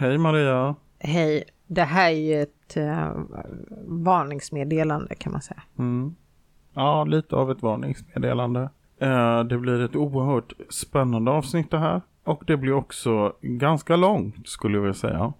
[0.00, 0.74] Hej Maria.
[0.98, 3.12] Hej, det här är ju ett uh,
[3.86, 5.62] varningsmeddelande kan man säga.
[5.78, 6.14] Mm.
[6.74, 8.70] Ja, lite av ett varningsmeddelande.
[9.02, 12.00] Uh, det blir ett oerhört spännande avsnitt det här.
[12.24, 15.32] Och det blir också ganska långt skulle jag vilja säga.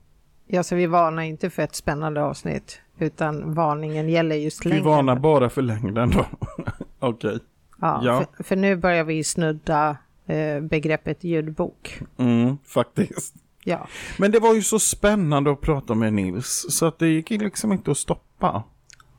[0.46, 2.81] Ja, så vi varnar inte för ett spännande avsnitt.
[2.99, 4.85] Utan varningen gäller just längden.
[4.85, 6.25] Vi varnar bara för längden då.
[6.99, 7.29] Okej.
[7.29, 7.38] Okay.
[7.81, 8.25] Ja, ja.
[8.37, 9.97] För, för, nu börjar vi snudda
[10.27, 12.01] eh, begreppet ljudbok.
[12.17, 13.35] Mm, faktiskt.
[13.69, 13.87] Ja.
[14.19, 17.73] Men det var ju så spännande att prata med Nils så att det gick liksom
[17.73, 18.62] inte att stoppa.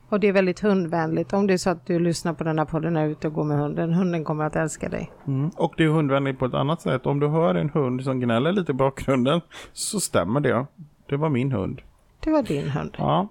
[0.08, 1.32] Och det är väldigt hundvänligt.
[1.32, 3.26] Om det är så att du lyssnar på den här podden när du är ute
[3.26, 5.12] och går med hunden, hunden kommer att älska dig.
[5.26, 5.50] Mm.
[5.56, 7.06] Och det är hundvänligt på ett annat sätt.
[7.06, 9.40] Om du hör en hund som gnäller lite i bakgrunden
[9.72, 10.66] så stämmer det.
[11.08, 11.82] Det var min hund.
[12.20, 12.94] Det var din hund.
[12.98, 13.28] Ja.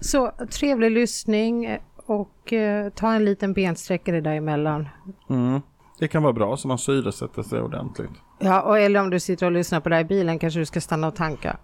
[0.00, 4.88] Så trevlig lyssning och eh, ta en liten bensträckare däremellan.
[5.30, 5.60] Mm.
[5.98, 8.10] Det kan vara bra så man syresätter sig ordentligt.
[8.42, 10.66] Ja, och eller om du sitter och lyssnar på det här i bilen kanske du
[10.66, 11.56] ska stanna och tanka.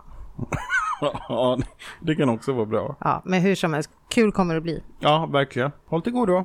[1.28, 1.58] ja,
[2.00, 2.96] det kan också vara bra.
[3.00, 4.82] Ja, men hur som helst, kul kommer det bli.
[5.00, 5.70] Ja, verkligen.
[5.86, 6.44] Håll till godo.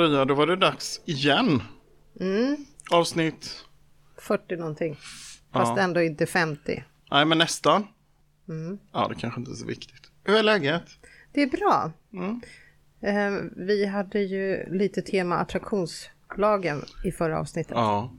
[0.00, 1.62] Maria, då var det dags igen.
[2.20, 2.56] Mm.
[2.90, 3.64] Avsnitt?
[4.18, 4.96] 40 någonting.
[5.52, 5.82] Fast ja.
[5.82, 6.84] ändå inte 50.
[7.10, 7.86] Nej, men nästan.
[8.48, 8.78] Mm.
[8.92, 10.10] Ja, det kanske inte är så viktigt.
[10.24, 10.82] Hur är läget?
[11.32, 11.92] Det är bra.
[12.12, 12.40] Mm.
[13.00, 17.72] Eh, vi hade ju lite tema attraktionslagen i förra avsnittet.
[17.74, 18.12] Ja.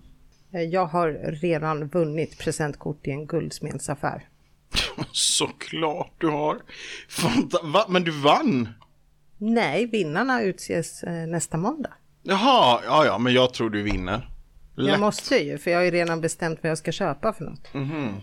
[0.54, 4.28] Eh, jag har redan vunnit presentkort i en guldsmedsaffär.
[5.12, 6.62] Såklart du har.
[7.64, 7.86] Va?
[7.90, 8.70] Men du vann?
[9.44, 11.94] Nej, vinnarna utses eh, nästa måndag.
[12.24, 14.30] Jaha, ja ja, men jag tror du vinner.
[14.76, 14.92] Lätt.
[14.92, 17.74] Jag måste ju, för jag har ju redan bestämt vad jag ska köpa för något.
[17.74, 18.14] Mm.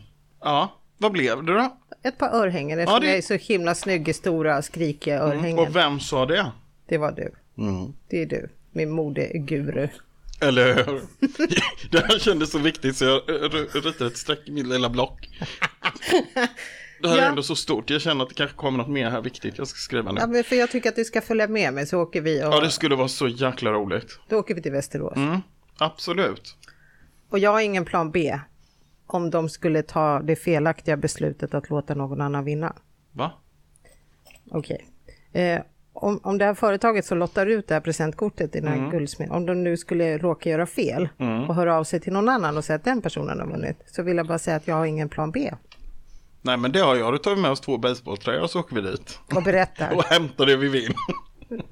[0.40, 1.76] Ja, vad blev det då?
[2.02, 3.06] Ett par örhängen, eftersom ja, det...
[3.06, 5.58] jag är så himla snygg i stora skrikiga mm, örhängen.
[5.58, 6.52] Och vem sa det?
[6.86, 7.32] Det var du.
[7.62, 7.92] Mm.
[8.08, 9.88] Det är du, min modeguru.
[10.40, 11.02] Eller hur?
[11.90, 13.22] det här kändes så viktigt så jag
[13.86, 15.28] ritade ett streck i min lilla block.
[17.02, 17.22] Det här ja.
[17.22, 17.90] är ändå så stort.
[17.90, 19.58] Jag känner att det kanske kommer något mer här viktigt.
[19.58, 20.20] Jag ska skriva nu.
[20.20, 22.44] Ja, men för jag tycker att du ska följa med mig så åker vi.
[22.44, 22.52] Och...
[22.52, 24.18] Ja, det skulle vara så jäkla roligt.
[24.28, 25.16] Då åker vi till Västerås.
[25.16, 25.40] Mm,
[25.78, 26.56] absolut.
[27.30, 28.40] Och jag har ingen plan B.
[29.06, 32.76] Om de skulle ta det felaktiga beslutet att låta någon annan vinna.
[33.12, 33.32] Va?
[34.50, 34.86] Okej.
[35.32, 35.42] Okay.
[35.42, 35.62] Eh,
[36.00, 39.30] om, om det här företaget som lottar ut det här presentkortet i den här mm.
[39.30, 41.48] om de nu skulle råka göra fel mm.
[41.48, 44.02] och höra av sig till någon annan och säga att den personen har vunnit, så
[44.02, 45.54] vill jag bara säga att jag har ingen plan B.
[46.48, 48.74] Nej men det har jag, då tar vi med oss två basebolltröjor och så åker
[48.74, 49.18] vi dit.
[49.34, 49.92] Och berättar.
[49.96, 50.94] och hämtar det vi vill.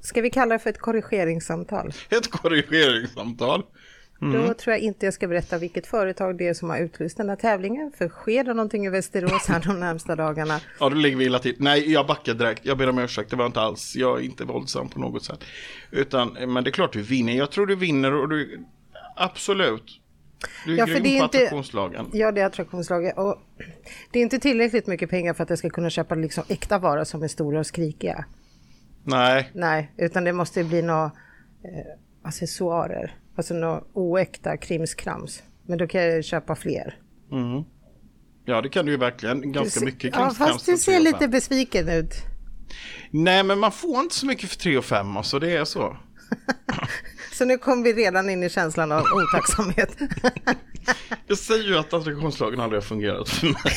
[0.00, 1.92] Ska vi kalla det för ett korrigeringssamtal?
[2.10, 3.62] Ett korrigeringssamtal.
[4.22, 4.46] Mm.
[4.46, 7.28] Då tror jag inte jag ska berätta vilket företag det är som har utlyst den
[7.28, 7.92] här tävlingen.
[7.98, 10.60] För sker det någonting i Västerås här de närmsta dagarna?
[10.80, 11.56] Ja, då ligger vi illa till.
[11.58, 12.64] Nej, jag backar direkt.
[12.64, 13.30] Jag ber om ursäkt.
[13.30, 13.96] Det var inte alls.
[13.96, 15.44] Jag är inte våldsam på något sätt.
[15.90, 17.32] Utan, men det är klart du vinner.
[17.32, 18.64] Jag tror du vinner och du...
[19.16, 20.00] Absolut.
[20.64, 22.10] Du är ja, för det är på inte, attraktionslagen.
[22.12, 23.12] Ja, det är attraktionslagen.
[23.16, 23.36] Och
[24.10, 27.04] det är inte tillräckligt mycket pengar för att jag ska kunna köpa liksom äkta varor
[27.04, 28.24] som är stora och skrikiga.
[29.04, 29.50] Nej.
[29.54, 31.86] Nej, utan det måste bli några eh,
[32.22, 33.16] accessoarer.
[33.36, 35.42] Alltså några oäkta krimskrams.
[35.66, 36.98] Men då kan jag köpa fler.
[37.32, 37.64] Mm.
[38.44, 39.52] Ja, det kan du ju verkligen.
[39.52, 40.40] Ganska du, mycket krimskrams.
[40.40, 42.14] Ja, fast du ser lite besviken ut.
[43.10, 45.96] Nej, men man får inte så mycket för 3 och 5, alltså det är så.
[47.36, 49.96] Så nu kom vi redan in i känslan av otacksamhet.
[51.26, 53.72] Jag säger ju att attraktionslagen aldrig har fungerat för mig.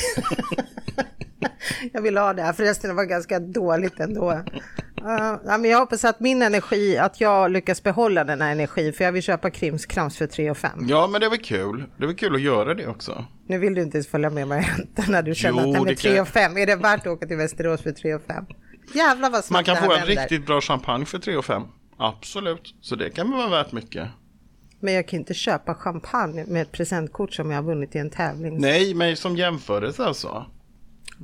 [1.94, 4.32] Jag vill ha det här, förresten det var ganska dåligt ändå.
[4.32, 4.42] Uh,
[5.46, 9.04] ja, men jag hoppas att min energi, att jag lyckas behålla den här energin, för
[9.04, 10.86] jag vill köpa krimskrams för 3 och 5.
[10.88, 11.84] Ja, men det var kul.
[11.98, 13.26] Det var kul att göra det också.
[13.48, 15.88] Nu vill du inte ens följa med mig och hämta när du känner jo, att
[15.88, 16.58] det är 3 och 5.
[16.58, 18.46] Är det värt att åka till Västerås för 3 och 5?
[18.94, 21.64] Jävlar vad Man kan få en riktigt bra champagne för 3 och 5.
[22.00, 24.08] Absolut, så det kan vara värt mycket.
[24.80, 28.10] Men jag kan inte köpa champagne med ett presentkort som jag har vunnit i en
[28.10, 28.58] tävling.
[28.58, 30.46] Nej, men som jämförelse alltså.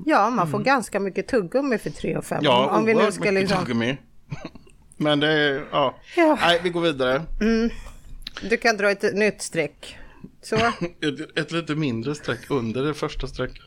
[0.06, 0.66] Ja, man får mm.
[0.66, 2.40] ganska mycket tuggummi för 3 och 5.
[2.44, 3.60] Ja, om vi nu ska mycket liksom...
[3.60, 3.98] tuggummi.
[4.98, 5.96] men det är, ja.
[6.16, 6.38] ja.
[6.42, 7.22] Nej, vi går vidare.
[7.42, 7.70] Mm.
[8.50, 9.98] Du kan dra ett nytt streck.
[10.42, 10.56] Så.
[11.02, 13.64] ett, ett lite mindre streck under det första strecket.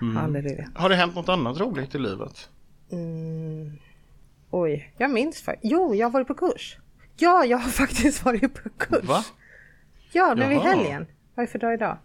[0.00, 0.16] Mm.
[0.74, 2.48] Har det hänt något annat roligt i livet?
[2.92, 3.78] Mm.
[4.50, 5.72] Oj, jag minns faktiskt.
[5.72, 6.76] Jo, jag har varit på kurs.
[7.16, 9.04] Ja, jag har faktiskt varit på kurs.
[9.04, 9.24] Va?
[10.12, 11.06] Ja, nu i helgen.
[11.34, 11.98] Vad är det för dag idag?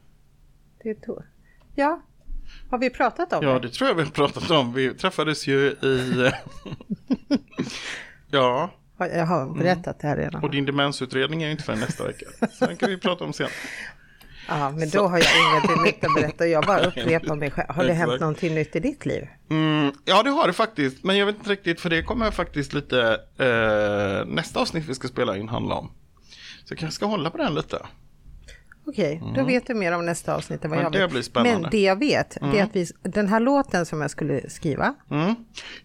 [0.83, 1.23] Det är to-
[1.75, 2.01] Ja,
[2.69, 3.59] har vi pratat om Ja, det?
[3.59, 4.73] det tror jag vi har pratat om.
[4.73, 6.31] Vi träffades ju i...
[8.31, 10.43] ja, Ja, Jag har berättat det här redan.
[10.43, 12.25] och din demensutredning är ju inte förrän nästa vecka.
[12.51, 13.49] Så den kan vi prata om sen.
[14.47, 16.47] Ja, men då har jag ingenting nytt att berätta.
[16.47, 17.69] Jag bara upprepar mig själv.
[17.69, 19.27] Har det hänt någonting nytt i ditt liv?
[19.49, 21.03] Mm, ja, det har det faktiskt.
[21.03, 25.07] Men jag vet inte riktigt, för det kommer faktiskt lite eh, nästa avsnitt vi ska
[25.07, 25.91] spela in handla om.
[26.65, 27.77] Så jag kanske ska hålla på den lite.
[28.87, 31.11] Okej, då vet du mer om nästa avsnitt än vad Ja, jag det vet.
[31.11, 31.59] blir spännande.
[31.61, 34.95] Men det jag vet, det är att vi, den här låten som jag skulle skriva,
[35.11, 35.35] Mm.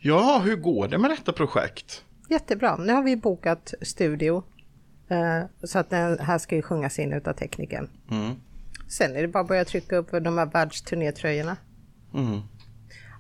[0.01, 2.05] Ja, hur går det med detta projekt?
[2.29, 2.77] jättebra.
[2.77, 4.43] Nu har vi bokat studio.
[5.09, 7.89] eh, Så att den här ska ju sjungas in utav tekniken.
[8.91, 11.57] Sen är det bara att börja trycka upp de här världsturnétröjorna.
[12.15, 12.41] Mm.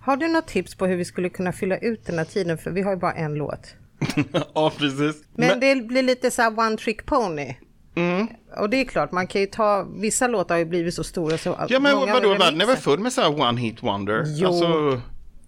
[0.02, 2.58] Har du något tips på hur vi skulle kunna fylla ut den här tiden?
[2.58, 3.75] För vi har ju bara en låt.
[4.55, 5.22] ja, precis.
[5.34, 7.55] Men, det blir lite så här one trick pony.
[7.94, 8.26] Mm.
[8.56, 11.38] Och det är klart, man kan ju ta, vissa låtar har ju blivit så stora
[11.38, 14.25] så Ja, men många vadå, världen är väl full med så här one hit wonder?
[14.26, 14.49] Jo.
[14.49, 15.00] Alltså,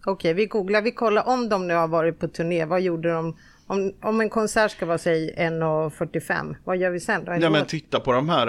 [0.04, 3.36] Okej, vi googlar, vi kollar om de nu har varit på turné, vad gjorde de?
[3.72, 7.36] Om, om en konsert ska vara säg 1.45, vad gör vi sen då?
[7.40, 8.46] Ja, men titta på de här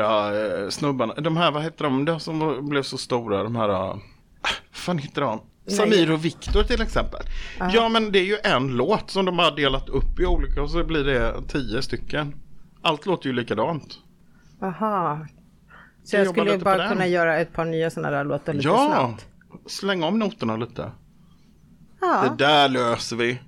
[0.64, 1.14] äh, snubbarna.
[1.14, 2.06] De här, vad heter de?
[2.06, 3.70] De som blev så stora, de här...
[3.70, 3.96] Äh,
[4.72, 5.42] fan heter de?
[5.68, 7.20] Samir och Viktor till exempel.
[7.74, 10.70] Ja, men det är ju en låt som de har delat upp i olika och
[10.70, 12.36] så blir det tio stycken.
[12.81, 14.00] Allt låter ju likadant.
[14.62, 15.28] Aha.
[16.04, 18.88] Så jag jobba skulle bara kunna göra ett par nya sådana där låtar lite Ja,
[18.88, 19.28] snabbt.
[19.72, 20.92] släng om noterna lite.
[22.02, 22.36] Ja.
[22.38, 23.40] Det där löser vi.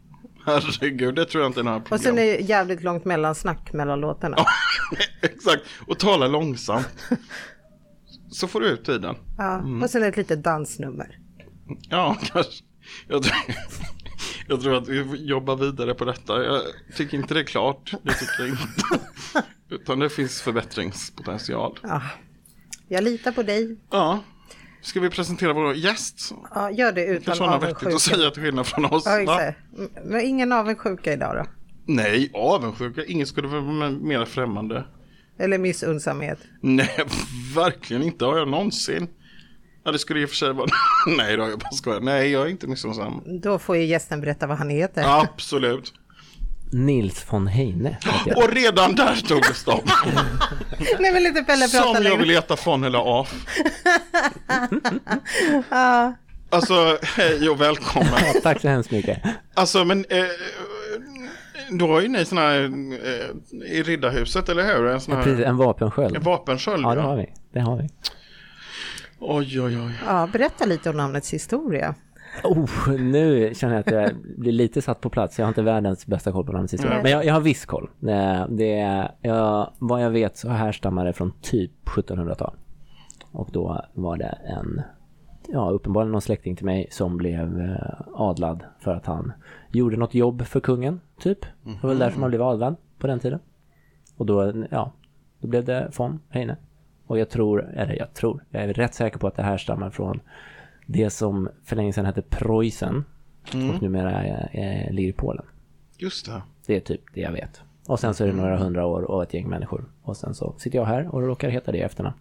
[0.46, 1.96] Herregud, det tror jag inte är några problem.
[1.96, 4.38] Och sen är det jävligt långt mellansnack mellan låtarna.
[5.22, 6.88] Exakt, och tala långsamt.
[8.32, 9.16] Så får du ut tiden.
[9.38, 9.64] Ja.
[9.84, 11.20] Och sen ett litet dansnummer.
[11.90, 12.64] Ja, kanske.
[13.08, 13.36] Jag tror,
[14.48, 16.44] jag tror att vi får jobba vidare på detta.
[16.44, 16.62] Jag
[16.96, 17.92] tycker inte det är klart.
[18.04, 19.08] Det tycker jag inte.
[19.70, 21.80] Utan det finns förbättringspotential.
[21.84, 22.02] Ja.
[22.88, 23.78] Jag litar på dig.
[23.92, 24.20] Ja.
[24.86, 26.34] Ska vi presentera vår gäst?
[26.56, 28.16] Ja, gör det utan Kanske han har vettigt att avundsjuka.
[28.18, 29.04] säga till skillnad från oss.
[29.06, 29.58] Ja, exakt.
[30.06, 31.46] Men ingen avundsjuka idag då?
[31.86, 33.06] Nej, avundsjuka.
[33.06, 34.86] Ingen skulle vara mer främmande.
[35.40, 36.40] Eller missunnsamhet?
[36.62, 36.90] Nej,
[37.56, 38.26] verkligen inte.
[38.26, 39.08] Har jag någonsin.
[39.84, 40.68] Ja, det skulle i och för sig vara...
[41.18, 42.00] Nej då, jag bara skojar.
[42.02, 43.22] Nej, jag är inte missunnsam.
[43.42, 45.04] Då får ju gästen berätta vad han heter.
[45.22, 45.94] Absolut.
[46.72, 48.38] Nils von Heine jag.
[48.38, 49.84] Och redan där tog det stopp.
[51.00, 52.18] Nej men lite Pelle prata Som jag längre.
[52.18, 53.28] vill leta från eller av.
[56.50, 58.10] Alltså, hej och välkommen.
[58.34, 59.22] Ja, tack så hemskt mycket.
[59.54, 60.24] Alltså, men eh,
[61.70, 64.86] då har ju ni såna här eh, i Riddarhuset, eller hur?
[64.88, 66.16] En sån här Precis, en vapensköld.
[66.16, 66.84] en vapensköld.
[66.86, 67.08] Ja, det Ja.
[67.08, 67.34] har vi.
[67.54, 67.90] Det har vi.
[69.20, 69.92] Oj, oj, oj.
[70.08, 71.96] Ja, berätta lite om namnets historia.
[72.44, 75.40] Oh, nu känner jag att jag blir lite satt på plats.
[75.40, 77.02] Jag har inte världens bästa koll på historia.
[77.04, 77.90] Men jag, jag har viss koll.
[78.00, 82.56] Det, det, jag, vad jag vet så härstammar det från typ 1700-tal.
[83.32, 84.82] Och då var det en,
[85.48, 89.34] ja uppenbarligen någon släkting till mig som blev eh, adlad för att han
[89.72, 91.42] gjorde något jobb för kungen, typ.
[91.64, 93.40] Det var väl därför man blev adlad på den tiden.
[94.18, 94.92] Och då, ja,
[95.40, 96.58] då blev det von Heine.
[97.08, 99.90] Och jag tror, eller jag tror, jag är rätt säker på att det här stammar
[99.90, 100.20] från
[100.86, 103.06] det som för länge sedan hette Preussen
[103.48, 105.46] och numera är, är, ligger i Polen.
[105.98, 106.42] Just det.
[106.66, 107.62] Det är typ det jag vet.
[107.88, 109.86] Och sen så är det några hundra år och ett gäng människor.
[110.02, 112.16] Och sen så sitter jag här och råkar heta det efternamn.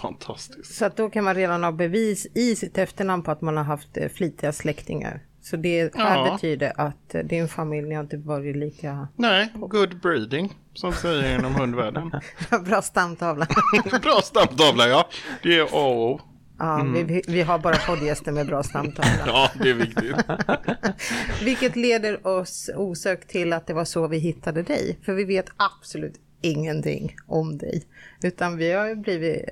[0.00, 0.74] Fantastiskt.
[0.74, 3.64] Så att då kan man redan ha bevis i sitt efternamn på att man har
[3.64, 5.20] haft eh, flitiga släktingar.
[5.42, 6.32] Så det här Ja.
[6.32, 11.54] betyder att eh, din familj har inte varit lika Nej, good breeding, som säger inom
[11.54, 12.10] hundvärlden.
[12.64, 13.46] bra stamtavla.
[14.02, 15.08] Bra stamtavla, ja.
[15.42, 16.20] Det är A och O.
[16.58, 19.10] Ja, vi, vi, vi har bara poddgäster med bra stamtavla.
[19.26, 20.16] Ja, det är viktigt.
[21.44, 24.98] Vilket leder oss osökt till att det var så vi hittade dig.
[25.04, 27.82] För vi vet absolut ingenting om dig.
[28.22, 29.44] Utan vi har ju blivit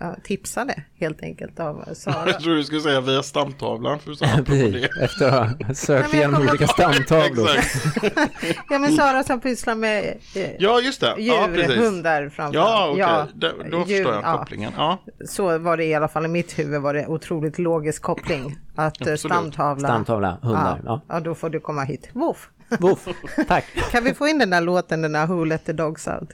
[0.00, 2.26] ja, tipsade helt enkelt av Sara.
[2.26, 3.98] Jag tror du skulle säga via stamtavlan.
[4.04, 5.04] Precis, det.
[5.04, 7.48] efter att ha sökt igenom olika stamtavlor.
[8.70, 11.14] Ja men Sara som pysslar med eh, Ja, just det.
[11.18, 11.76] djur, ja, precis.
[11.76, 13.32] hundar framför Ja, okej.
[13.34, 14.38] Då, då djur, förstår jag ja.
[14.38, 14.72] kopplingen.
[14.76, 14.98] Ja.
[15.28, 18.56] Så var det i alla fall i mitt huvud var det otroligt logisk koppling.
[18.74, 19.20] Att eh, Absolut.
[19.20, 19.88] stamtavla.
[19.88, 20.80] Stamtavla, hundar.
[20.84, 21.14] Ja, Ja.
[21.14, 22.08] ja, då får du komma hit.
[22.12, 22.48] Woof.
[22.80, 23.08] Woof,
[23.48, 23.64] tack.
[23.90, 26.30] Kan vi få in den där låten, den där Who let the dogs out?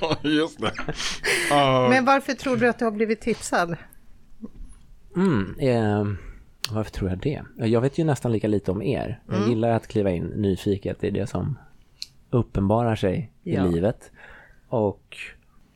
[0.00, 0.72] Ja, just det.
[1.50, 3.76] Ja, Men varför tror du att du har blivit tipsad?
[5.16, 6.04] Mm, eh,
[6.70, 7.42] varför tror jag det?
[7.56, 9.20] Jag vet ju nästan lika lite om er.
[9.28, 11.58] Jag gillar att kliva in nyfiket i det som
[12.30, 13.66] uppenbarar sig Ja.
[13.66, 14.10] i livet.
[14.68, 15.16] Och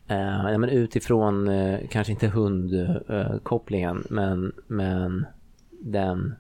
[0.09, 5.27] eh, ja, men utifrån, eh, kanske inte hundkopplingen, eh, kopplingen, men, men
[5.71, 6.35] den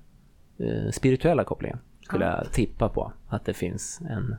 [0.58, 1.78] eh, spirituella kopplingen
[2.10, 3.12] skulle jag tippa på.
[3.28, 4.36] Att det finns en,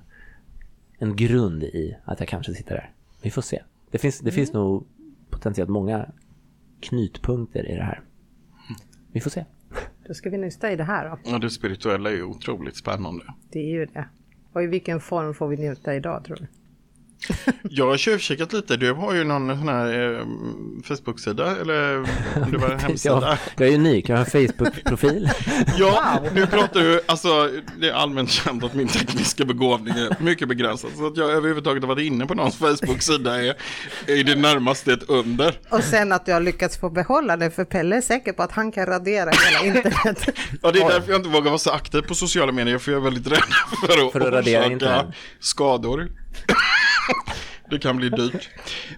[0.97, 2.91] en grund i att jag kanske sitter där.
[3.21, 3.63] Vi får se.
[3.91, 4.87] Det finns, det finns nog
[5.29, 6.11] potentiellt många
[6.79, 8.01] knytpunkter i det här.
[9.11, 9.45] Vi får se.
[10.07, 11.17] Då ska vi nysta i det här då.
[11.31, 13.25] Ja, det spirituella är ju otroligt spännande.
[13.49, 14.05] Det är ju det.
[14.53, 16.47] Och i vilken form får vi njuta idag tror du?
[17.63, 18.77] Jag har tjuvkikat lite.
[18.77, 20.25] Du har ju någon sån här eh,
[20.83, 21.97] Facebook-sida eller
[22.43, 23.15] om det var en hemsida.
[23.21, 25.29] jag, jag är unik, jag har en Facebook-profil.
[25.77, 26.33] ja, wow.
[26.33, 27.49] nu pratar du, alltså
[27.79, 30.91] det är allmänt känt att min tekniska begåvning är mycket begränsad.
[30.97, 33.55] Så att jag överhuvudtaget har varit inne på någons Facebook-sida är,
[34.07, 35.59] är det närmaste ett under.
[35.69, 38.51] Och sen att du har lyckats få behålla det, för Pelle är säker på att
[38.51, 40.29] han kan radera hela internet.
[40.61, 42.99] ja, det är därför jag inte vågar vara så aktiv på sociala medier, för jag
[42.99, 43.43] är väldigt rädd
[43.87, 45.05] för att, för att radera internet.
[45.39, 46.09] skador.
[47.69, 48.49] Det kan bli dyrt.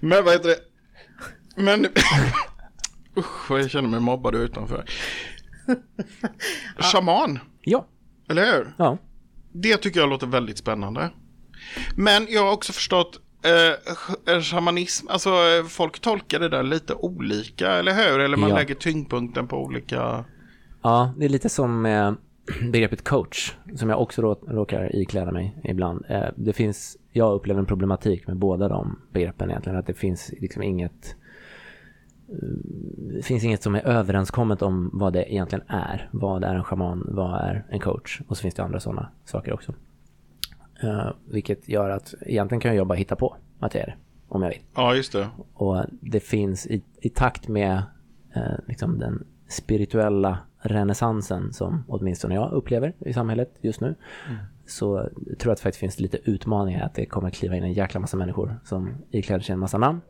[0.01, 0.59] Men vad heter det?
[1.55, 1.85] Men...
[3.17, 4.85] Usch, jag känner mig mobbad utanför.
[6.77, 7.39] Shaman.
[7.61, 7.87] Ja.
[8.29, 8.73] Eller hur?
[8.77, 8.97] Ja.
[9.53, 11.09] Det tycker jag låter väldigt spännande.
[11.95, 15.31] Men jag har också förstått eh, shamanism, alltså
[15.69, 18.19] folk tolkar det där lite olika, eller hur?
[18.19, 18.55] Eller man ja.
[18.55, 20.25] lägger tyngdpunkten på olika...
[20.83, 22.15] Ja, det är lite som med
[22.71, 26.05] begreppet coach, som jag också råkar ikläda mig ibland.
[26.09, 29.79] Eh, det finns jag upplever en problematik med båda de begreppen egentligen.
[29.79, 31.15] Att det finns liksom inget
[33.15, 36.09] det finns inget som är överenskommet om vad det egentligen är.
[36.11, 38.21] Vad är en shaman, vad är en coach?
[38.27, 39.73] Och så finns det andra sådana saker också.
[40.83, 43.95] Uh, vilket gör att egentligen kan jag bara hitta på att det är det,
[44.27, 44.59] om jag vill.
[44.75, 45.27] Ja, just det.
[45.53, 47.83] Och det finns i, i takt med
[48.37, 53.95] uh, liksom den spirituella renässansen som åtminstone jag upplever i samhället just nu.
[54.29, 55.11] Mm så tror
[55.43, 58.17] jag att det faktiskt finns lite utmaningar att det kommer kliva in en jäkla massa
[58.17, 60.01] människor som ikläder sig en massa namn.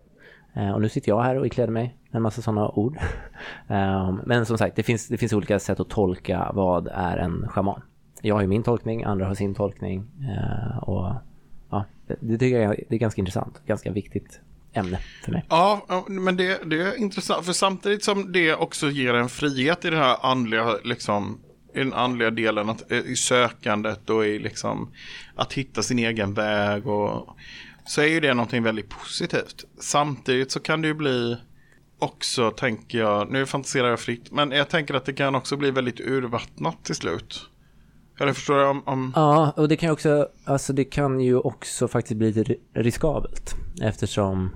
[0.53, 2.97] Eh, och nu sitter jag här och ikläder mig en massa sådana ord.
[3.67, 7.47] Eh, men som sagt, det finns, det finns olika sätt att tolka vad är en
[7.49, 7.81] shaman.
[8.21, 10.05] Jag har ju min tolkning, andra har sin tolkning.
[10.21, 11.13] Eh, och
[11.69, 11.85] ja,
[12.19, 14.41] det, tycker jag det är ganska intressant, ganska viktigt
[14.73, 15.45] ämne för mig.
[15.49, 19.89] Ja, men det, det är intressant, för samtidigt som det också ger en frihet i
[19.89, 21.39] det här andliga liksom
[21.75, 24.91] i den andliga delen, att, eh, i sökandet och i liksom
[25.35, 27.37] att hitta sin egen väg och
[27.85, 29.65] så är ju det någonting väldigt positivt.
[29.79, 31.37] Samtidigt så kan det ju bli
[31.99, 35.71] också, tänker jag, nu fantiserar jag fritt, men jag tänker att det kan också bli
[35.71, 37.49] väldigt urvattnat till slut.
[38.19, 39.13] Eller förstår jag om, om...
[39.15, 44.55] Ja, och det kan också, alltså det kan ju också faktiskt bli lite riskabelt eftersom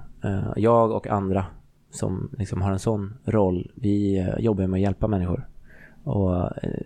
[0.56, 1.46] jag och andra
[1.90, 5.48] som liksom har en sån roll, vi eh, jobbar med att hjälpa människor
[6.04, 6.82] och eh,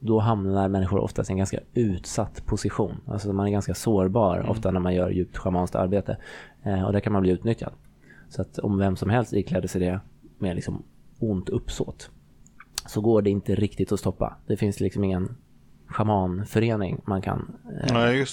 [0.00, 2.96] då hamnar människor oftast i en ganska utsatt position.
[3.06, 4.50] Alltså man är ganska sårbar mm.
[4.50, 6.16] ofta när man gör djupt schamanskt arbete.
[6.62, 7.72] Eh, och där kan man bli utnyttjad.
[8.28, 10.00] Så att om vem som helst ikläder sig det
[10.38, 10.82] med liksom
[11.18, 12.10] ont uppsåt
[12.86, 14.36] så går det inte riktigt att stoppa.
[14.46, 15.36] Det finns liksom ingen
[15.88, 18.26] schamanförening man kan eh, Nej,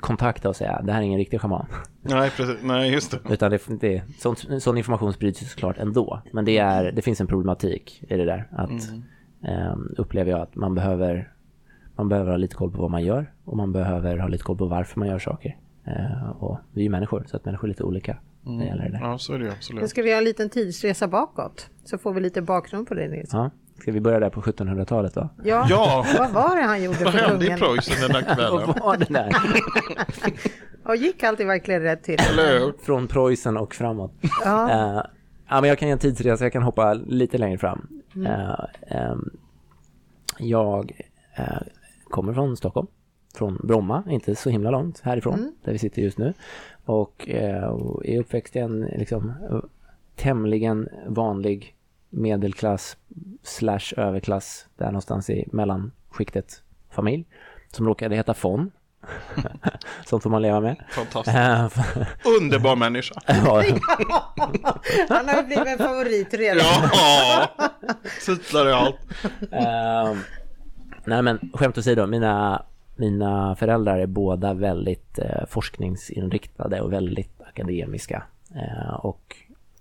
[0.00, 1.66] kontakta och säga det här är ingen riktig schaman.
[2.02, 2.56] Nej, precis.
[2.62, 3.18] Nej just det.
[3.34, 6.22] Utan det, det, sån, sån information sprids ju såklart ändå.
[6.32, 8.48] Men det, är, det finns en problematik i det där.
[8.52, 9.02] Att mm.
[9.44, 11.32] eh, upplever jag att man behöver,
[11.96, 14.58] man behöver ha lite koll på vad man gör och man behöver ha lite koll
[14.58, 15.56] på varför man gör saker.
[15.84, 18.16] Eh, och vi är ju människor så att människor är lite olika.
[18.46, 18.58] Mm.
[18.58, 18.98] Det det.
[19.02, 19.82] Ja, så är det absolut.
[19.82, 21.70] Nu ska vi göra en liten tidsresa bakåt.
[21.84, 23.30] Så får vi lite bakgrund på det Nils.
[23.32, 23.50] Ja.
[23.80, 25.28] Ska vi börja där på 1700-talet då?
[25.44, 25.66] Ja.
[25.70, 26.06] ja.
[26.18, 28.66] Vad var det han gjorde Vad hände i Preussen den där kvällen?
[28.66, 29.32] Vad var det där?
[30.84, 32.18] och gick alltid verkligen rätt till?
[32.82, 34.12] Från Preussen och framåt.
[34.44, 34.64] Ja.
[34.64, 35.02] Uh,
[35.48, 37.86] ja, men jag kan ge en tidsresa, jag kan hoppa lite längre fram.
[38.14, 38.32] Mm.
[38.32, 39.30] Uh, um,
[40.38, 41.00] jag
[41.38, 41.62] uh,
[42.10, 42.86] kommer från Stockholm,
[43.34, 45.52] från Bromma, inte så himla långt härifrån, mm.
[45.64, 46.34] där vi sitter just nu.
[46.84, 49.32] Och är uppväxt i en liksom,
[50.16, 51.76] tämligen vanlig
[52.10, 52.96] medelklass
[53.42, 57.24] slash överklass, där någonstans i mellanskiktet familj,
[57.72, 58.70] som råkade heta Fon.
[60.06, 60.76] Sånt får man leva med.
[60.90, 61.36] Fantastiskt.
[62.40, 63.14] Underbar människa.
[65.08, 66.90] Han har ju blivit en favorit redan.
[66.92, 67.48] Ja,
[68.26, 68.96] titlar i allt.
[69.42, 70.18] Uh,
[71.04, 72.62] nej men skämt åsido, mina,
[72.96, 78.22] mina föräldrar är båda väldigt uh, forskningsinriktade och väldigt akademiska.
[78.56, 79.36] Uh, och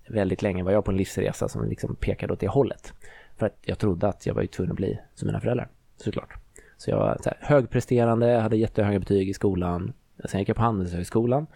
[0.09, 2.93] väldigt länge var jag på en livsresa som liksom pekade åt det hållet.
[3.37, 6.33] För att jag trodde att jag var tvungen att bli som mina föräldrar, såklart.
[6.77, 9.93] Så jag var så här, högpresterande, hade jättehöga betyg i skolan.
[10.25, 11.47] Sen gick jag på Handelshögskolan.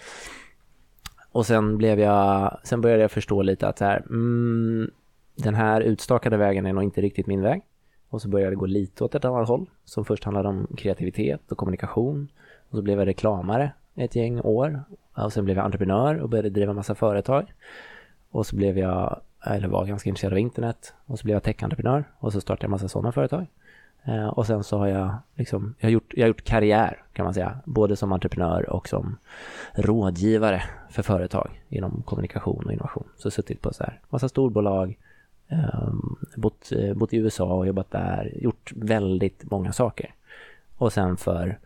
[1.31, 4.91] Och sen blev jag, sen började jag förstå lite att så här, mm,
[5.35, 7.61] den här utstakade vägen är nog inte riktigt min väg.
[8.09, 11.51] Och så började det gå lite åt ett annat håll, som först handlade om kreativitet
[11.51, 12.31] och kommunikation.
[12.69, 14.83] Och så blev jag reklamare ett gäng år.
[15.13, 17.53] Och sen blev jag entreprenör och började driva massa företag.
[18.33, 20.93] Och så blev jag, eller var ganska intresserad av internet.
[21.05, 23.45] Och så blev jag techentreprenör och så startade jag en massa sådana företag.
[24.03, 27.25] Eh, och sen så har jag liksom, jag har, gjort, jag har gjort karriär kan
[27.25, 29.17] man säga, både som entreprenör och som
[29.73, 33.07] rådgivare för företag inom kommunikation och innovation.
[33.17, 34.97] Så suttit på så här massa storbolag,
[35.47, 35.93] eh,
[36.35, 40.13] bott, eh, bott i USA och jobbat där, gjort väldigt många saker.
[40.77, 41.59] Och sen för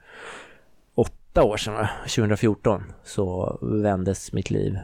[0.96, 4.80] åtta år sedan, 2014, så vändes mitt liv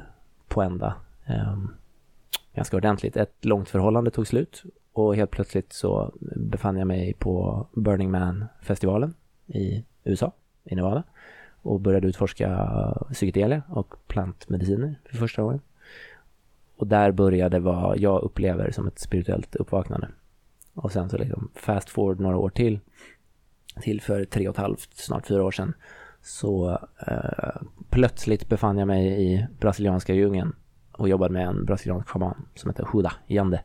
[0.48, 0.94] på ända.
[1.26, 1.58] Eh,
[2.54, 3.18] ganska ordentligt.
[3.18, 4.64] Ett långt förhållande tog slut
[4.94, 9.14] och helt plötsligt så befann jag mig på Burning Man-festivalen
[9.48, 10.32] i USA,
[10.64, 11.04] i Nevada.
[11.62, 12.68] Och började utforska
[13.14, 15.62] psykedelia och plantmediciner för första gången.
[16.76, 20.10] Och där började vad jag upplever som ett spirituellt uppvaknande.
[20.74, 22.80] Och sen så liksom fast forward några år till,
[23.82, 25.74] till för tre och ett halvt, snart fyra år sedan,
[26.22, 30.56] så eh, plötsligt befann jag mig i brasilianska djungeln
[30.98, 33.62] och jobbade med en brasiliansk schaman som heter Huda Yande.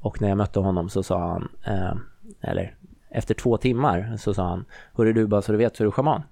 [0.00, 1.94] Och när jag mötte honom så sa han, eh,
[2.40, 2.76] eller
[3.10, 4.64] efter två timmar så sa han,
[4.94, 6.22] hörru du bara så du vet så är du schaman.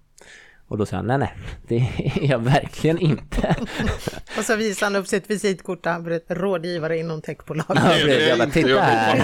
[0.71, 1.33] Och då sa han, nej nej,
[1.69, 3.57] det är jag verkligen inte.
[4.39, 7.67] och så visade han upp sitt visitkort där han blev rådgivare inom techbolag.
[7.69, 9.17] Ja, det jag bara, titta här.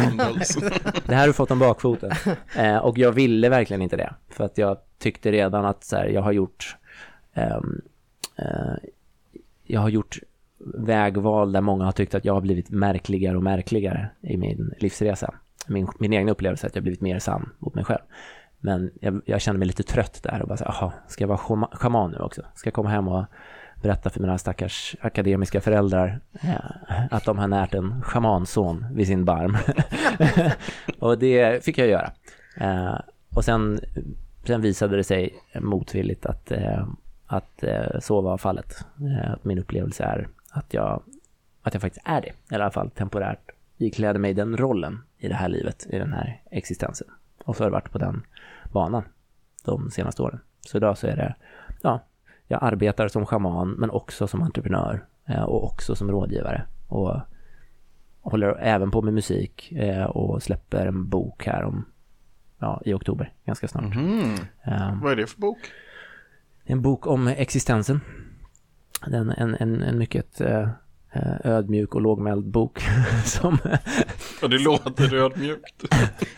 [1.06, 2.12] det här har du fått om bakfoten.
[2.56, 4.14] Eh, och jag ville verkligen inte det.
[4.28, 6.76] För att jag tyckte redan att så här, jag har gjort
[7.34, 7.82] um,
[8.38, 8.76] uh,
[9.64, 10.18] jag har gjort
[10.74, 15.34] vägval där många har tyckt att jag har blivit märkligare och märkligare i min livsresa.
[15.68, 18.02] Min, min egen upplevelse är att jag blivit mer sann mot mig själv.
[18.60, 21.68] Men jag, jag känner mig lite trött där och bara så jaha, ska jag vara
[21.72, 22.42] schaman nu också?
[22.54, 23.24] Ska jag komma hem och
[23.82, 29.24] berätta för mina stackars akademiska föräldrar eh, att de har närt en schamanson vid sin
[29.24, 29.56] barm.
[30.98, 32.10] och det fick jag göra.
[32.56, 32.98] Eh,
[33.34, 33.80] och sen,
[34.46, 36.86] sen visade det sig motvilligt att, eh,
[37.26, 38.74] att eh, så var fallet.
[39.00, 41.02] Eh, att min upplevelse är att jag,
[41.62, 45.34] att jag faktiskt är det, i alla fall temporärt, ikläder mig den rollen i det
[45.34, 47.08] här livet, i den här existensen.
[47.44, 48.22] Och så har det varit på den
[48.72, 49.02] banan
[49.64, 50.40] de senaste åren.
[50.60, 51.34] Så idag så är det,
[51.82, 52.00] ja,
[52.46, 56.62] jag arbetar som schaman men också som entreprenör eh, och också som rådgivare.
[56.88, 57.20] Och
[58.20, 61.84] håller även på med musik eh, och släpper en bok här om,
[62.58, 63.94] ja, i oktober, ganska snart.
[63.94, 64.36] Mm.
[65.02, 65.58] Vad är det för bok?
[66.64, 68.00] En bok om existensen
[69.06, 70.68] en, en, en, en mycket eh,
[71.44, 72.80] ödmjuk och lågmäld bok.
[73.24, 73.58] som...
[74.42, 75.84] ja, det låter ödmjukt.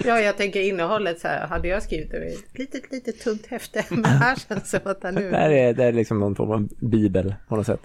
[0.05, 3.47] ja, jag tänker innehållet så här, hade jag skrivit det i ett litet, litet tunt
[3.47, 5.31] häfte, men här känns det som att det nu...
[5.31, 7.81] Det är, det är liksom någon form av bibel på något sätt.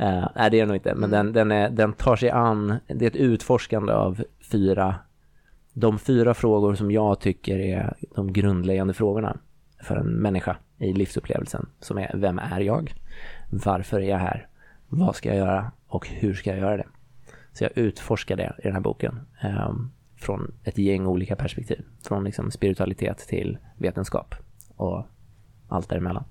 [0.00, 1.32] Uh, nej, det är det nog inte, men mm.
[1.32, 4.94] den, den, är, den tar sig an, det är ett utforskande av fyra,
[5.72, 9.38] de fyra frågor som jag tycker är de grundläggande frågorna
[9.82, 12.94] för en människa i livsupplevelsen, som är vem är jag?
[13.50, 14.48] Varför är jag här?
[14.88, 15.72] Vad ska jag göra?
[15.86, 16.86] Och hur ska jag göra det?
[17.52, 19.72] Så jag utforskar det i den här boken eh,
[20.16, 21.84] från ett gäng olika perspektiv.
[22.02, 24.34] Från liksom spiritualitet till vetenskap
[24.76, 25.06] och
[25.68, 26.24] allt däremellan.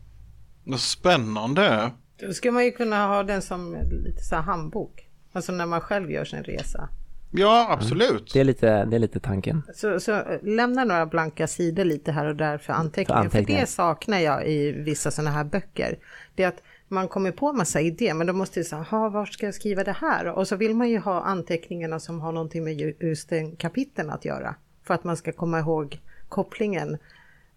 [0.63, 1.91] Vad spännande!
[2.19, 5.07] Då ska man ju kunna ha den som lite så här handbok.
[5.33, 6.89] Alltså när man själv gör sin resa.
[7.31, 8.09] Ja, absolut.
[8.09, 8.25] Mm.
[8.33, 9.63] Det, är lite, det är lite tanken.
[9.75, 13.21] Så, så lämna några blanka sidor lite här och där för anteckningar.
[13.21, 13.59] För, anteckningar.
[13.59, 15.99] för det saknar jag i vissa sådana här böcker.
[16.35, 19.45] Det är att man kommer på massa idéer men då måste det säga, var ska
[19.45, 20.25] jag skriva det här?
[20.27, 24.25] Och så vill man ju ha anteckningarna som har någonting med just den kapiteln att
[24.25, 24.55] göra.
[24.83, 26.97] För att man ska komma ihåg kopplingen.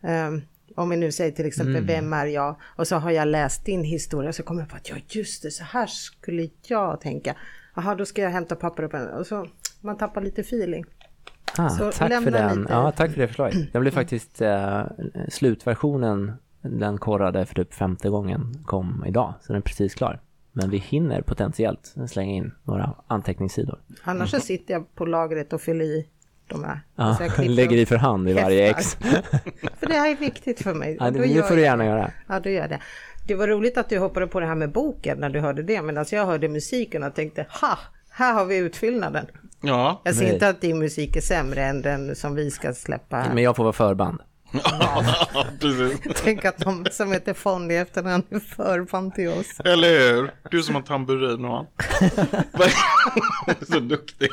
[0.00, 0.42] Um,
[0.74, 1.86] om vi nu säger till exempel, mm.
[1.86, 2.56] vem är jag?
[2.62, 5.50] Och så har jag läst din historia så kommer jag på att ja just det,
[5.50, 7.36] så här skulle jag tänka.
[7.76, 9.18] Jaha, då ska jag hämta papper och penna.
[9.18, 9.46] Och så
[9.80, 10.84] man tappar lite feeling.
[11.58, 12.60] Ah, så tack för den.
[12.60, 12.72] Lite...
[12.72, 13.72] Ja, tack för det förslaget.
[13.72, 14.82] Den blev faktiskt uh,
[15.28, 20.20] slutversionen den korrade för typ femte gången kom idag, så den är precis klar.
[20.52, 23.78] Men vi hinner potentiellt slänga in några anteckningssidor.
[24.02, 26.06] Annars så sitter jag på lagret och fyller i
[26.46, 26.80] de här.
[26.96, 28.94] Ja, lägger i för hand i varje ex.
[29.78, 30.96] för det här är viktigt för mig.
[31.00, 32.10] Ja, det, det får du gärna göra.
[32.26, 32.80] Ja, du gör det.
[33.26, 35.82] Det var roligt att du hoppade på det här med boken när du hörde det,
[35.82, 37.78] men alltså jag hörde musiken och tänkte, ha,
[38.10, 39.26] här har vi utfyllnaden.
[39.60, 40.00] Ja.
[40.04, 43.34] Jag ser inte att din musik är sämre än den som vi ska släppa här.
[43.34, 44.20] Men jag får vara förband.
[44.52, 46.00] Ja, precis.
[46.24, 49.60] Tänk att de som heter Fonny efternamn är förband till oss.
[49.64, 50.30] Eller hur?
[50.50, 51.68] Du som har tamburin och allt.
[53.68, 54.30] Så duktig.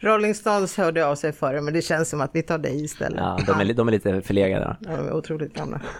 [0.00, 3.18] Rolling Stones hörde av sig före, men det känns som att vi tar dig istället.
[3.20, 4.76] Ja, de är, de är lite förlegade.
[4.80, 5.80] Ja, de är otroligt gamla.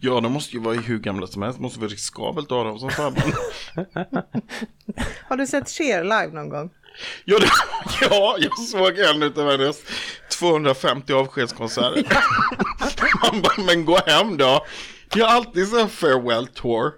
[0.00, 1.58] Ja, de måste ju vara hur gamla som helst.
[1.58, 3.32] Det måste vara riskabelt att ha dem som förband.
[5.28, 6.70] Har du sett Cher live någon gång?
[7.24, 7.50] Ja, det,
[8.00, 9.82] ja jag såg en utav hennes
[10.38, 12.04] 250 avskedskonserter.
[13.22, 14.66] Man bara, men gå hem då.
[15.14, 16.92] Jag har alltid så farewell tour.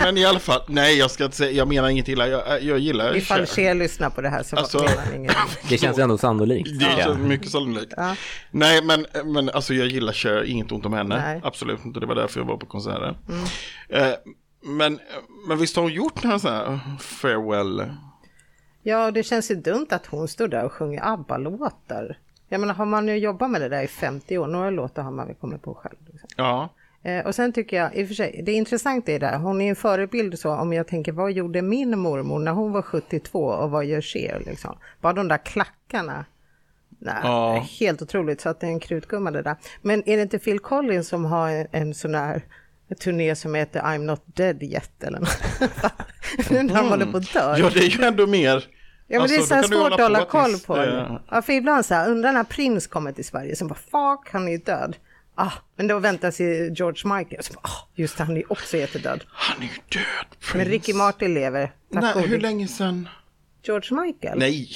[0.00, 2.78] Men i alla fall, nej jag ska inte säga, jag menar inget illa, jag, jag
[2.78, 5.36] gillar Ifall Cher lyssnar på det här så alltså, menar inget
[5.68, 6.78] Det känns ändå sannolikt.
[6.78, 7.14] Det är ja.
[7.14, 7.94] mycket sannolikt.
[7.96, 8.16] Ja.
[8.50, 11.40] Nej men, men alltså jag gillar Cher, inget ont om henne, nej.
[11.44, 13.16] absolut inte, det var därför jag var på konserten.
[13.28, 13.44] Mm.
[13.88, 14.16] Eh,
[14.62, 14.98] men,
[15.48, 17.84] men visst har hon gjort några sådana här farewell?
[18.88, 22.18] Ja, det känns ju dumt att hon står där och sjunger ABBA-låtar.
[22.48, 25.10] Jag menar, har man nu jobbat med det där i 50 år, några låtar har
[25.10, 25.96] man väl kommit på själv.
[26.06, 26.28] Liksom.
[26.36, 26.68] Ja.
[27.02, 29.70] Eh, och sen tycker jag, i och för sig, det intressanta är där, hon är
[29.70, 33.70] en förebild så, om jag tänker, vad gjorde min mormor när hon var 72 och
[33.70, 34.78] vad gör Cher liksom?
[35.00, 36.24] Bara de där klackarna.
[36.88, 37.66] Nej, ja.
[37.80, 39.56] helt otroligt, så att det är en krutgumma det där.
[39.82, 42.42] Men är det inte Phil Collins som har en, en sån där
[43.00, 46.50] turné som heter I'm not dead yet eller något?
[46.50, 47.56] nu när han håller på att dö.
[47.58, 48.77] Ja, det är ju ändå mer
[49.10, 50.76] Ja, men alltså, det är så svårt att hålla koll på.
[50.76, 51.20] Det.
[51.30, 54.48] Ja, för ibland så här, undrar när Prins kommer till Sverige, så bara fuck, han
[54.48, 54.96] är ju död.
[55.34, 59.24] Ah, men då väntar sig George Michael, så bara, ah, just han är också jättedöd.
[59.28, 60.56] Han är ju död, Prince.
[60.58, 61.72] Men Ricky Martin lever.
[61.88, 63.08] Nej, hur länge sedan?
[63.62, 64.38] George Michael?
[64.38, 64.68] Nej,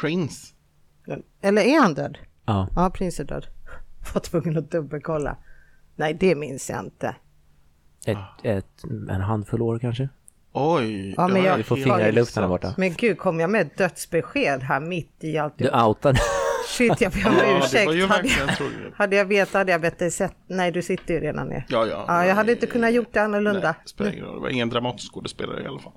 [0.00, 0.46] Prince.
[1.40, 2.18] Eller är han död?
[2.46, 2.68] Ja.
[2.76, 3.46] Ja, Prince är död.
[4.14, 5.36] Var tvungen att dubbelkolla.
[5.96, 7.14] Nej, det minns jag inte.
[8.06, 10.08] Ett, ett, en handfull år kanske?
[10.58, 12.74] Oj, ja, men jag, vi får fingrar i luften där borta.
[12.76, 15.54] Men gud, kom jag med dödsbesked här mitt i allt?
[15.56, 16.18] Du outade.
[16.68, 18.08] Shit, jag ber om ja, ursäkt.
[18.08, 18.48] Hade jag,
[18.96, 20.34] hade jag vetat hade jag bett dig sett.
[20.46, 21.66] Nej, du sitter ju redan ner.
[21.68, 22.04] Ja, ja.
[22.08, 23.60] ja jag hade inte kunnat gjort det annorlunda.
[23.60, 24.34] Nej, spelar ingen roll.
[24.34, 25.92] Det var ingen dramatisk skådespelare i alla fall.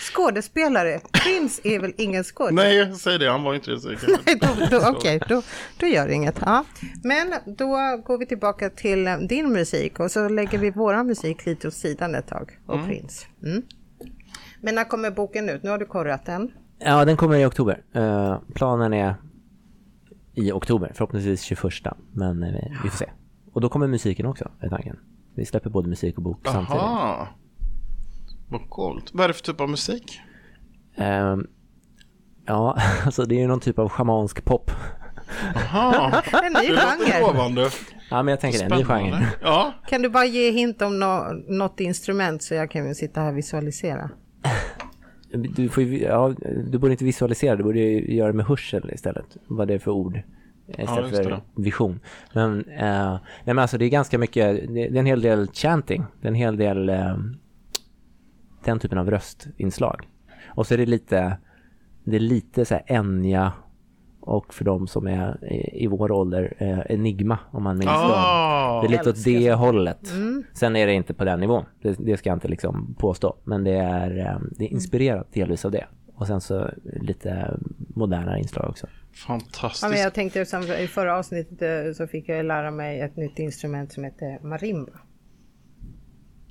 [0.00, 1.00] Skådespelare?
[1.12, 2.86] Prince är väl ingen skådespelare?
[2.86, 3.30] Nej, säger det.
[3.30, 3.78] Han var inte det.
[4.26, 5.42] Nej, då, då, Okej, okay, då,
[5.76, 6.38] då gör det inget.
[6.40, 6.64] Ja.
[7.02, 11.68] Men då går vi tillbaka till din musik och så lägger vi våran musik lite
[11.68, 12.86] åt sidan ett tag och mm.
[12.86, 13.26] Prince.
[13.42, 13.62] Mm.
[14.60, 15.62] Men när kommer boken ut?
[15.62, 16.52] Nu har du korrat den.
[16.78, 17.82] Ja, den kommer i oktober.
[17.96, 19.14] Uh, planen är
[20.34, 21.62] i oktober, förhoppningsvis 21.
[22.12, 23.10] Men uh, vi får se.
[23.52, 24.98] Och då kommer musiken också, är tanken.
[25.34, 26.54] Vi släpper både musik och bok Aha.
[26.54, 27.40] samtidigt.
[28.48, 29.10] Vad coolt.
[29.12, 30.20] Vad är det för typ av musik?
[30.98, 31.36] Uh,
[32.46, 34.70] ja, alltså det är någon typ av schamansk pop.
[35.54, 37.70] Aha, en ny genre.
[38.10, 39.26] Ja, men jag tänker det, en ny genre.
[39.42, 39.74] Ja.
[39.86, 43.36] Kan du bara ge hint om no något instrument så jag kan sitta här och
[43.36, 44.10] visualisera?
[45.32, 46.34] Du, får ju, ja,
[46.66, 49.36] du borde inte visualisera, du borde göra det med hörsel istället.
[49.46, 50.22] Vad det är för ord.
[50.68, 52.00] Istället ja, för vision.
[52.34, 56.04] Men, eh, nej, men alltså det är ganska mycket, det, är en hel del chanting.
[56.20, 57.16] Det är en hel del eh,
[58.64, 60.08] den typen av röstinslag.
[60.46, 61.38] Och så är det lite,
[62.04, 63.52] det är lite så här Enya
[64.20, 68.80] och för de som är i, vår ålder, eh, Enigma om man minns oh, dem.
[68.80, 70.12] Det är lite åt det hållet.
[70.12, 70.44] Mm.
[70.52, 73.36] Sen är det inte på den nivån, det, det ska jag inte liksom påstå.
[73.44, 75.86] Men det är, eh, det är inspirerat delvis av det.
[76.14, 77.58] Och sen så lite
[77.94, 78.86] modernare inslag också.
[79.26, 79.82] Fantastiskt.
[79.82, 83.16] Ja, men jag tänkte som i förra avsnittet eh, så fick jag lära mig ett
[83.16, 84.92] nytt instrument som heter marimba.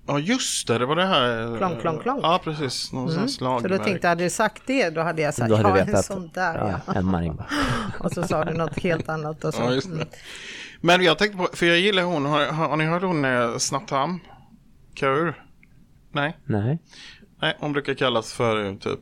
[0.09, 1.57] Ja just det, det var det här.
[1.57, 2.19] Klonk, klonk, klonk.
[2.23, 3.29] Ja precis, någon mm.
[3.29, 3.61] slag.
[3.61, 6.29] Så då tänkte jag, hade du sagt det då hade jag sagt, ja en sån
[6.33, 6.79] där ja.
[6.85, 6.93] ja.
[6.93, 7.45] En marimba.
[7.99, 9.43] och så sa du något helt annat.
[9.43, 9.61] Och så.
[9.61, 10.05] Ja, just det.
[10.81, 14.19] Men jag tänkte på, för jag gillar hon, har, har, ni hört hon eh, Snattam?
[14.93, 15.43] Kaur?
[16.11, 16.37] Nej?
[16.45, 16.79] Nej.
[17.41, 18.99] Nej, hon brukar kallas för typ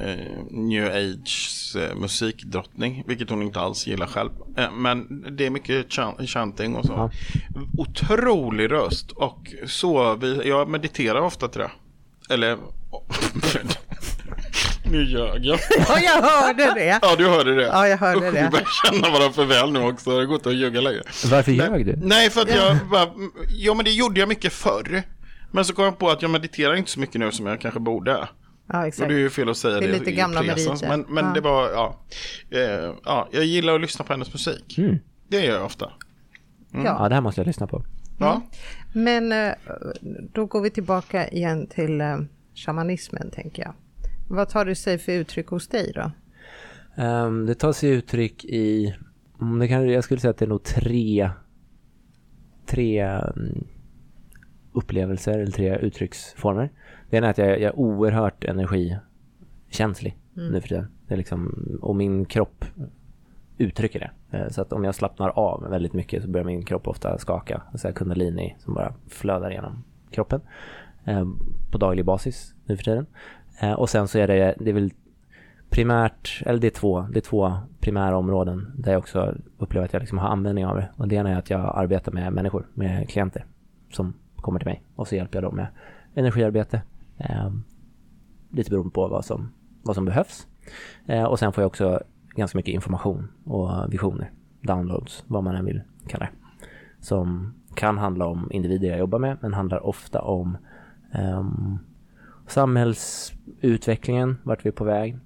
[0.00, 4.30] eh, new age eh, musikdrottning, vilket hon inte alls gillar själv.
[4.56, 6.92] Eh, men det är mycket ch chanting och så.
[6.92, 7.10] Ja.
[7.78, 11.70] Otrolig röst och så, vi, jag mediterar ofta till det.
[12.30, 12.58] Eller,
[14.90, 15.58] nu ljög jag.
[15.88, 16.98] Ja, jag hörde det.
[17.02, 17.62] Ja, du hörde det.
[17.62, 18.42] Ja, jag hörde Usch, det.
[18.42, 20.10] Vi börjar känna varandra för väl nu också.
[20.10, 21.02] Det har gått att ljuga längre.
[21.30, 21.96] Varför ljög du?
[21.96, 23.08] Nej, för att jag bara,
[23.48, 25.02] ja men det gjorde jag mycket förr.
[25.50, 27.80] Men så kom jag på att jag mediterar inte så mycket nu som jag kanske
[27.80, 28.28] borde.
[28.72, 29.02] Ja, exakt.
[29.02, 30.88] Och det är ju fel att säga det, det lite gamla meriter.
[30.88, 31.32] Men, men ja.
[31.32, 31.98] det var, ja.
[32.50, 33.28] Eh, ja.
[33.30, 34.78] Jag gillar att lyssna på hennes musik.
[34.78, 34.98] Mm.
[35.28, 35.92] Det gör jag ofta.
[36.74, 36.86] Mm.
[36.86, 36.96] Ja.
[37.00, 37.84] ja, det här måste jag lyssna på.
[38.18, 38.42] Ja.
[38.94, 39.04] Mm.
[39.04, 39.54] Men eh,
[40.32, 42.18] då går vi tillbaka igen till eh,
[42.54, 43.74] shamanismen, tänker jag.
[44.28, 46.10] Vad tar det sig för uttryck hos dig då?
[47.02, 48.94] Um, det tar sig uttryck i,
[49.40, 51.30] mm, det kan, jag skulle säga att det är nog tre,
[52.66, 53.68] tre um,
[54.72, 56.70] upplevelser eller tre uttrycksformer.
[57.12, 60.52] Det ena är att jag, jag är oerhört energikänslig mm.
[60.52, 60.86] nu för tiden.
[61.06, 62.64] Det är liksom, och min kropp
[63.58, 64.38] uttrycker det.
[64.38, 67.62] Eh, så att om jag slappnar av väldigt mycket så börjar min kropp ofta skaka.
[67.74, 70.40] Så här kundalini som bara flödar genom kroppen
[71.04, 71.24] eh,
[71.70, 73.06] på daglig basis nu för tiden.
[73.60, 74.92] Eh, och sen så är det, det är väl
[75.70, 79.92] primärt, eller det är två, det är två primära områden där jag också upplever att
[79.92, 80.88] jag liksom har användning av det.
[80.96, 83.46] Och det ena är att jag arbetar med människor, med klienter
[83.90, 85.66] som kommer till mig och så hjälper jag dem med
[86.14, 86.82] energiarbete.
[87.28, 87.50] Eh,
[88.50, 90.46] lite beroende på vad som, vad som behövs.
[91.06, 92.00] Eh, och sen får jag också
[92.36, 94.30] ganska mycket information och visioner,
[94.60, 96.32] downloads, vad man än vill kalla det.
[97.04, 100.56] Som kan handla om individer jag jobbar med, men handlar ofta om
[101.14, 101.78] Um,
[102.46, 105.18] samhällsutvecklingen, vart vi är på väg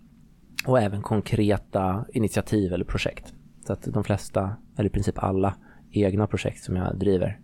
[0.67, 3.35] och även konkreta initiativ eller projekt.
[3.67, 5.55] Så att de flesta, eller i princip alla,
[5.91, 7.41] egna projekt som jag driver,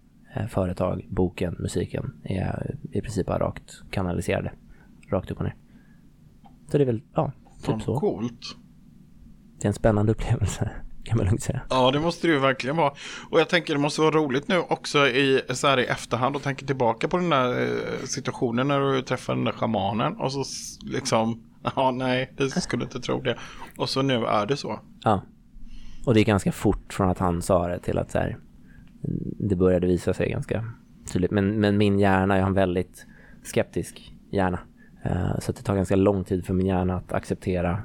[0.49, 4.53] företag, boken, musiken, är i princip bara rakt kanaliserade.
[5.09, 5.55] Rakt upp och ner.
[6.71, 7.33] Så det är väl, ja,
[7.66, 8.01] typ så.
[8.01, 8.57] Coolt.
[9.59, 10.71] Det är en spännande upplevelse
[11.05, 11.61] kan man lugnt säga.
[11.71, 12.92] Ja, det måste det ju verkligen vara.
[13.31, 16.42] Och jag tänker det måste vara roligt nu också i, så här i efterhand och
[16.42, 20.45] tänka tillbaka på den där eh, situationen när du träffade den där schamanen och så
[20.85, 21.42] liksom,
[21.77, 23.38] ja nej, det skulle inte tro det.
[23.79, 24.81] Och så nu är det så.
[25.03, 25.23] Ja.
[26.07, 28.38] Och det är ganska fort från att han sa det till att så här,
[29.38, 30.65] det började visa sig ganska
[31.12, 31.31] tydligt.
[31.31, 33.07] Men, men min hjärna, jag har en väldigt
[33.43, 34.59] skeptisk hjärna.
[35.07, 37.83] Uh, så det tar ganska lång tid för min hjärna att acceptera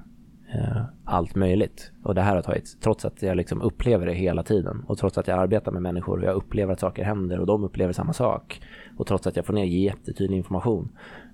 [0.55, 1.91] uh, allt möjligt.
[2.03, 5.17] Och det här har tagit, trots att jag liksom upplever det hela tiden och trots
[5.17, 8.13] att jag arbetar med människor och jag upplever att saker händer och de upplever samma
[8.13, 8.61] sak.
[8.97, 10.89] Och trots att jag får ner jättetydlig information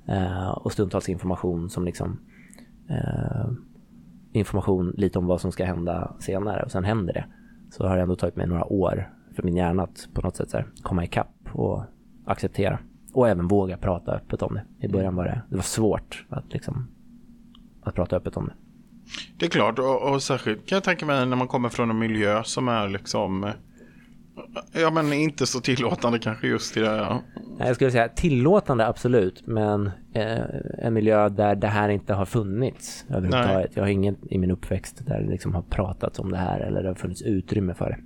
[0.09, 2.19] uh, och stundtals information som liksom
[4.31, 7.25] information lite om vad som ska hända senare och sen händer det.
[7.71, 10.49] Så har det ändå tagit mig några år för min hjärna att på något sätt
[10.49, 11.83] så här, komma ikapp och
[12.25, 12.79] acceptera.
[13.13, 14.87] Och även våga prata öppet om det.
[14.87, 16.87] I början var det, det var svårt att, liksom,
[17.81, 18.53] att prata öppet om det.
[19.37, 21.99] Det är klart och, och särskilt kan jag tänka mig när man kommer från en
[21.99, 23.53] miljö som är liksom
[24.71, 26.85] Ja men inte så tillåtande kanske just i det.
[26.85, 27.21] Ja.
[27.57, 30.41] Jag skulle säga tillåtande absolut men eh,
[30.77, 33.71] en miljö där det här inte har funnits överhuvudtaget.
[33.73, 36.83] Jag har ingen i min uppväxt där det liksom har pratats om det här eller
[36.83, 37.97] det har funnits utrymme för det.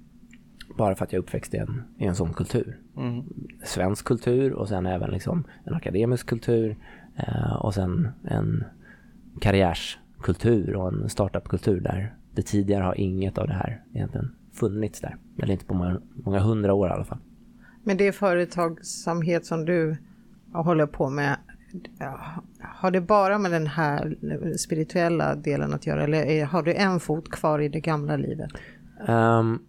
[0.77, 2.77] Bara för att jag är uppväxt i en, i en sån kultur.
[2.97, 3.23] Mm.
[3.63, 6.77] Svensk kultur och sen även liksom en akademisk kultur
[7.15, 8.63] eh, och sen en
[9.41, 15.17] karriärskultur och en startupkultur där det tidigare har inget av det här egentligen funnits där.
[15.41, 17.19] Eller inte på många, många hundra år i alla fall.
[17.83, 19.97] Men det företagsamhet som du
[20.53, 21.37] håller på med,
[22.59, 24.15] har det bara med den här
[24.57, 28.51] spirituella delen att göra eller har du en fot kvar i det gamla livet?
[29.07, 29.59] Um,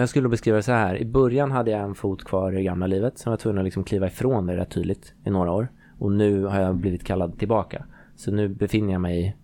[0.00, 0.96] jag skulle beskriva det så här.
[0.96, 3.18] I början hade jag en fot kvar i det gamla livet.
[3.18, 5.68] Sen var jag tvungen att liksom kliva ifrån det rätt tydligt i några år.
[5.98, 7.84] Och nu har jag blivit kallad tillbaka.
[8.16, 9.34] Så nu befinner jag mig i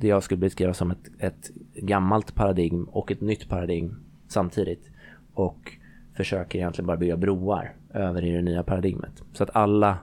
[0.00, 3.96] det jag skulle beskriva som ett, ett gammalt paradigm och ett nytt paradigm
[4.28, 4.90] samtidigt.
[5.34, 5.72] Och
[6.16, 9.22] försöker egentligen bara bygga broar över i det nya paradigmet.
[9.32, 9.98] Så att alla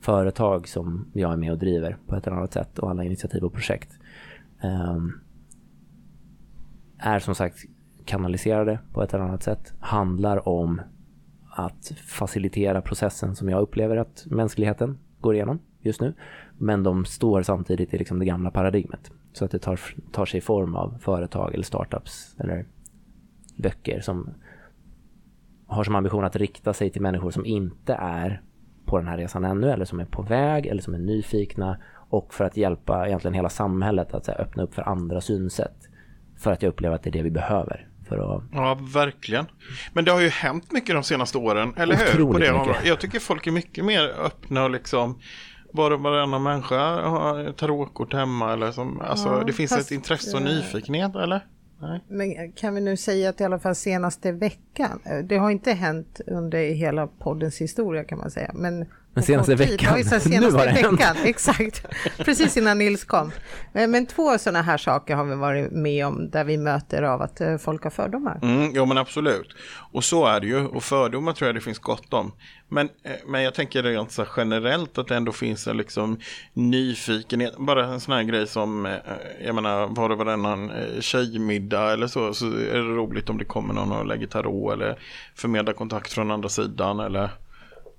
[0.00, 3.44] företag som jag är med och driver på ett eller annat sätt och alla initiativ
[3.44, 3.98] och projekt
[4.62, 5.20] um,
[6.98, 7.58] är som sagt
[8.04, 9.74] kanaliserade på ett eller annat sätt.
[9.80, 10.80] Handlar om
[11.50, 16.14] att facilitera processen som jag upplever att mänskligheten går igenom just nu.
[16.58, 19.10] Men de står samtidigt i liksom det gamla paradigmet.
[19.32, 19.80] Så att det tar,
[20.12, 22.66] tar sig form av företag eller startups eller
[23.56, 24.30] böcker som
[25.66, 28.42] har som ambition att rikta sig till människor som inte är
[28.84, 32.34] på den här resan ännu eller som är på väg eller som är nyfikna och
[32.34, 35.88] för att hjälpa egentligen hela samhället att här, öppna upp för andra synsätt.
[36.36, 37.88] För att jag upplever att det är det vi behöver.
[38.08, 38.42] För att...
[38.52, 39.46] Ja, verkligen.
[39.92, 42.32] Men det har ju hänt mycket de senaste åren, eller hur?
[42.32, 45.18] På det Jag tycker folk är mycket mer öppna och liksom
[45.72, 50.36] bara varannan människa har tarotkort hemma eller som, alltså ja, det finns fast, ett intresse
[50.36, 51.46] och nyfikenhet eller?
[51.80, 52.04] Nej.
[52.08, 56.20] Men kan vi nu säga att i alla fall senaste veckan, det har inte hänt
[56.26, 60.66] under hela poddens historia kan man säga, men men senaste veckan, ja, senaste nu har
[60.66, 61.18] det veckan, hänt.
[61.24, 61.86] Exakt,
[62.18, 63.32] precis innan Nils kom.
[63.72, 67.22] Men, men två sådana här saker har vi varit med om där vi möter av
[67.22, 68.38] att eh, folk har fördomar.
[68.42, 69.54] Mm, jo men absolut.
[69.92, 70.66] Och så är det ju.
[70.66, 72.32] Och fördomar tror jag det finns gott om.
[72.68, 76.18] Men, eh, men jag tänker rent så generellt att det ändå finns en liksom
[76.52, 77.56] nyfikenhet.
[77.58, 78.92] Bara en sån här grej som, eh,
[79.44, 83.74] jag menar, var det varannan tjejmiddag eller så, så är det roligt om det kommer
[83.74, 84.98] någon och lägger tarot eller
[85.34, 87.30] förmedlar kontakt från andra sidan eller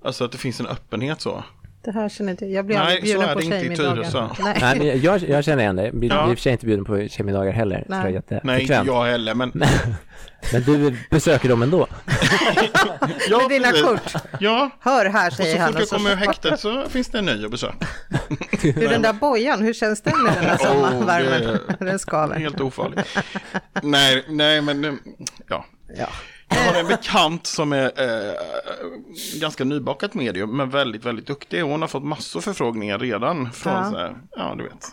[0.06, 1.44] Alltså att det finns en öppenhet så.
[1.84, 2.66] Det här känner inte jag.
[2.66, 4.30] blir aldrig bjuden på tjejmiddagar.
[4.42, 5.84] Nej, Nej jag, jag känner igen det.
[5.84, 6.30] Jag ja.
[6.30, 7.84] i och för sig inte bjuden på tjejmiddagar heller.
[7.88, 9.34] Nej, Nej inte jag heller.
[9.34, 9.52] Men...
[10.52, 11.86] men du besöker dem ändå.
[13.30, 14.12] ja, Med dina kort.
[14.40, 14.70] Ja.
[14.80, 15.68] Hör här, säger han.
[15.68, 17.86] Och så fort jag kommer ur häktet så finns det en ny att besöka.
[18.62, 21.56] du, den där bojan, hur känns den med den här sommarvärmen?
[21.56, 22.38] Oh, den skaver.
[22.38, 23.18] Helt ofarligt.
[23.82, 24.98] nej, nej, men
[25.48, 25.64] ja.
[25.96, 26.08] ja.
[26.48, 28.34] Jag har en bekant som är eh,
[29.40, 31.60] ganska nybakat medium, men väldigt, väldigt duktig.
[31.60, 33.90] Hon har fått massor förfrågningar redan från ja.
[33.90, 34.86] så här, ja du vet.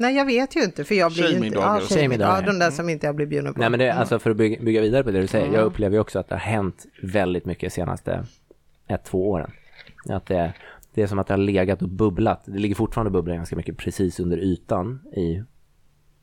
[0.00, 1.58] Nej, jag vet ju inte, för jag blir inte...
[1.58, 2.42] Ja, tjejmiddagar.
[2.42, 3.60] Ja, de där som inte jag blir bjuden på.
[3.60, 5.56] Nej, men det, alltså för att bygga, bygga vidare på det du säger, mm.
[5.56, 8.26] jag upplever ju också att det har hänt väldigt mycket de senaste
[8.88, 9.50] ett, två åren.
[10.08, 10.52] Att det,
[10.94, 12.42] det är som att det har legat och bubblat.
[12.44, 15.42] Det ligger fortfarande och bubblar ganska mycket precis under ytan i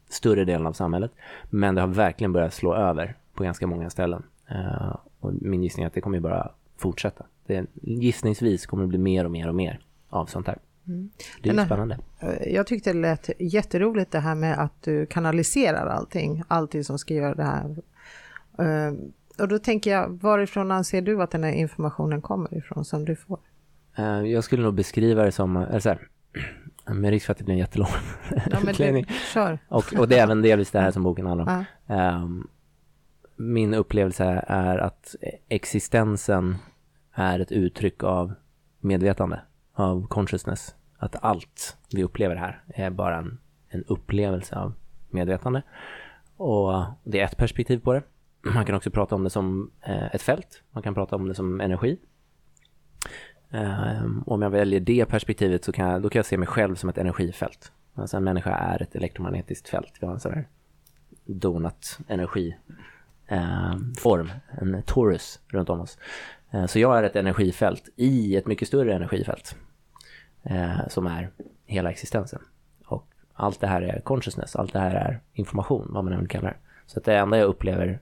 [0.10, 1.12] större delen av samhället.
[1.50, 4.24] Men det har verkligen börjat slå över på ganska många ställen.
[4.52, 7.26] Uh, och min gissning är att det kommer bara fortsätta.
[7.46, 9.80] Det, gissningsvis kommer det bli mer och mer och mer
[10.10, 10.58] av sånt här.
[10.88, 11.10] Mm.
[11.42, 11.98] Det är ju spännande.
[12.20, 17.00] Eh, jag tyckte det lät jätteroligt det här med att du kanaliserar allting, allting som
[17.00, 17.76] ska göra det här.
[18.58, 18.94] Eh,
[19.40, 23.16] och då tänker jag, varifrån anser du att den här informationen kommer ifrån som du
[23.16, 23.40] får?
[23.98, 26.08] Eh, jag skulle nog beskriva det som, eller så här,
[26.94, 27.90] med risk för att det blir en jättelång
[28.52, 29.60] ja, men du, kör.
[29.68, 31.66] Och, och det är även delvis det här som boken handlar om.
[31.88, 32.16] Ja.
[32.16, 32.48] Um,
[33.36, 35.16] min upplevelse är att
[35.48, 36.56] existensen
[37.14, 38.34] är ett uttryck av
[38.80, 39.42] medvetande,
[39.74, 40.76] av consciousness.
[40.98, 43.38] Att allt vi upplever här är bara en,
[43.70, 44.74] en upplevelse av
[45.10, 45.62] medvetande.
[46.38, 48.04] Och det är ett perspektiv på det.
[48.42, 50.64] Man kan också prata om det som eh, ett fält.
[50.72, 51.98] Man kan prata om det som energi.
[53.52, 56.76] Ehm, om jag väljer det perspektivet så kan jag, då kan jag se mig själv
[56.76, 57.72] som ett energifält.
[57.94, 59.94] Alltså en människa är ett elektromagnetiskt fält.
[60.00, 60.48] Vi har en sån här
[61.26, 62.56] donut energi
[63.28, 65.98] Eh, form, en torus runt om oss.
[66.52, 69.56] Eh, så jag är ett energifält i ett mycket större energifält
[70.44, 71.30] eh, som är
[71.66, 72.42] hela existensen.
[72.86, 76.50] Och allt det här är consciousness, allt det här är information, vad man än kallar
[76.50, 76.58] det.
[76.86, 78.00] Så att det enda jag upplever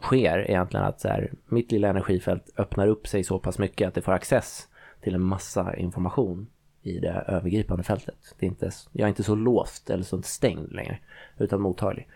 [0.00, 3.94] sker egentligen att så här, mitt lilla energifält öppnar upp sig så pass mycket att
[3.94, 4.68] det får access
[5.00, 6.46] till en massa information
[6.82, 8.34] i det övergripande fältet.
[8.38, 10.98] Det är inte, jag är inte så låst eller så stängd längre,
[11.38, 12.08] utan mottaglig.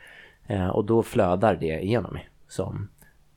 [0.47, 2.89] Eh, och då flödar det igenom mig som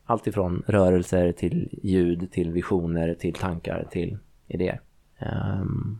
[0.05, 4.81] allt ifrån rörelser till ljud, till visioner, till tankar, till idéer.
[5.19, 5.99] Um,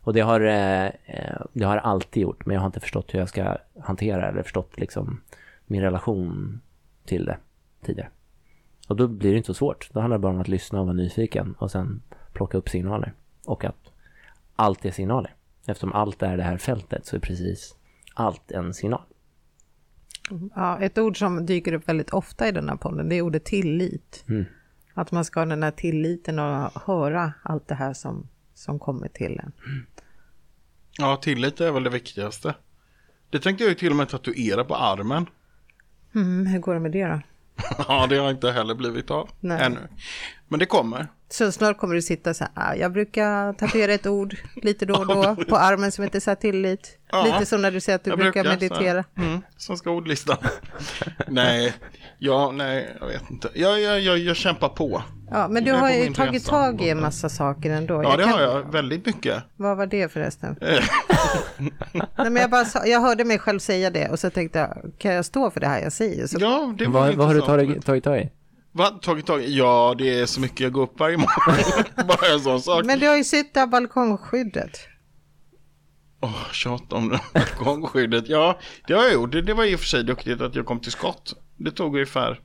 [0.00, 3.18] och det har, eh, eh det har alltid gjort, men jag har inte förstått hur
[3.18, 5.20] jag ska hantera eller förstått liksom
[5.66, 6.60] min relation
[7.04, 7.36] till det
[7.84, 8.08] tidigare.
[8.88, 9.90] Och då blir det inte så svårt.
[9.92, 13.12] Då handlar det bara om att lyssna och vara nyfiken och sen plocka upp signaler.
[13.44, 13.92] Och att
[14.56, 15.34] allt är signaler.
[15.66, 17.76] Eftersom allt är det här fältet så är precis
[18.14, 19.02] allt en signal.
[20.54, 23.44] Ja, ett ord som dyker upp väldigt ofta i den här podden, det är ordet
[23.44, 24.24] tillit.
[24.28, 24.44] Mm.
[24.94, 29.08] Att man ska ha den här tilliten och höra allt det här som, som kommer
[29.08, 29.52] till en.
[30.98, 32.54] Ja, tillit är väl det viktigaste.
[33.30, 35.26] Det tänkte jag ju till och med tatuera på armen.
[36.14, 37.20] Mm, hur går det med det då?
[37.88, 39.62] ja, det har inte heller blivit av Nej.
[39.62, 39.80] ännu.
[40.48, 41.08] Men det kommer.
[41.32, 44.94] Så snart kommer du sitta så här, ah, jag brukar tatuera ett ord lite då
[44.94, 46.98] och då på armen som heter tillit.
[47.10, 49.04] Ja, lite som när du säger att du brukar, brukar meditera.
[49.16, 50.38] Mm, som ska ordlista.
[51.28, 51.74] nej,
[52.18, 53.48] ja, nej, jag vet inte.
[53.54, 55.02] Jag, jag, jag, jag kämpar på.
[55.30, 57.94] Ja, men du har ju tagit tag i en massa saker ändå.
[57.94, 58.32] Ja, jag det kan...
[58.32, 58.72] har jag.
[58.72, 59.42] Väldigt mycket.
[59.56, 60.56] Vad var det förresten?
[60.60, 60.84] Eh.
[61.92, 65.12] Nej, men jag, bara, jag hörde mig själv säga det och så tänkte jag, kan
[65.12, 66.26] jag stå för det här jag säger?
[66.26, 66.36] Så...
[66.40, 68.30] Ja, det var vad, vad har du tagit tag i?
[68.72, 69.02] Vad?
[69.02, 69.58] Tagit tag i?
[69.58, 71.84] Ja, det är så mycket jag går upp varje morgon.
[72.08, 72.84] Bara en sån sak.
[72.84, 74.78] Men du har ju sytt där balkongskyddet.
[76.20, 78.28] Åh, oh, tjat om balkongskyddet.
[78.28, 79.32] Ja, det har jag gjort.
[79.32, 81.34] Det, det var i och för sig duktigt att jag kom till skott.
[81.56, 82.40] Det tog ungefär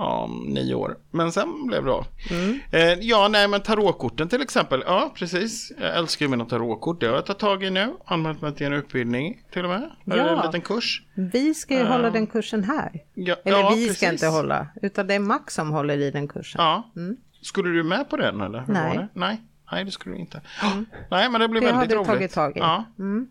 [0.00, 0.96] ja, nio år.
[1.10, 2.06] Men sen blev det av.
[2.30, 2.58] Mm.
[2.72, 4.82] Eh, ja, nej, men tarotkorten till exempel.
[4.86, 5.72] Ja, precis.
[5.80, 7.00] Jag älskar ju mina tarotkort.
[7.00, 7.94] Det har jag tagit tag i nu.
[8.04, 9.90] Anmält mig till en utbildning till och med.
[10.04, 10.28] Ja.
[10.28, 11.02] En liten kurs.
[11.14, 13.02] Vi ska ju uh, hålla den kursen här.
[13.14, 13.96] Ja, eller ja, vi precis.
[13.96, 14.66] ska inte hålla.
[14.82, 16.64] Utan det är Max som håller i den kursen.
[16.64, 16.90] Ja.
[16.96, 17.16] Mm.
[17.42, 18.58] Skulle du med på den eller?
[18.58, 19.08] Hur nej.
[19.14, 19.40] Nej.
[19.72, 20.40] Nej, det skulle du inte.
[20.72, 20.86] Mm.
[21.10, 22.06] Nej, men det blir det väldigt roligt.
[22.06, 22.60] Det har du tagit tag i.
[22.60, 22.84] Ja.
[22.98, 23.28] Mm.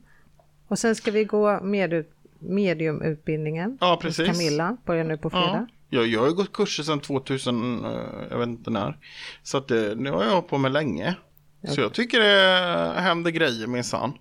[0.67, 2.05] Och sen ska vi gå med
[2.39, 3.77] mediumutbildningen.
[3.81, 4.27] Ja, precis.
[4.27, 5.67] Camilla börjar nu på fredag.
[5.69, 5.75] Ja.
[5.89, 7.91] Jag, jag har gått kurser sedan 2000, eh,
[8.29, 8.97] jag vet inte när.
[9.43, 11.15] Så att det, nu har jag hållit på med länge.
[11.61, 11.75] Okay.
[11.75, 14.13] Så jag tycker det händer grejer minsann.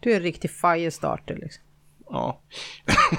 [0.00, 1.62] Du är en riktig firestarter liksom.
[2.10, 2.40] Ja.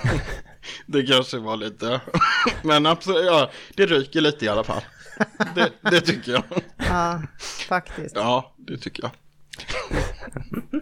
[0.85, 2.01] det kanske var lite.
[2.63, 4.81] Men absolut, ja, det ryker lite i alla fall.
[5.55, 6.43] Det, det tycker jag.
[6.77, 7.21] Ja,
[7.67, 8.15] faktiskt.
[8.15, 9.11] Ja, det tycker jag.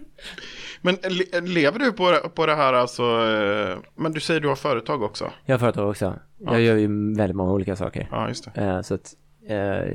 [0.80, 0.96] Men
[1.42, 3.02] lever du på, på det här alltså?
[3.02, 5.30] Eh, men du säger du har företag också?
[5.44, 6.04] Jag har företag också.
[6.38, 6.52] Ja.
[6.52, 8.08] Jag gör ju väldigt många olika saker.
[8.10, 8.60] Ja, just det.
[8.60, 9.14] Eh, så att
[9.48, 9.94] eh,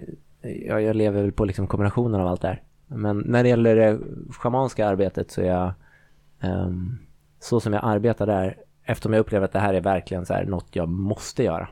[0.67, 2.62] jag, jag lever väl på liksom kombinationen av allt det här.
[2.88, 5.74] Men när det gäller det schamanska arbetet så är jag
[6.43, 7.00] um,
[7.39, 10.46] så som jag arbetar där eftersom jag upplever att det här är verkligen så här
[10.46, 11.69] något jag måste göra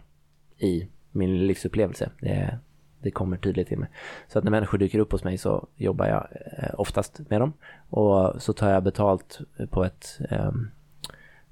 [0.58, 2.10] i min livsupplevelse.
[2.22, 2.60] Det,
[3.02, 3.90] det kommer tydligt till mig.
[4.28, 7.54] Så att när människor dyker upp hos mig så jobbar jag eh, oftast med dem.
[7.90, 10.52] Och så tar jag betalt på ett, eh,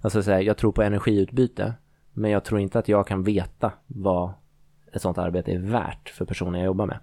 [0.02, 1.74] alltså säga, jag tror på energiutbyte.
[2.14, 4.32] Men jag tror inte att jag kan veta vad
[4.94, 7.00] ett sånt arbete är värt för personen jag jobbar med.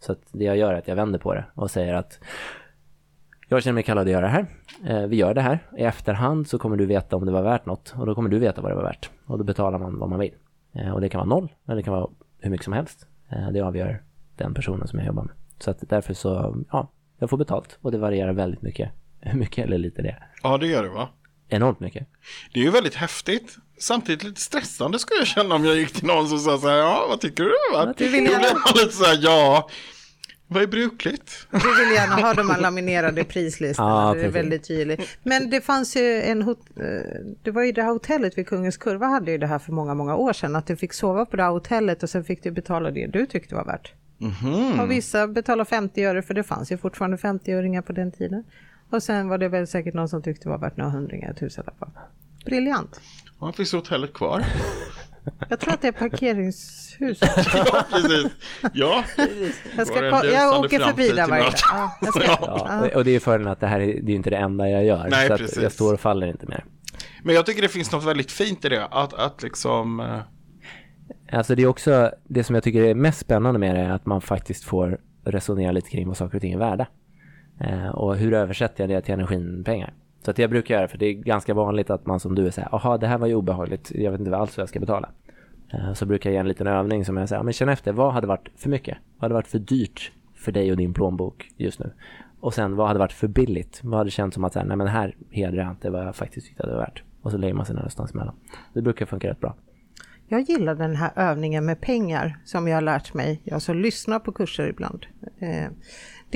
[0.00, 2.20] Så att det jag gör är att jag vänder på det och säger att
[3.48, 4.46] jag känner mig kallad att göra det här.
[4.86, 5.58] Eh, vi gör det här.
[5.78, 8.38] I efterhand så kommer du veta om det var värt något och då kommer du
[8.38, 9.10] veta vad det var värt.
[9.26, 10.34] Och då betalar man vad man vill.
[10.72, 13.06] Eh, och det kan vara noll eller det kan vara hur mycket som helst.
[13.32, 14.02] Eh, det avgör
[14.36, 15.34] den personen som jag jobbar med.
[15.58, 18.90] Så att därför så, ja, jag får betalt och det varierar väldigt mycket.
[19.20, 20.28] Hur mycket eller lite det är.
[20.42, 21.08] Ja, det gör det va?
[21.48, 22.06] Enormt mycket.
[22.52, 23.56] Det är ju väldigt häftigt.
[23.78, 26.76] Samtidigt lite stressande skulle jag känna om jag gick till någon som sa så här,
[26.76, 27.54] ja, vad tycker du?
[27.72, 27.94] Va?
[27.96, 29.68] Du vill jag lite så här, ja,
[30.48, 31.46] Vad är brukligt?
[31.50, 35.18] Du vill gärna ha de här laminerade prislistorna, ah, det är väldigt tydligt.
[35.22, 36.56] Men det fanns ju en, eh,
[37.42, 39.94] det var ju det här hotellet vid Kungens Kurva hade ju det här för många,
[39.94, 42.50] många år sedan, att du fick sova på det här hotellet och sen fick du
[42.50, 43.92] betala det du tyckte var värt.
[44.20, 44.82] Mm -hmm.
[44.82, 48.44] Och vissa betalade 50 öre, för det fanns ju fortfarande 50-öringar på den tiden.
[48.90, 51.88] Och sen var det väl säkert någon som tyckte det var värt några hundringar, tusenlappar.
[52.44, 53.00] Briljant.
[53.40, 54.44] Ja, finns hotellet kvar?
[55.48, 57.20] Jag tror att det är parkeringshus.
[57.54, 58.32] ja, precis.
[58.72, 59.04] Ja,
[59.76, 61.50] jag, ska, jag åker förbi där varje
[62.40, 62.96] dag.
[62.96, 65.08] Och det är fördelen att det här är, det är inte det enda jag gör.
[65.10, 65.62] Nej, så precis.
[65.62, 66.64] jag står och faller inte mer.
[67.22, 68.86] Men jag tycker det finns något väldigt fint i det.
[68.86, 70.00] Att, att liksom...
[70.00, 70.20] Uh...
[71.32, 74.06] Alltså det är också, det som jag tycker är mest spännande med det är att
[74.06, 76.86] man faktiskt får resonera lite kring vad saker och ting är värda.
[77.60, 79.94] Uh, och hur översätter jag det till energipengar?
[80.26, 82.50] Så att jag brukar göra för det är ganska vanligt att man som du är
[82.50, 85.08] såhär, jaha det här var ju obehagligt, jag vet inte alls vad jag ska betala.
[85.72, 88.12] Eh, så brukar jag ge en liten övning som jag säger, men känn efter, vad
[88.12, 88.98] hade varit för mycket?
[89.16, 91.92] Vad hade varit för dyrt för dig och din plånbok just nu?
[92.40, 93.80] Och sen vad hade varit för billigt?
[93.82, 96.66] Vad hade känts som att, nej men här hedrar jag inte vad jag faktiskt tyckte
[96.66, 97.02] det var värt.
[97.22, 98.34] Och så lägger man sig någonstans emellan.
[98.72, 99.54] Det brukar funka rätt bra.
[100.28, 103.40] Jag gillar den här övningen med pengar som jag har lärt mig.
[103.44, 105.06] Jag så lyssnar på kurser ibland.
[105.38, 105.70] Eh,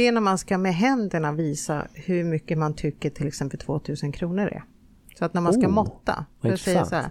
[0.01, 4.13] det är när man ska med händerna visa hur mycket man tycker till exempel 2000
[4.13, 4.65] kronor är.
[5.19, 6.25] Så att när man ska oh, måtta.
[6.43, 7.07] För, säga så här,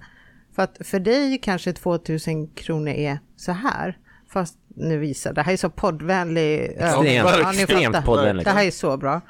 [0.56, 3.98] för att för dig kanske 2000 kronor är så här.
[4.30, 7.16] Fast nu visar, det här är så poddvänlig övning.
[7.16, 8.46] Ja, extremt poddvänligt.
[8.46, 9.22] Det här är så bra.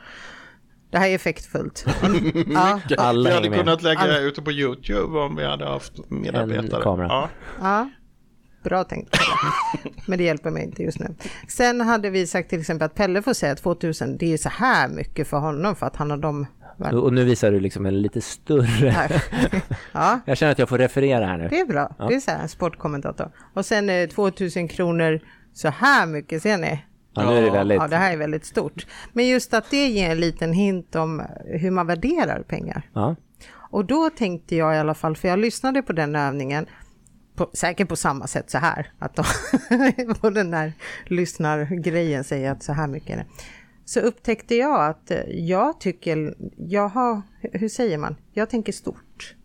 [0.90, 1.86] Det här är effektfullt.
[2.54, 2.80] ja.
[2.98, 4.20] Alla vi hade kunnat lägga Alla.
[4.20, 6.78] ut det på YouTube om vi hade haft medarbetare.
[6.78, 7.08] En kamera.
[7.08, 7.30] Ja.
[7.60, 7.90] ja.
[8.64, 9.18] Bra tänkt.
[10.06, 11.16] Men det hjälper mig inte just nu.
[11.48, 14.88] Sen hade vi sagt till exempel att Pelle får säga 2000, det är så här
[14.88, 16.46] mycket för honom för att han har de
[16.94, 19.20] och nu visar du liksom en lite större...
[19.92, 20.20] ja.
[20.26, 21.48] Jag känner att jag får referera här nu.
[21.48, 21.96] Det är bra.
[22.00, 22.08] Ja.
[22.08, 23.32] Det är så här, sportkommentator.
[23.54, 25.20] Och sen eh, 2000 kronor
[25.54, 26.86] så här mycket, ser ni?
[27.14, 27.78] Ja, nu är det väldigt...
[27.78, 28.88] Ja, det här är väldigt stort.
[29.14, 32.90] Men just att det ger en liten hint om hur man värderar pengar.
[32.94, 33.16] Ja.
[33.72, 36.66] Och då tänkte jag i alla fall, för jag lyssnade på den övningen,
[37.40, 39.24] på, säkert på samma sätt så här, att de
[40.22, 40.74] på den där
[41.06, 43.26] lyssnargrejen säger att så här mycket är det.
[43.86, 49.36] Så upptäckte jag att eh, jag tycker, jag har, hur säger man, jag tänker stort.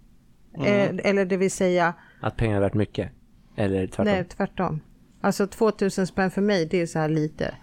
[0.56, 0.98] Mm.
[0.98, 1.94] Eh, eller det vill säga...
[2.20, 3.10] Att pengar är värt mycket?
[3.56, 4.04] Eller tvärtom?
[4.04, 4.80] Nej, tvärtom.
[5.20, 7.54] Alltså 2000 spänn för mig, det är så här lite.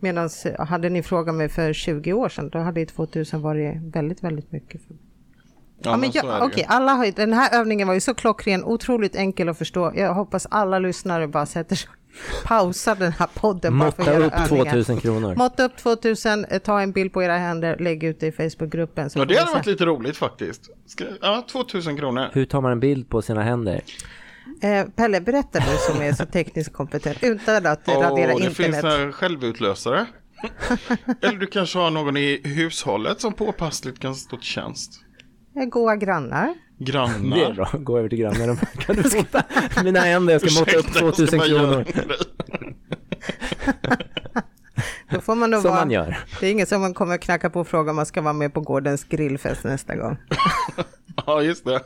[0.00, 4.24] Medan eh, hade ni frågat mig för 20 år sedan, då hade 2000 varit väldigt,
[4.24, 4.82] väldigt mycket.
[4.82, 5.02] För mig.
[5.84, 9.16] Ja, ja, men jag, okej, alla har, den här övningen var ju så klockren, otroligt
[9.16, 9.92] enkel att förstå.
[9.94, 11.90] Jag hoppas alla lyssnare bara sätter sig
[12.44, 13.74] pausa den här podden.
[13.74, 15.34] Måtta upp 2000 kronor.
[15.34, 19.10] Måtta upp 2000, eh, ta en bild på era händer, lägg ut det i Facebookgruppen.
[19.14, 20.70] Ja, det hade varit lite roligt faktiskt.
[20.86, 22.28] Ska, ja, 2000 kronor.
[22.32, 23.82] Hur tar man en bild på sina händer?
[24.62, 28.56] Eh, Pelle, berätta du som är så tekniskt kompetent utan att oh, radera internet.
[28.56, 30.06] Det finns en självutlösare.
[31.22, 35.00] Eller du kanske har någon i hushållet som påpassligt kan stå till tjänst.
[35.54, 36.54] Goa grannar.
[36.78, 37.36] Grannar.
[37.36, 38.56] Det är bra, gå över till grannen.
[38.56, 39.44] Kan du sitta
[39.84, 41.84] mina händer, jag ska måtta upp 2000 kronor.
[45.10, 46.18] Då får man nog som vara, man gör.
[46.40, 48.54] Det är ingen som man kommer knacka på och fråga om man ska vara med
[48.54, 50.16] på gårdens grillfest nästa gång.
[51.26, 51.80] ja, just det.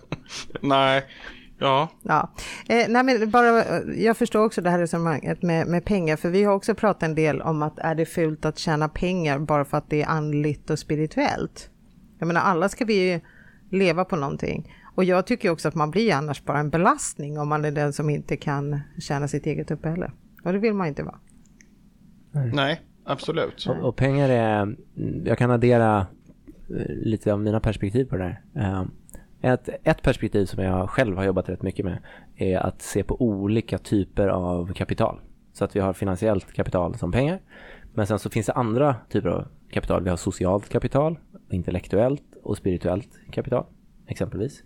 [0.60, 1.04] Nej,
[1.58, 1.88] ja.
[2.02, 2.32] ja.
[2.68, 6.44] Eh, nej, men bara, jag förstår också det här resonemanget med, med pengar, för vi
[6.44, 9.78] har också pratat en del om att är det fult att tjäna pengar bara för
[9.78, 11.70] att det är andligt och spirituellt?
[12.18, 13.20] Jag menar, alla ska vi ju
[13.70, 14.72] leva på någonting.
[14.94, 17.92] Och jag tycker också att man blir annars bara en belastning om man är den
[17.92, 20.10] som inte kan tjäna sitt eget uppehälle.
[20.44, 21.18] Och det vill man inte vara.
[22.52, 23.66] Nej, absolut.
[23.68, 24.76] Och, och, pengar är,
[25.24, 26.06] jag kan addera
[26.70, 28.42] eh, lite av mina perspektiv på det här.
[28.54, 28.84] Eh,
[29.52, 31.98] ett, ett perspektiv som jag själv har jobbat rätt mycket med
[32.36, 35.20] är att se på olika typer av kapital.
[35.52, 37.40] Så att vi har finansiellt kapital som pengar.
[37.94, 40.02] Men sen så finns det andra typer av kapital.
[40.02, 41.18] Vi har socialt kapital,
[41.50, 43.64] intellektuellt och spirituellt kapital
[44.06, 44.62] exempelvis.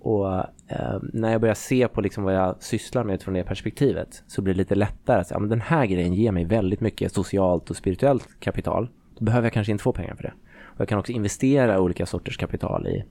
[0.00, 0.36] Och
[0.68, 4.42] eh, när jag börjar se på liksom vad jag sysslar med från det perspektivet så
[4.42, 7.70] blir det lite lättare att säga, men den här grejen ger mig väldigt mycket socialt
[7.70, 8.88] och spirituellt kapital.
[9.18, 10.32] Då behöver jag kanske inte få pengar för det.
[10.62, 13.04] Och jag kan också investera olika sorters kapital i,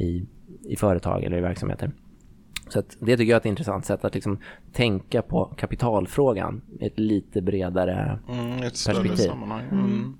[0.00, 0.26] i,
[0.64, 1.90] i företag eller i verksamheter.
[2.68, 4.38] Så det tycker jag är ett intressant sätt att liksom
[4.72, 9.16] tänka på kapitalfrågan i ett lite bredare mm, ett perspektiv.
[9.16, 9.64] Sammanhang.
[9.72, 10.16] Mm.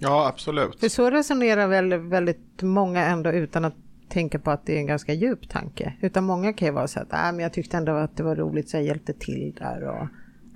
[0.00, 0.80] Ja, absolut.
[0.80, 3.74] För så resonerar väl väldigt många ändå utan att
[4.08, 5.94] tänka på att det är en ganska djup tanke.
[6.00, 8.36] Utan många kan ju vara så att äh, men jag tyckte ändå att det var
[8.36, 9.82] roligt så jag hjälpte till där.
[9.82, 10.02] Och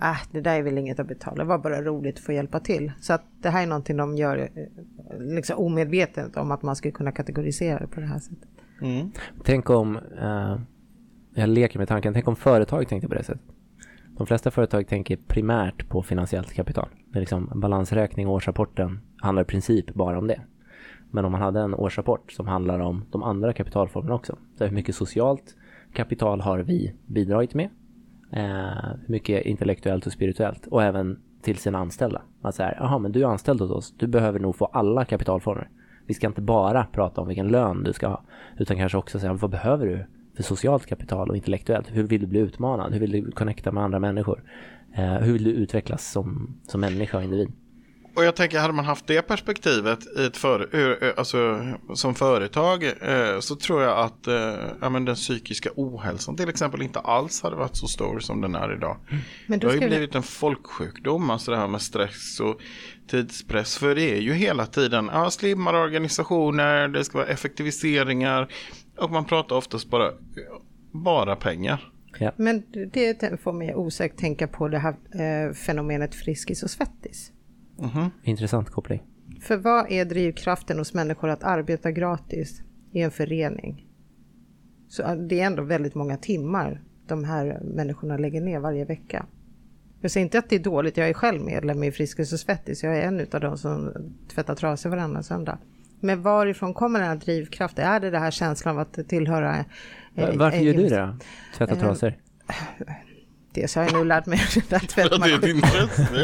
[0.03, 2.61] äh, det där är väl inget att betala, det var bara roligt att få hjälpa
[2.61, 2.93] till.
[3.01, 4.49] Så att det här är någonting de gör eh,
[5.19, 8.49] liksom omedvetet om att man skulle kunna kategorisera det på det här sättet.
[8.83, 9.11] Mm.
[9.45, 10.61] Tänk om, uh,
[11.35, 13.43] jag leker med tanken, tänk om företag tänkte på det sättet.
[14.17, 16.89] De flesta företag tänker primärt på finansiellt kapital.
[17.13, 20.41] Det är liksom balansräkning årsrapporten handlar i princip bara om det.
[21.11, 24.39] Men om man hade en årsrapport som handlar om de andra kapitalformerna också.
[24.59, 25.57] Så hur mycket socialt
[25.93, 27.69] kapital har vi bidragit med?
[28.33, 30.67] Eh, hur mycket intellektuellt och spirituellt?
[30.67, 32.23] Och även till sina anställda.
[32.43, 35.69] Att säga, jaha men du är anställd hos oss, du behöver nog få alla kapitalformer.
[36.07, 38.23] Vi ska inte bara prata om vilken lön du ska ha,
[38.59, 40.07] utan kanske också säga vad behöver du
[40.37, 41.89] för socialt kapital och intellektuellt?
[41.91, 42.93] Hur vill du bli utmanad?
[42.93, 44.45] Hur vill du connecta med andra människor?
[44.95, 47.53] Eh, hur vill du utvecklas som, som människa och individ?
[48.15, 50.69] Och jag tänker, hade man haft det perspektivet i ett för,
[51.17, 54.35] alltså, som företag eh, så tror jag att eh,
[54.81, 58.55] ja, men den psykiska ohälsan till exempel inte alls hade varit så stor som den
[58.55, 58.97] är idag.
[59.47, 62.61] Men det har ju blivit en folksjukdom, alltså det här med stress och
[63.07, 63.77] tidspress.
[63.77, 68.53] För det är ju hela tiden ja, slimmade organisationer, det ska vara effektiviseringar
[68.99, 70.13] och man pratar oftast bara,
[70.93, 71.93] bara pengar.
[72.19, 72.33] Ja.
[72.37, 77.33] Men det får mig osökt tänka på det här eh, fenomenet Friskis och Svettis.
[77.83, 78.11] Mm.
[78.23, 79.03] Intressant koppling.
[79.41, 82.63] För vad är drivkraften hos människor att arbeta gratis
[82.93, 83.87] i en förening?
[84.89, 89.27] Så det är ändå väldigt många timmar de här människorna lägger ner varje vecka.
[90.01, 92.83] Jag säger inte att det är dåligt, jag är själv medlem i Friskis och Svettis.
[92.83, 93.93] Jag är en av de som
[94.35, 95.59] tvättar trasor varannan söndag.
[96.01, 97.85] Men varifrån kommer den här drivkraften?
[97.85, 99.57] Är det den här känslan av att tillhöra...
[100.15, 101.17] Eh, Varför gör du det då?
[101.57, 102.15] Tvätta trasor?
[103.55, 105.41] Dels har jag nu lärt mig den där tvättmaskinen.
[105.41, 106.09] det är ett intresse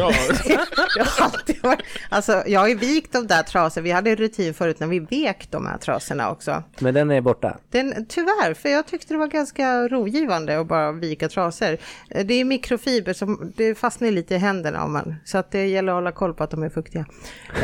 [0.97, 1.83] jag har.
[2.09, 3.85] alltså, jag har ju vikt de där trasorna.
[3.85, 6.63] Vi hade rutin förut när vi vek de här trasorna också.
[6.79, 7.59] Men den är borta?
[7.71, 11.77] Den, tyvärr, för jag tyckte det var ganska rogivande att bara vika trasor.
[12.25, 15.93] Det är mikrofiber som det fastnar lite i händerna om man, så att det gäller
[15.93, 17.07] att hålla koll på att de är fuktiga.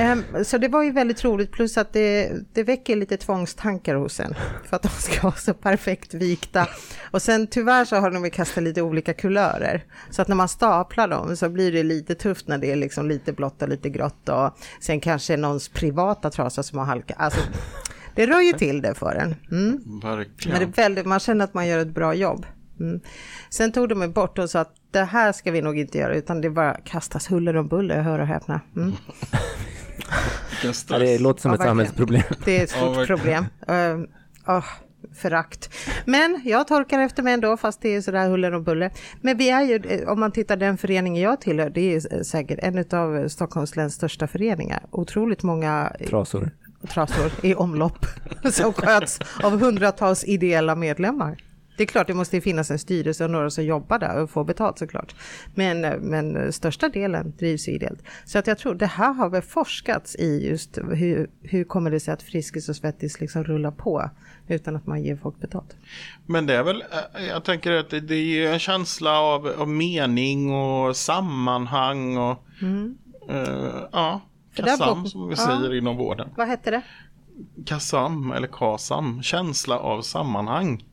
[0.01, 4.21] Um, så det var ju väldigt roligt, plus att det, det väcker lite tvångstankar hos
[4.21, 4.35] en
[4.65, 6.69] för att de ska vara så perfekt vikta.
[7.11, 9.85] Och sen tyvärr så har de kastat lite olika kulörer kulörer.
[10.11, 13.09] Så att när man staplar dem så blir det lite tufft när det är liksom
[13.09, 17.17] lite blått och lite grått och sen kanske någons privata trasa som har halkat.
[17.21, 17.41] Alltså,
[18.15, 19.35] det rör ju till det för en.
[19.51, 19.81] Mm.
[20.47, 22.47] Men det är väldigt, man känner att man gör ett bra jobb.
[22.81, 23.01] Mm.
[23.51, 26.15] Sen tog de mig bort och sa att det här ska vi nog inte göra
[26.15, 28.61] utan det bara kastas huller om buller, hör och häpna.
[28.77, 28.93] Mm.
[30.89, 32.23] ja, det låter som ja, ett samhällsproblem.
[32.45, 33.45] Det är ett stort problem.
[33.71, 34.05] Uh,
[34.47, 34.65] oh,
[35.15, 35.75] förakt.
[36.05, 38.91] Men jag torkar efter mig ändå, fast det är sådär huller och buller.
[39.21, 42.99] Men vi är ju, om man tittar den föreningen jag tillhör, det är säkert en
[43.01, 44.83] av Stockholms läns största föreningar.
[44.91, 46.51] Otroligt många trasor,
[46.89, 48.07] trasor i omlopp
[48.53, 51.37] som sköts av hundratals ideella medlemmar.
[51.77, 54.45] Det är klart, det måste finnas en styrelse och några som jobbar där och får
[54.45, 55.15] betalt såklart.
[55.55, 58.03] Men, men största delen drivs ideellt.
[58.25, 62.01] Så att jag tror det här har väl forskats i just hur, hur kommer det
[62.01, 64.11] sig att Friskis och Svettis liksom rullar på
[64.49, 65.77] utan att man ger folk betalt.
[66.27, 66.85] Men det är väl,
[67.17, 72.99] eh, jag tänker att det, är en känsla av, av mening och sammanhang och mm.
[73.31, 74.21] uh, ja,
[74.55, 75.77] kassam som vi säger ja.
[75.77, 76.29] inom vården.
[76.37, 76.83] Vad hette det?
[77.67, 80.85] Kassam eller kasam, känsla av sammanhang.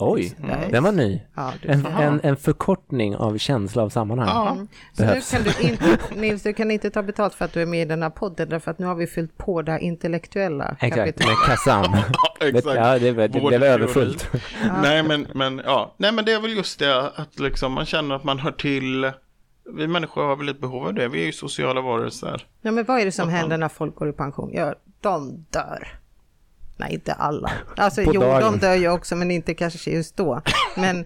[0.00, 0.70] Oj, mm.
[0.70, 1.20] den var ny.
[1.34, 4.28] Ja, en, en, en, förkortning av känsla av sammanhang.
[4.28, 4.66] Ja.
[4.92, 7.66] Så nu kan du inte, Nils, du kan inte ta betalt för att du är
[7.66, 11.18] med i den här podden, därför att nu har vi fyllt på det intellektuella Exakt,
[11.18, 11.84] med Kassam.
[12.40, 12.76] Exakt.
[12.76, 14.30] Ja, det, det, det blev överfullt.
[14.32, 14.82] Ja.
[14.82, 15.94] Nej, men, men, ja.
[15.96, 19.12] Nej, men det är väl just det att liksom man känner att man hör till
[19.76, 21.08] vi människor har väl ett behov av det.
[21.08, 22.46] Vi är ju sociala varelser.
[22.62, 24.50] Ja, men vad är det som händer när folk går i pension?
[24.52, 25.99] Ja, de dör.
[26.80, 27.52] Nej, inte alla.
[27.76, 28.40] Alltså jo, dagen.
[28.40, 30.42] de dör ju också, men inte kanske just då.
[30.76, 31.04] Men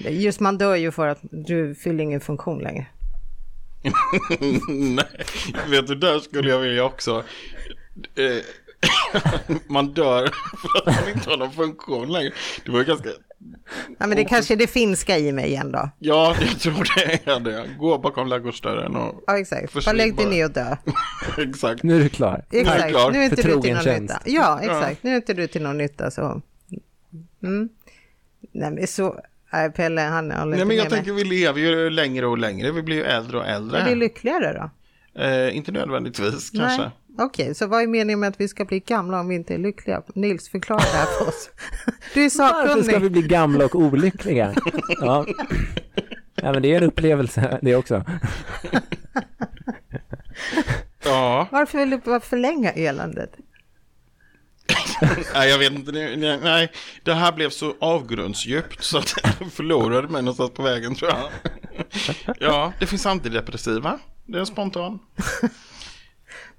[0.00, 2.86] just man dör ju för att du fyller ingen funktion längre.
[4.68, 5.04] Nej,
[5.68, 7.24] vet du, där skulle jag vilja också.
[8.14, 8.42] Eh,
[9.66, 10.30] man dör
[10.62, 12.32] för att man inte har någon funktion längre.
[12.64, 13.08] Det var ganska
[13.98, 15.90] Ja, men det kanske är det finska i mig igen då.
[15.98, 17.68] Ja, jag tror det är det.
[17.78, 19.84] Gå bakom ladugårdsdörren och Ja, exakt.
[19.84, 20.76] Bara lägg dig ner och dö.
[21.38, 21.82] exakt.
[21.82, 22.44] Nu är du klar.
[22.50, 22.88] Exakt.
[22.88, 23.10] Klar.
[23.10, 24.00] Nu är inte du till någon tjänst.
[24.00, 24.20] nytta.
[24.24, 25.02] Ja, exakt.
[25.02, 26.42] Nu är inte du till någon nytta så.
[27.42, 27.68] Mm.
[28.52, 29.20] Nej, men så.
[29.52, 32.72] Nej, Pelle, han håller Nej, men jag tänker vi lever ju längre och längre.
[32.72, 33.78] Vi blir ju äldre och äldre.
[33.78, 34.70] Är vi lyckligare då?
[35.22, 36.82] Eh, inte nödvändigtvis kanske.
[36.82, 36.90] Nej.
[37.18, 39.54] Okej, okay, så vad är meningen med att vi ska bli gamla om vi inte
[39.54, 40.02] är lyckliga?
[40.14, 41.50] Nils, förklara det här för oss.
[42.14, 42.68] Du är sakkunnig.
[42.68, 44.54] Varför ska vi bli gamla och olyckliga?
[45.00, 45.26] Ja,
[46.34, 48.04] ja men det är en upplevelse det också.
[51.04, 51.48] Ja.
[51.50, 53.30] Varför vill du bara förlänga eländet?
[55.34, 55.92] nej, jag vet inte.
[56.42, 61.10] Nej, det här blev så avgrundsdjupt så att jag förlorade mig någonstans på vägen tror
[61.10, 61.30] jag.
[62.40, 63.98] Ja, det finns antidepressiva.
[64.26, 64.98] Det är spontan.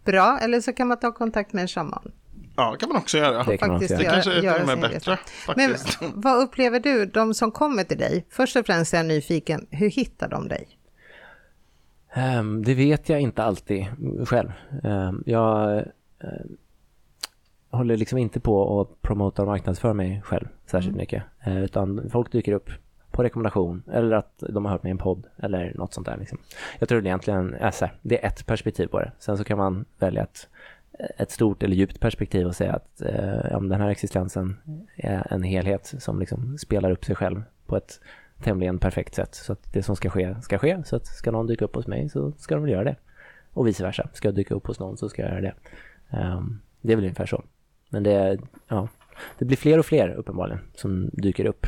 [0.06, 2.12] Bra, eller så kan man ta kontakt med en shaman.
[2.56, 3.44] Ja, kan man också göra.
[3.44, 4.14] Det kan man också Det göra.
[4.14, 5.18] kanske är göra till och med bättre.
[5.56, 6.00] Men Faktiskt.
[6.14, 8.26] vad upplever du, de som kommer till dig?
[8.30, 10.68] Först och främst är jag nyfiken, hur hittar de dig?
[12.14, 13.86] Ehm, det vet jag inte alltid
[14.28, 14.52] själv.
[14.84, 15.84] Ehm, jag eh,
[17.72, 21.24] håller liksom inte på att promota och marknadsföra mig själv särskilt mycket.
[21.46, 22.70] Eh, utan folk dyker upp
[23.16, 26.18] på rekommendation eller att de har hört mig i en podd eller något sånt där.
[26.18, 26.38] Liksom.
[26.80, 29.12] Jag tror det egentligen är så här, det är ett perspektiv på det.
[29.20, 30.50] Sen så kan man välja ett,
[31.18, 34.58] ett stort eller djupt perspektiv och säga att eh, om den här existensen
[34.96, 38.00] är en helhet som liksom spelar upp sig själv på ett
[38.44, 39.36] tämligen perfekt sätt.
[39.36, 40.84] Så att det som ska ske, ska ske.
[40.86, 42.96] Så att ska någon dyka upp hos mig så ska de väl göra det.
[43.54, 44.10] Och vice versa.
[44.14, 45.54] Ska jag dyka upp hos någon så ska jag göra det.
[46.18, 47.44] Um, det är väl ungefär så.
[47.90, 48.88] Men det, ja,
[49.38, 51.68] det blir fler och fler uppenbarligen som dyker upp.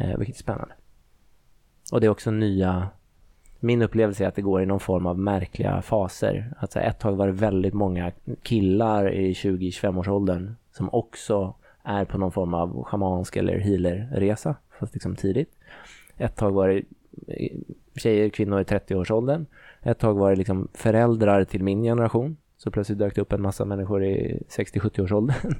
[0.00, 0.74] Eh, vilket är spännande.
[1.92, 2.88] Och det är också nya...
[3.60, 6.52] Min upplevelse är att det går i någon form av märkliga faser.
[6.58, 12.04] Att så här, ett tag var det väldigt många killar i 20-25-årsåldern som också är
[12.04, 15.58] på någon form av schamansk eller healerresa, fast liksom tidigt.
[16.16, 16.82] Ett tag var det
[17.26, 17.56] eh,
[17.96, 19.46] tjejer, kvinnor i 30-årsåldern.
[19.82, 22.36] Ett tag var det liksom föräldrar till min generation.
[22.56, 25.54] Så plötsligt dök det upp en massa människor i 60-70-årsåldern.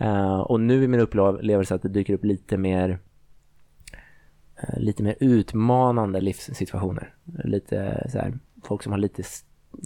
[0.00, 2.98] uh, eh, och nu är min upplevelse att det dyker upp lite mer
[4.76, 7.14] lite mer utmanande livssituationer.
[7.44, 9.22] Lite så här, folk som har lite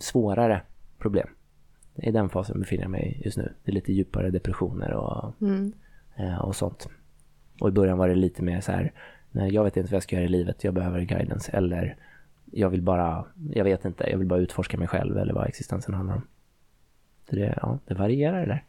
[0.00, 0.60] svårare
[0.98, 1.28] problem.
[1.94, 3.52] I den fasen befinner jag mig just nu.
[3.64, 5.72] Det är lite djupare depressioner och, Mm.
[6.20, 6.88] uh, och sånt.
[7.60, 8.92] Och i början var det lite mer så här,
[9.30, 11.52] nej, jag vet inte vad jag ska göra i livet, jag behöver guidance.
[11.52, 11.96] Eller
[12.44, 15.94] jag vill bara, jag vet inte, jag vill bara utforska mig själv eller vad existensen
[15.94, 16.22] handlar om.
[17.28, 18.64] Så det, ja, det varierar det där.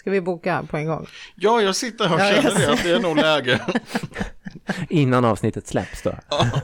[0.00, 1.06] Ska vi boka på en gång?
[1.36, 2.70] Ja, jag sitter här och Ja, känner det, ser.
[2.72, 3.60] att det är nog läge.
[4.88, 6.14] Innan avsnittet släpps då.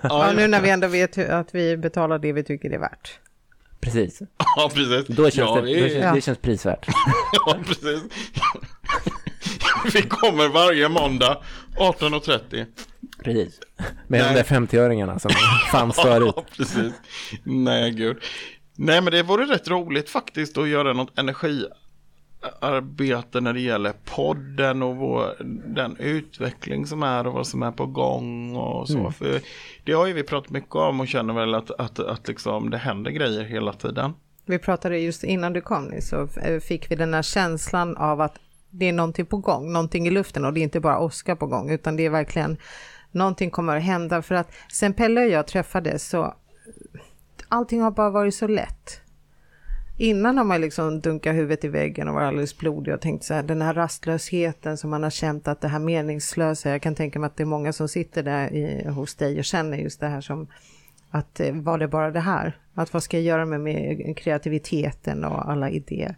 [0.03, 3.19] Ja, nu när vi ändå vet att vi betalar det vi tycker det är värt.
[3.81, 4.23] Precis.
[4.57, 5.07] Ja, precis.
[5.17, 6.15] Då känns ja, det, vi- då känns, Ja.
[6.15, 6.87] det känns prisvärt.
[7.47, 8.03] Ja, precis.
[9.95, 11.43] Vi kommer varje måndag
[11.77, 12.67] 18.30.
[13.25, 13.61] Precis.
[14.07, 14.35] Med de Nej.
[14.35, 15.31] där 50-öringarna som
[15.71, 16.33] fanns förut.
[16.37, 16.93] Ja, precis.
[17.45, 18.17] Nej, gud.
[18.77, 21.19] Nej, men det vore rätt roligt faktiskt att göra något
[22.61, 25.37] energiarbete när det gäller podden och vår,
[25.75, 28.99] den utveckling som är och vad som är på gång och så.
[28.99, 29.13] Mm.
[29.13, 29.41] För
[29.85, 32.79] det har ju vi pratat mycket om och känner väl att, att, att liksom det
[32.79, 34.13] händer grejer hela tiden.
[34.45, 36.29] Vi pratade just innan du kom så
[36.63, 38.39] fick vi den här känslan av att
[38.71, 41.47] det är någonting på gång, någonting i luften och det är inte bara Oskar på
[41.47, 42.57] gång utan det är verkligen
[43.13, 46.35] någonting kommer att hända för att sen Pelle och jag träffades så
[47.49, 49.01] allting har bara varit så lätt.
[49.99, 53.35] Innan har man liksom dunkat huvudet i väggen och varit alldeles blodig och tänkt så
[53.35, 57.19] här, den här rastlösheten som man har känt att det här meningslösa, jag kan tänka
[57.19, 60.09] mig att det är många som sitter där i, hos dig och känner just det
[60.09, 60.47] här som
[61.11, 62.59] att eh, var det bara det här?
[62.75, 66.17] Att vad ska jag göra med, med kreativiteten och alla idéer?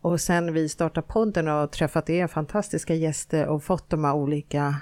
[0.00, 4.76] Och sen vi startade podden och träffat er fantastiska gäster och fått de här olika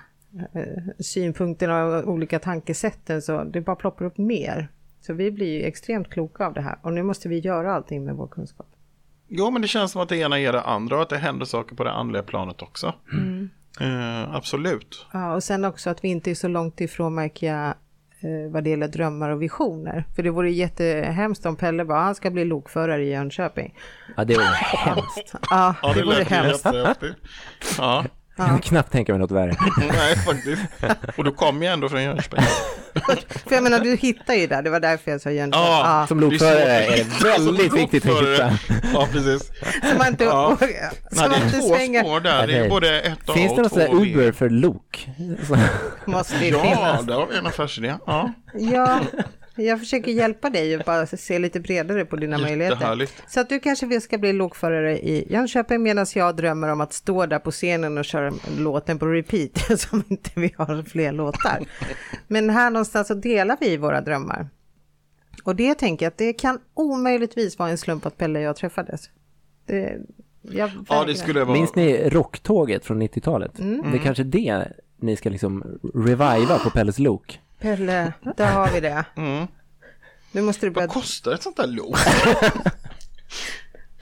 [0.55, 4.69] eh, eh synpunkterna och olika tankesätten så det bara ploppar upp mer.
[5.07, 8.05] Så vi blir ju extremt kloka av det här och nu måste vi göra allting
[8.05, 8.67] med vår kunskap.
[9.29, 11.47] Jo, men det känns som att det ena ger det andra och att det händer
[11.47, 12.95] saker på det andliga planet också.
[13.81, 15.07] Eh, absolut.
[15.13, 18.71] Ja, och sen också att vi inte är så långt ifrån märker eh, vad det
[18.71, 20.05] gäller drömmar och visioner.
[20.17, 23.75] För det vore jättehemskt om Pelle bara, han ska bli lokförare i Jönköping.
[24.17, 24.45] Ja, det var
[24.77, 25.35] hemskt.
[25.51, 26.67] Ja, Ja, det det vore hemskt.
[27.79, 28.05] Ja,
[28.37, 29.57] Jag kan knappt tänka mig något värre.
[29.79, 30.63] nej faktiskt.
[31.17, 32.41] Och du kom ju ändå från Jönköping.
[33.47, 35.65] För jag menar, du hittar ju där, det var därför jag sa Jönköping.
[35.67, 36.01] Ja.
[36.01, 36.07] Ja.
[36.07, 38.59] Som lokförare är det väldigt viktigt att hitta.
[38.95, 39.51] Ja, precis.
[39.91, 40.57] Så man inte, Ja.
[41.13, 42.01] så man det är inte två svänger.
[42.05, 42.47] spår där.
[42.47, 43.97] Det är både ett A Finns det och något två.
[43.97, 45.09] Uber för lok?
[46.05, 47.07] Måste det Ja, finnas.
[47.07, 47.95] där har vi en affärsidé.
[48.07, 48.99] Ja, Ja,
[49.67, 53.09] jag försöker hjälpa dig och bara se lite bredare på dina möjligheter.
[53.29, 56.93] Så att du kanske vill ska bli lokförare i Jönköping medan jag drömmer om att
[56.93, 61.67] stå där på scenen och köra låten på repeat som inte vi har fler låtar.
[62.29, 64.49] Men här någonstans så delar vi våra drömmar.
[65.45, 68.57] Och det tänker jag att det kan omöjligtvis vara en slump att Pelle och jag
[68.57, 69.11] träffades.
[69.67, 69.99] Det,
[70.43, 71.53] jag Ja, det skulle vara...
[71.59, 73.53] Minns ni rocktåget från 90-talet?
[73.57, 74.69] Det är kanske det
[75.03, 77.41] ni ska liksom reviva på Pelles lok.
[77.63, 79.05] Pelle, där har vi det.
[79.17, 79.47] Mm.
[80.33, 81.97] Nu måste du börja Vad kostar ett sånt där lok?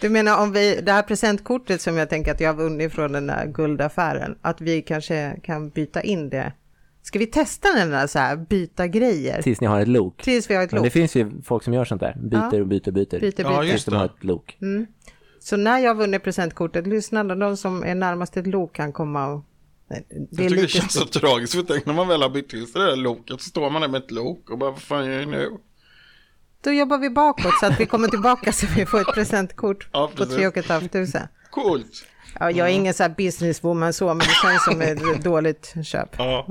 [0.01, 3.13] Du menar om vi, det här presentkortet som jag tänker att jag har vunnit från
[3.13, 6.53] den där guldaffären, att vi kanske kan byta in det.
[7.03, 9.43] Ska vi testa den där så här, byta grejer?
[9.43, 10.23] Tills ni har ett lok.
[10.23, 10.85] Tills vi har ett Men lok.
[10.85, 12.17] det finns ju folk som gör sånt där.
[12.23, 13.21] Byter och byter och byter.
[13.21, 13.71] Byter, Ja, byter.
[13.71, 14.59] Tills de har ett lok.
[15.41, 18.93] Så när jag har vunnit presentkortet, lyssna då, de som är närmast ett lok kan
[18.93, 19.45] komma och...
[19.91, 21.55] Det Jag tycker det känns så tragiskt.
[21.55, 23.83] För tänk när man väl har bytt till sig det där loket så står man
[23.83, 25.51] där med ett lok och bara vad fan gör jag nu?
[26.63, 30.11] Då jobbar vi bakåt så att vi kommer tillbaka så vi får ett presentkort Ja,
[30.17, 30.53] på precis.
[30.53, 31.29] 3 500.
[31.51, 32.07] Coolt.
[32.41, 36.09] Ja, jag är ingen så här businesswoman så, men det känns som ett dåligt köp.
[36.19, 36.47] Ja,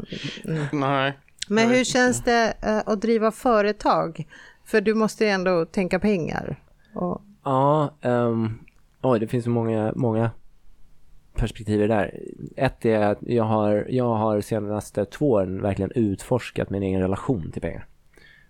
[0.46, 0.66] mm.
[0.72, 1.18] nej.
[1.48, 4.28] Men hur känns det uh, att driva företag?
[4.66, 6.60] För du måste ju ändå tänka pengar.
[6.96, 7.22] Och...
[7.44, 8.60] Ja, um,
[9.02, 10.32] oj, det finns så många, många
[11.40, 12.20] perspektiv där.
[12.56, 17.52] Ett är att jag har, jag har senaste två åren verkligen utforskat min egen relation
[17.52, 17.86] till pengar.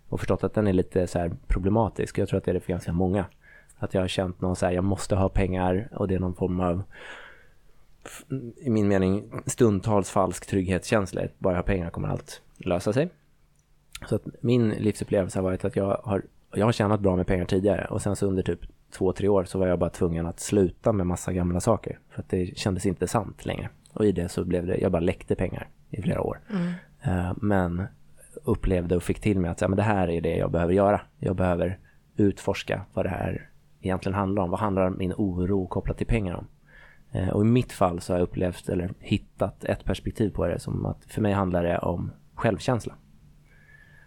[0.08, 2.18] Och förstått att den är lite så problematisk.
[2.18, 3.24] Jag tror att det är det för ganska många.
[3.78, 6.34] Att jag har känt någon så här, jag måste ha pengar och det är någon
[6.34, 6.82] form av
[8.56, 11.22] i min mening stundtals falsk trygghetskänsla.
[11.38, 13.08] Bara jag har pengar kommer allt lösa sig.
[14.08, 16.22] Så att min livsupplevelse har varit att jag har,
[16.54, 18.60] jag har tjänat bra med pengar tidigare och sen så under typ
[18.90, 21.98] två, tre år så var jag bara tvungen att sluta med massa gamla saker.
[22.08, 23.68] För att det kändes inte sant längre.
[23.92, 26.40] Och i det så blev det, jag bara läckte pengar i flera år.
[26.50, 26.72] Mm.
[27.06, 27.82] Uh, men
[28.44, 31.00] upplevde och fick till mig att ja, men det här är det jag behöver göra.
[31.18, 31.78] Jag behöver
[32.16, 34.50] utforska vad det här egentligen handlar om.
[34.50, 36.46] Vad handlar min oro kopplat till pengar om?
[37.14, 40.58] Uh, och i mitt fall så har jag upplevt eller hittat ett perspektiv på det
[40.58, 42.94] som att för mig handlar det om självkänsla.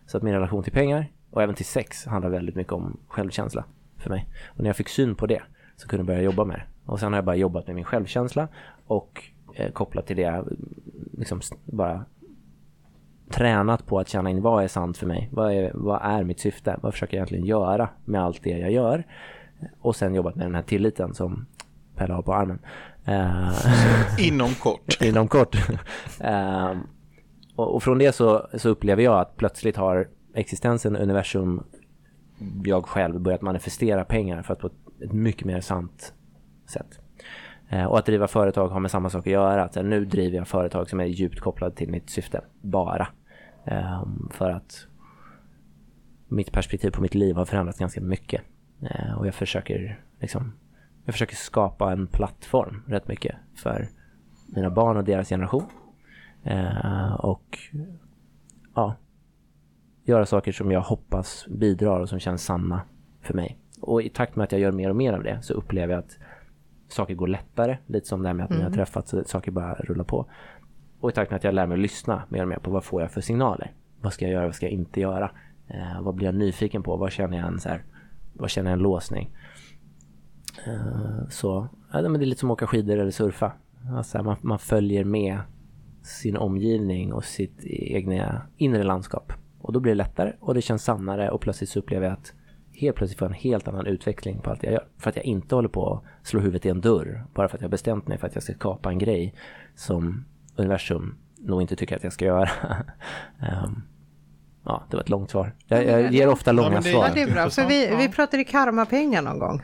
[0.06, 3.66] Så att min relation till pengar och även till sex handlar väldigt mycket om självkänsla
[4.04, 4.30] för mig.
[4.48, 5.42] Och när jag fick syn på det
[5.76, 6.92] så kunde jag börja jobba med det.
[6.92, 8.48] Och sen har jag bara jobbat med min självkänsla
[8.88, 9.24] och
[9.56, 10.44] eh, kopplat till det
[11.18, 12.06] liksom bara
[13.30, 15.30] tränat på att känna in vad är sant för mig?
[15.32, 16.80] Vad är, vad är mitt syfte?
[16.82, 19.04] Vad försöker jag egentligen göra med allt det jag gör?
[19.82, 21.46] Och sen jobbat med den här tilliten som
[21.96, 22.60] Pelle har på armen.
[23.08, 23.54] Uh,
[24.28, 25.02] inom kort.
[25.02, 25.56] inom kort.
[25.56, 26.72] uh,
[27.56, 31.64] och, och, från det så, så upplever jag att plötsligt har existensen, universum,
[32.64, 36.14] jag själv börjat manifestera pengar för att på ett mycket mer sant
[36.66, 37.00] sätt.
[37.70, 39.64] Eh, och att driva företag har med samma sak att göra.
[39.64, 42.42] Att nu driver jag företag som är djupt kopplade till mitt syfte.
[42.62, 43.08] Bara.
[43.66, 44.88] Ehm, för att
[46.28, 48.42] mitt perspektiv på mitt liv har förändrats ganska mycket.
[48.82, 50.54] Eh, och jag försöker liksom
[51.06, 53.90] jag försöker skapa en plattform rätt mycket för
[54.48, 55.66] mina barn och deras generation.
[56.44, 57.60] Eh, och
[58.76, 58.96] ja,
[60.04, 62.82] göra saker som jag hoppas bidrar och som känns sanna
[63.22, 63.58] för mig.
[63.82, 66.00] Och i takt med att jag gör mer och mer av det så upplever jag
[66.00, 66.18] att
[66.88, 67.78] saker går lättare.
[67.86, 68.60] Lite som det här med att mm.
[68.60, 70.26] när jag träffat så saker bara rullar på.
[71.00, 72.84] Och i takt med att jag lär mig att lyssna mer och mer på vad
[72.84, 73.72] får jag för signaler.
[74.02, 75.32] Vad ska jag göra, vad ska jag inte göra?
[75.68, 76.98] Eh, vad blir jag nyfiken på?
[76.98, 77.84] Vad känner jag en, så här,
[78.34, 79.32] vad känner jag en låsning?
[80.68, 83.52] Eh, så ja, men det är lite som att åka skidor eller surfa.
[83.96, 85.40] Alltså, man, man följer med
[86.02, 89.34] sin omgivning och sitt egna inre landskap.
[89.64, 92.34] Och då blir det lättare och det känns sannare och plötsligt så upplever jag att
[92.74, 94.86] helt plötsligt får en helt annan utveckling på allt jag gör.
[94.98, 97.62] För att jag inte håller på att slå huvudet i en dörr bara för att
[97.62, 99.34] jag bestämt mig för att jag ska skapa en grej
[99.76, 102.50] som universum nog inte tycker att jag ska göra.
[103.66, 103.84] um,
[104.66, 105.56] ja, det var ett långt svar.
[105.68, 107.06] Jag, jag ger ofta långa ja, det, svar.
[107.08, 107.50] Ja, det är bra.
[107.50, 109.62] För vi, vi pratade karmapengar någon gång.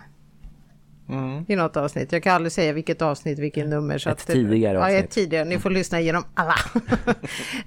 [1.10, 1.45] Mm.
[1.47, 2.12] I något avsnitt.
[2.12, 3.97] Jag kan aldrig säga vilket avsnitt, vilket nummer.
[3.97, 4.93] Så ett att, tidigare avsnitt.
[4.93, 5.45] Ja, ett tidigare.
[5.45, 6.55] Ni får lyssna igenom alla.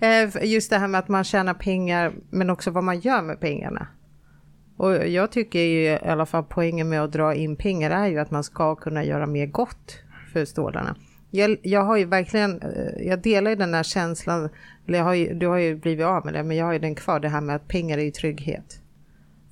[0.00, 3.40] Eh, just det här med att man tjänar pengar, men också vad man gör med
[3.40, 3.86] pengarna.
[4.76, 8.18] Och jag tycker ju i alla fall poängen med att dra in pengar är ju
[8.18, 9.98] att man ska kunna göra mer gott
[10.32, 10.96] för stålarna.
[11.30, 14.48] Jag, jag har ju verkligen, eh, jag delar ju den här känslan,
[14.88, 16.94] eller har ju, du har ju blivit av med det, men jag har ju den
[16.94, 18.80] kvar, det här med att pengar är ju trygghet.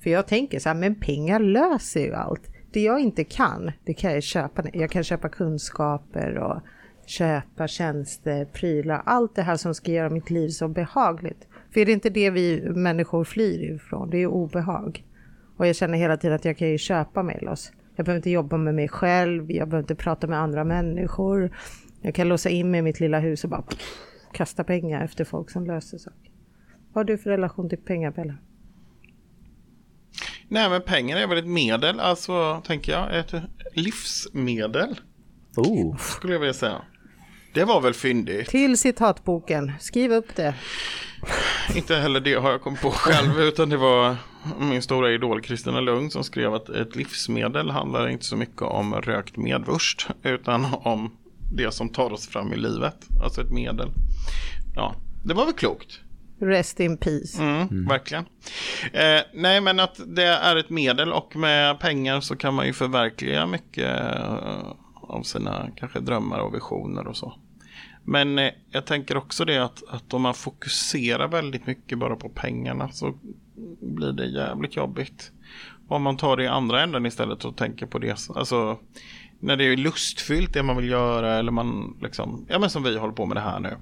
[0.03, 3.93] För jag tänker så här, men pengar löser ju allt det jag inte kan, det
[3.93, 4.63] kan jag köpa.
[4.73, 6.61] Jag kan köpa kunskaper och
[7.05, 11.47] köpa tjänster, prylar, allt det här som ska göra mitt liv så behagligt.
[11.73, 14.09] För är det inte det vi människor flyr ifrån?
[14.09, 15.05] Det är obehag.
[15.57, 17.71] Och jag känner hela tiden att jag kan ju köpa mig loss.
[17.95, 21.55] Jag behöver inte jobba med mig själv, jag behöver inte prata med andra människor.
[22.01, 23.63] Jag kan låsa in mig i mitt lilla hus och bara
[24.31, 26.31] kasta pengar efter folk som löser saker.
[26.93, 28.37] Vad har du för relation till pengar, Bella?
[30.51, 33.19] Nej, men pengar är väl ett medel, alltså tänker jag.
[33.19, 33.33] Ett
[33.73, 34.99] livsmedel.
[35.57, 35.97] Oh.
[35.97, 36.81] Skulle jag vilja säga.
[37.53, 38.49] Det var väl fyndigt.
[38.49, 40.55] Till citatboken, skriv upp det.
[41.75, 44.15] Inte heller det har jag kommit på själv, utan det var
[44.59, 48.93] min stora idol Kristina Lugn som skrev att ett livsmedel handlar inte så mycket om
[48.93, 51.11] rökt medvurst, utan om
[51.53, 52.95] det som tar oss fram i livet.
[53.23, 53.89] Alltså ett medel.
[54.75, 54.95] Ja,
[55.25, 55.99] det var väl klokt.
[56.41, 57.43] Rest in peace.
[57.43, 57.85] Mm, mm.
[57.85, 58.25] Verkligen.
[58.93, 62.73] Eh, nej, men att det är ett medel och med pengar så kan man ju
[62.73, 67.33] förverkliga mycket eh, av sina kanske drömmar och visioner och så.
[68.03, 72.29] Men eh, jag tänker också det att, att om man fokuserar väldigt mycket bara på
[72.29, 73.13] pengarna så
[73.81, 75.31] blir det jävligt jobbigt.
[75.87, 78.29] Om man tar det i andra änden istället och tänker på det.
[78.35, 78.79] Alltså
[79.39, 82.97] när det är lustfyllt det man vill göra eller man liksom, ja men som vi
[82.97, 83.77] håller på med det här nu.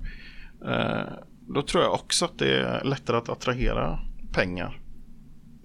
[0.66, 1.14] Eh,
[1.56, 4.00] då tror jag också att det är lättare att attrahera
[4.34, 4.82] pengar.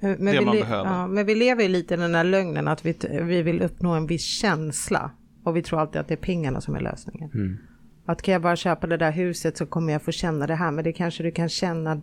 [0.00, 0.90] Men, det man behöver.
[0.90, 3.90] Ja, men vi lever ju lite i den här lögnen att vi, vi vill uppnå
[3.90, 5.10] en viss känsla
[5.44, 7.30] Och vi tror alltid att det är pengarna som är lösningen.
[7.34, 7.58] Mm.
[8.06, 10.70] Att kan jag bara köpa det där huset så kommer jag få känna det här.
[10.70, 12.00] Men det kanske du kan känna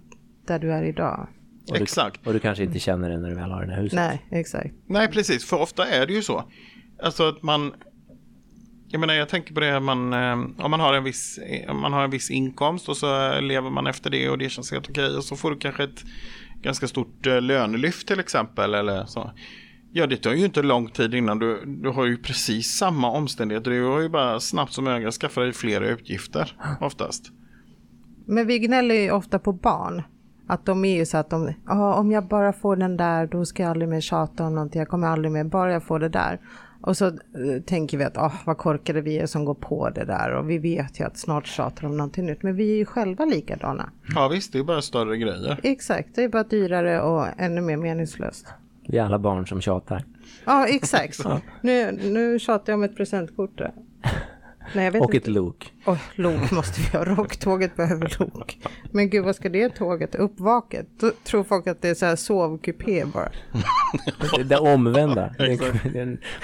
[0.47, 1.27] där du är idag.
[1.69, 2.27] Och du, exakt.
[2.27, 3.95] Och du kanske inte känner det när du väl har det här huset.
[3.95, 4.73] Nej, exakt.
[4.88, 5.45] Nej, precis.
[5.45, 6.43] För ofta är det ju så.
[7.03, 7.73] Alltså att man...
[8.92, 11.39] Jag menar, jag tänker på det man, eh, om man har en viss,
[11.70, 14.72] om man har en viss inkomst och så lever man efter det och det känns
[14.72, 16.04] helt okej och så får du kanske ett
[16.62, 19.32] ganska stort eh, lönelyft till exempel eller så.
[19.94, 23.72] Ja, det tar ju inte lång tid innan du, du har ju precis samma omständigheter.
[23.72, 27.32] Du har ju bara snabbt som ögat skaffa dig flera utgifter oftast.
[28.26, 30.04] Men vi gnäller ju ofta på barn.
[30.48, 31.54] Att de är ju så att de,
[31.96, 34.88] om jag bara får den där då ska jag aldrig mer tjata om någonting, jag
[34.88, 36.39] kommer aldrig mer, bara jag får det där.
[36.82, 40.05] Och så uh, tänker vi att oh, vad korkade vi är som går på det
[40.05, 42.43] där och vi vet ju att snart tjatar de någonting nytt.
[42.43, 43.89] Men vi är ju själva likadana.
[44.15, 45.59] Ja visst, det är bara större grejer.
[45.63, 48.47] Exakt, det är bara dyrare och ännu mer meningslöst.
[48.88, 50.03] Vi är alla barn som tjatar.
[50.45, 51.19] Ja, exakt.
[51.61, 53.61] nu, nu tjatar jag om ett presentkort.
[54.75, 55.29] Nej, jag vet och inte.
[55.29, 55.73] ett lok.
[55.86, 57.05] Oh, lok måste vi ha.
[57.05, 58.57] Rocktåget behöver lok.
[58.91, 60.15] Men gud, vad ska det tåget?
[60.15, 60.88] Uppvaket?
[60.99, 63.32] Då tror folk att det är så här sovkupé bara.
[64.36, 65.36] det, det omvända.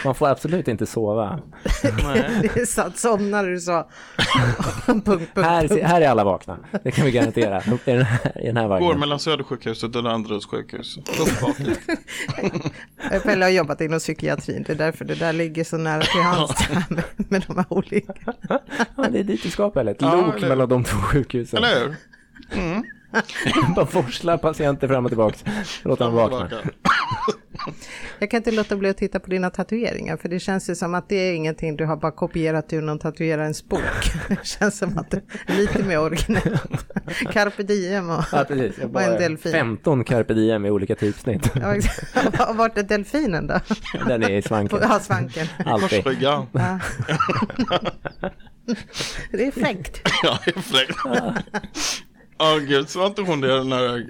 [0.06, 1.40] man får absolut inte sova.
[2.42, 2.98] det är sant.
[2.98, 3.60] Somnar du
[4.86, 6.58] punkt, punkt, här, här är alla vakna.
[6.84, 7.62] Det kan vi garantera.
[7.62, 10.98] I den här, i den här Går mellan Södersjukhuset och Danderyds sjukhus.
[10.98, 11.80] Uppvaket.
[13.24, 14.64] Pelle har jobbat inom psykiatrin.
[14.68, 18.14] Det är därför det där ligger så nära till hands med, med de här olika
[18.98, 19.92] ja, det är dit vi ska Pelle.
[19.92, 20.48] Ett lok eller...
[20.48, 21.64] mellan de två sjukhusen.
[21.64, 21.96] Eller hur?
[22.60, 22.84] Mm.
[23.76, 25.38] Bara forsla patienter fram och tillbaka.
[25.84, 26.50] Låt dem vakna.
[28.20, 30.96] Jag kan inte låta bli att titta på dina tatueringar för det känns ju som
[30.96, 33.82] att det är ingenting du har bara kopierat ur någon tatuerarens bok.
[34.28, 36.94] Det känns som att det är lite mer originellt.
[37.32, 38.84] Carpe diem och, ja, precis.
[38.84, 39.52] och en delfin.
[39.52, 41.52] 15 carpe diem i olika typsnitt.
[41.56, 43.60] Ja, Vart är delfinen då?
[44.08, 44.80] Den är i svanken.
[44.82, 45.48] Ja, svanken.
[45.66, 46.18] Alltid.
[46.22, 46.48] Ja.
[49.32, 50.02] Det är fräckt.
[50.24, 50.98] Ja, det är fräckt.
[52.40, 54.06] Ja, oh, gud, så var inte hon det den här...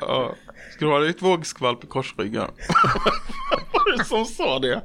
[0.00, 0.34] Ja.
[0.72, 2.42] Ska du ha ditt vågskvalp i korsryggen?
[3.72, 4.82] var det som sa det?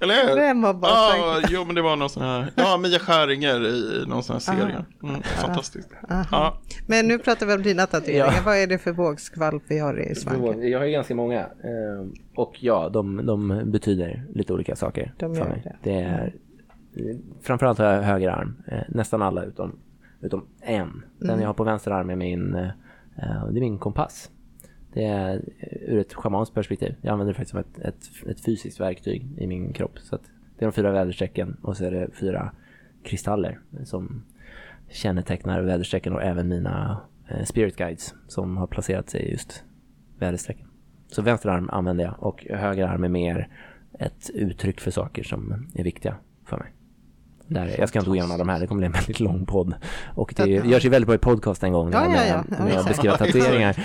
[0.00, 0.34] Eller hur?
[0.34, 2.52] Vem har bara ja, sagt Jo, men det var någon sån här.
[2.54, 4.84] Ja, Mia Skäringer i någon sån här serie.
[5.02, 5.88] Mm, fantastiskt.
[6.08, 6.58] Ja.
[6.86, 8.34] Men nu pratar vi om dina tatueringar.
[8.36, 8.42] Ja.
[8.44, 10.70] Vad är det för vågskvalp vi har i svanken?
[10.70, 11.40] Jag har ju ganska många.
[11.40, 15.62] Ehm, och ja, de, de betyder lite olika saker de för mig.
[15.64, 15.90] Det.
[15.90, 16.34] det är,
[17.42, 18.62] framförallt har jag höger arm.
[18.66, 19.78] Eh, nästan alla utom,
[20.20, 21.02] utom en.
[21.18, 21.40] Den mm.
[21.40, 22.70] jag har på vänster arm är min, eh,
[23.50, 24.30] det är min kompass.
[24.92, 25.42] Det är
[25.86, 26.94] ur ett schamanskt perspektiv.
[27.00, 29.98] Jag använder det faktiskt som ett, ett, ett fysiskt verktyg i min kropp.
[29.98, 30.16] Så
[30.58, 32.52] det är de fyra väderstrecken och så är det fyra
[33.02, 34.24] kristaller som
[34.88, 39.64] kännetecknar väderstrecken och även mina eh, spirit guides som har placerat sig just
[40.18, 40.66] väderstrecken.
[41.06, 43.48] Så vänster arm använder jag och höger arm är mer
[43.98, 46.72] ett uttryck för saker som är viktiga för mig.
[47.48, 49.46] Där, jag ska inte gå igenom alla de här, det kommer bli en väldigt lång
[49.46, 49.74] podd.
[50.14, 52.64] Och det görs ju väldigt bra i podcast en gång ja, när, ja, ja.
[52.64, 53.76] när jag beskriver tatueringar.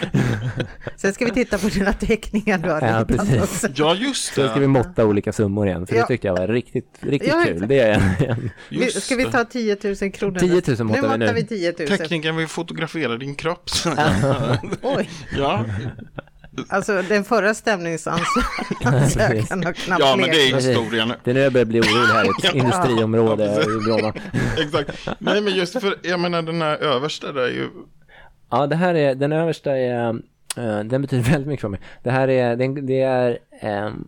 [0.95, 3.65] Sen ska vi titta på dina teckningar du har ja, precis.
[3.75, 4.41] ja, just det.
[4.41, 6.01] Sen ska vi måtta olika summor igen, för ja.
[6.01, 7.67] det tyckte jag var riktigt, riktigt ja, kul.
[7.67, 8.39] Det är en,
[8.71, 8.91] en.
[8.91, 10.39] Ska vi ta 10 000 kronor?
[10.39, 11.33] 10 000 måttar vi nu.
[11.33, 11.87] Vi 10 000.
[11.87, 13.69] Tekniken vill fotografera din kropp.
[14.81, 15.09] Oj.
[15.37, 15.65] Ja.
[16.69, 21.13] Alltså den förra stämningsansökan har knappt Ja, men det är historien.
[21.23, 24.13] Det är nu jag börjar bli orolig här i ett industriområde i Bromma.
[24.57, 25.09] Exakt.
[25.19, 27.69] Nej, men just för, jag menar den här översta där är ju...
[28.49, 31.79] Ja, det här är, den översta är, uh, den betyder väldigt mycket för mig.
[32.03, 33.39] Det här är, det, det är,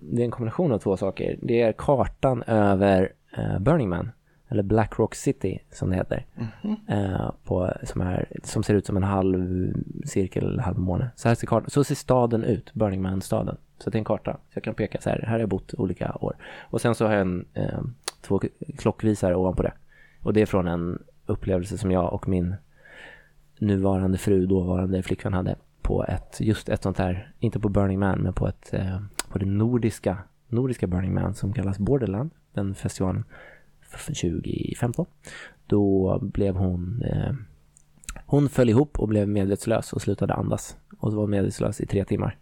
[0.02, 1.38] det är en kombination av två saker.
[1.42, 4.12] Det är kartan över uh, Burning Man
[4.54, 6.26] eller Black Rock City som det heter.
[6.36, 7.16] Mm -hmm.
[7.16, 9.74] eh, på, som, är, som ser ut som en halv
[10.06, 11.10] cirkel, halv måne.
[11.16, 13.58] Så här ser kartan, så ser staden ut, Burning Man-staden.
[13.78, 14.32] Så det är en karta.
[14.32, 16.36] Så jag kan peka så här, här har jag bott olika år.
[16.70, 17.82] Och sen så har jag en, eh,
[18.22, 18.42] två
[18.78, 19.74] klockvisare ovanpå det.
[20.22, 22.56] Och det är från en upplevelse som jag och min
[23.60, 28.20] nuvarande fru, dåvarande flickvän hade på ett, just ett sånt här, inte på Burning Man,
[28.20, 29.00] men på ett, eh,
[29.30, 33.24] på det nordiska, nordiska Burning Man som kallas Borderland, den festivalen
[33.98, 35.06] 2015.
[35.68, 37.02] Då blev hon...
[37.02, 37.34] Eh,
[38.26, 40.78] hon föll ihop och blev medvetslös och slutade andas.
[41.00, 42.38] Och var medvetslös i tre timmar.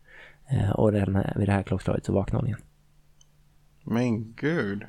[0.50, 2.62] Eh, och redan vid det här klockslaget så vaknade hon igen.
[3.84, 4.84] Men gud.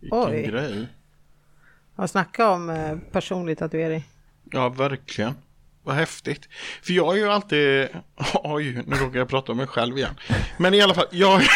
[0.00, 0.46] Vilken Oj.
[0.46, 0.86] grej.
[1.96, 4.04] Ja, snacka om eh, personlig tatuering.
[4.50, 5.34] Ja, verkligen.
[5.82, 6.48] Vad häftigt.
[6.82, 7.88] För jag är ju alltid...
[8.34, 10.14] Oj, nu råkar jag prata om mig själv igen.
[10.58, 11.42] Men i alla fall, jag...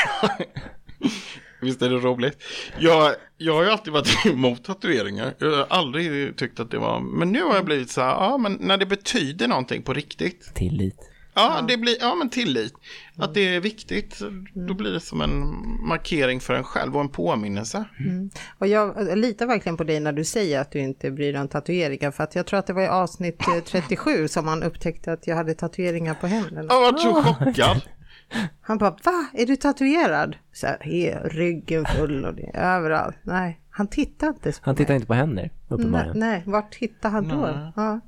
[1.60, 2.42] Visst är det roligt?
[2.78, 5.34] Jag, jag har ju alltid varit emot tatueringar.
[5.38, 7.00] Jag har aldrig tyckt att det var...
[7.00, 10.54] Men nu har jag blivit så här, ja men när det betyder någonting på riktigt.
[10.54, 11.10] Tillit.
[11.34, 12.74] Ja, det blir, ja men tillit.
[13.16, 14.18] Att det är viktigt.
[14.54, 15.54] Då blir det som en
[15.88, 17.84] markering för en själv och en påminnelse.
[17.98, 18.30] Mm.
[18.58, 21.48] Och jag litar verkligen på dig när du säger att du inte bryr dig om
[21.48, 22.10] tatueringar.
[22.10, 25.36] För att jag tror att det var i avsnitt 37 som man upptäckte att jag
[25.36, 26.66] hade tatueringar på händerna.
[26.68, 27.80] Jag var så chockad.
[28.60, 29.26] Han bara, va?
[29.34, 30.36] Är du tatuerad?
[30.52, 33.16] Så här, ryggen full och det överallt.
[33.22, 34.96] Nej, han tittar inte på Han tittar mig.
[34.96, 36.18] inte på händer, uppenbarligen.
[36.18, 37.72] Nej, nej, vart tittar han då?
[37.76, 38.00] Ja.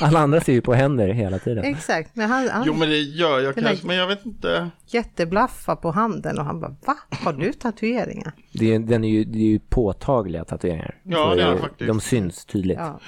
[0.00, 1.64] Alla andra ser ju på händer hela tiden.
[1.64, 2.16] Exakt.
[2.16, 4.70] Men han, han, jo, men det gör jag kanske, men jag vet inte.
[4.86, 6.96] Jätteblaffa på handen och han bara, va?
[7.10, 8.32] Har du tatueringar?
[8.52, 10.94] Det är, den är ju, det är ju påtagliga tatueringar.
[11.02, 11.88] Ja, det är det faktiskt.
[11.88, 12.78] De syns tydligt.
[12.78, 13.00] Ja.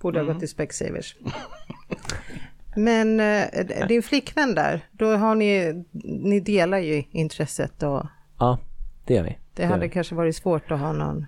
[0.00, 1.16] Borde ha gått till Specsavers.
[2.76, 8.06] Men eh, din flickvän där, då har ni, ni delar ju intresset och...
[8.38, 8.58] Ja,
[9.04, 9.38] det gör vi.
[9.54, 11.26] Det hade kanske varit svårt att ha någon...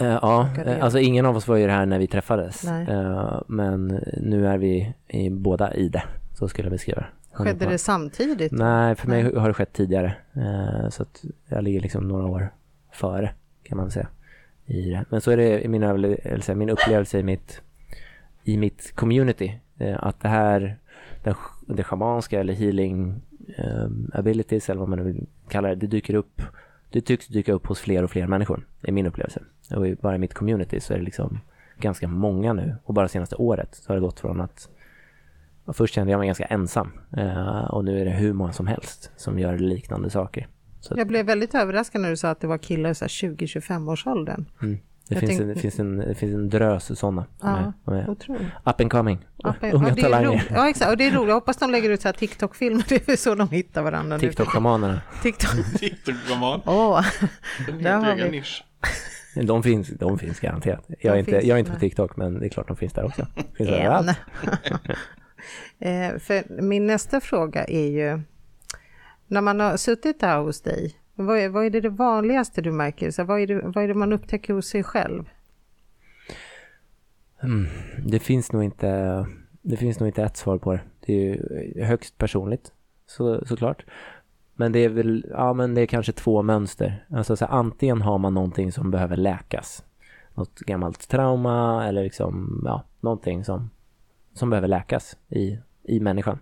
[0.00, 0.48] Uh, ja,
[0.80, 2.64] alltså ingen av oss var ju det här när vi träffades.
[2.64, 3.86] Uh, men
[4.20, 6.02] nu är vi i, båda i det,
[6.34, 7.08] så skulle jag beskriva det.
[7.32, 8.52] Skedde det samtidigt?
[8.52, 10.14] Nej, för mig har det skett tidigare.
[10.36, 12.52] Uh, så att jag ligger liksom några år
[12.92, 13.30] före,
[13.62, 14.08] kan man säga.
[14.66, 15.04] I det.
[15.08, 16.16] Men så är det i min,
[16.54, 17.60] min upplevelse i mitt,
[18.44, 19.60] i mitt community.
[19.98, 20.78] att det här
[21.28, 23.22] den, det schamanska eller healing
[23.58, 26.42] um, abilities eller vad man nu vill kalla det, det dyker upp,
[26.90, 29.42] det tycks dyka upp hos fler och fler människor, är min upplevelse.
[29.70, 31.40] Och bara i mitt community så är det liksom
[31.78, 34.68] ganska många nu och bara senaste året så har det gått från att
[35.72, 39.10] först kände jag mig ganska ensam uh, och nu är det hur många som helst
[39.16, 40.48] som gör liknande saker.
[40.80, 44.06] Så jag blev väldigt överraskad när du sa att det var killar i 20-25 års
[44.06, 44.44] åldern.
[44.62, 44.78] Mm.
[45.08, 45.42] Det finns, tänkte...
[45.42, 47.26] en, det, finns en, det finns en drös sådana.
[47.40, 47.72] Ja,
[48.08, 48.46] otroligt.
[48.64, 49.18] Up and coming.
[49.44, 49.74] Up and...
[49.74, 50.50] Unga ja, talanger.
[50.54, 50.90] Ja, exakt.
[50.90, 51.28] Och det är roligt.
[51.28, 52.84] Jag hoppas de lägger ut så här TikTok-filmer.
[52.88, 54.18] Det är så de hittar varandra.
[54.18, 55.00] TikTok-schamanerna.
[55.22, 56.60] TikTok-schaman.
[56.66, 57.04] Åh,
[57.82, 58.30] där har vi.
[58.30, 58.64] Nisch.
[59.34, 60.84] De finns, de finns garanterat.
[61.00, 63.04] Jag är, inte, jag är inte på TikTok, men det är klart de finns där
[63.04, 63.26] också.
[63.56, 64.14] Finns där
[65.78, 68.20] eh, för min nästa fråga är ju,
[69.26, 70.94] när man har suttit där hos dig,
[71.26, 73.10] vad är, vad är det, det vanligaste du märker?
[73.10, 75.24] Så vad, är det, vad är det man upptäcker hos sig själv?
[77.42, 77.66] Mm,
[78.06, 79.26] det finns nog inte
[79.62, 80.80] det finns nog inte ett svar på det.
[81.00, 82.72] Det är ju högst personligt
[83.06, 83.84] så, såklart.
[84.54, 87.04] Men det är väl, ja men det är kanske två mönster.
[87.10, 89.84] Alltså så antingen har man någonting som behöver läkas.
[90.34, 93.70] Något gammalt trauma eller liksom, ja, någonting som,
[94.34, 96.38] som behöver läkas i, i människan.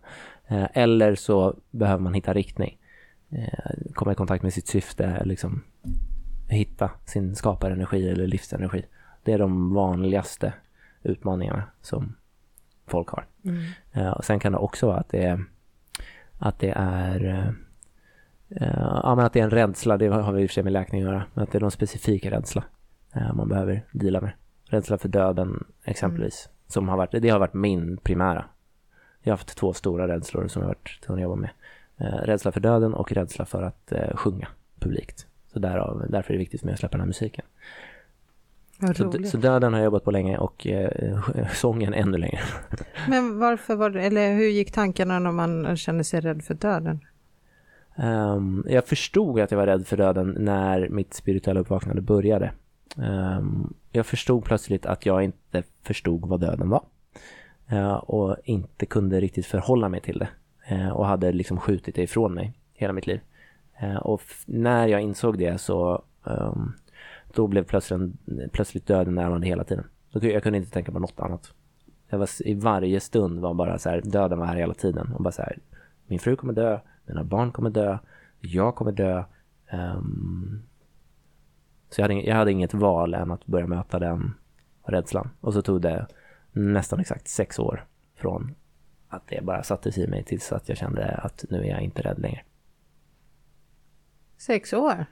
[0.47, 2.79] Eh, eller så behöver man hitta riktning.
[3.31, 5.63] Eh, komma i kontakt med sitt syfte, liksom
[6.49, 8.87] hitta sin skaparenergi eller livsenergi.
[9.23, 10.53] Det är de vanligaste
[11.03, 12.17] utmaningarna som
[12.87, 13.27] folk har.
[13.45, 13.65] Mm.
[13.97, 15.45] Uh, och sen kan det också vara att det är
[16.39, 17.51] att det är uh,
[19.03, 20.73] ja, men att det är en rädsla, det har vi i och för sig med
[20.73, 22.65] läkning att göra, men att det är någon specifik rädsla
[23.35, 24.33] man behöver dela med.
[24.65, 26.57] Rädsla för döden exempelvis, mm.
[26.67, 28.45] som har varit, det har varit min primära.
[29.23, 31.51] Jag har haft två stora rädslor som jag har varit tvungen att jobba med.
[31.99, 34.49] Eh, rädsla för döden och rädsla för att eh, sjunga
[34.81, 35.27] publikt.
[35.53, 37.45] Så därav, därför är det viktigt med att släppa den här musiken.
[38.97, 41.19] Så, så, döden har jag jobbat på länge och eh,
[41.55, 42.41] sången ännu längre.
[43.09, 47.01] Men varför var det, eller hur gick tankarna när man kände sig rädd för döden?
[47.97, 52.53] Um, jag förstod att jag var rädd för döden när mitt spirituella uppvaknande började.
[52.97, 56.85] Um, jag förstod plötsligt att jag inte förstod vad döden var.
[57.73, 60.29] Uh, och inte kunde riktigt förhålla mig till det.
[60.69, 63.21] Eh, och hade liksom skjutit det ifrån mig hela mitt liv.
[63.79, 66.73] Eh, och när jag insåg det så um,
[67.35, 68.13] då blev plötsligt,
[68.53, 69.85] plötsligt döden närvarande hela tiden.
[70.13, 71.53] Så jag kunde inte tänka på något annat.
[72.09, 75.13] Jag var, I varje stund var bara så här, döden var här hela tiden.
[75.13, 75.59] Och bara så här,
[76.07, 77.99] min fru kommer dö, mina barn kommer dö,
[78.41, 79.25] jag kommer dö.
[79.73, 80.63] Um,
[81.91, 84.35] så jag hade, jag hade inget val än att börja möta den
[84.85, 85.31] rädslan.
[85.41, 86.07] Och så tog det
[86.53, 88.55] nästan exakt sex år från
[89.09, 92.03] att det bara sattes i mig tills att jag kände att nu är jag inte
[92.03, 92.43] rädd längre.
[94.39, 95.07] Sex år?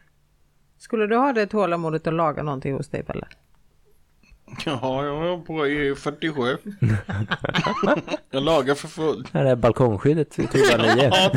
[0.78, 3.26] Skulle du ha det tålamodet att laga någonting hos dig Pelle?
[4.66, 6.58] Ja, jag var på i 47.
[8.30, 9.32] jag lagar för fullt.
[9.32, 11.10] Det är balkongskyddet tog bara nio.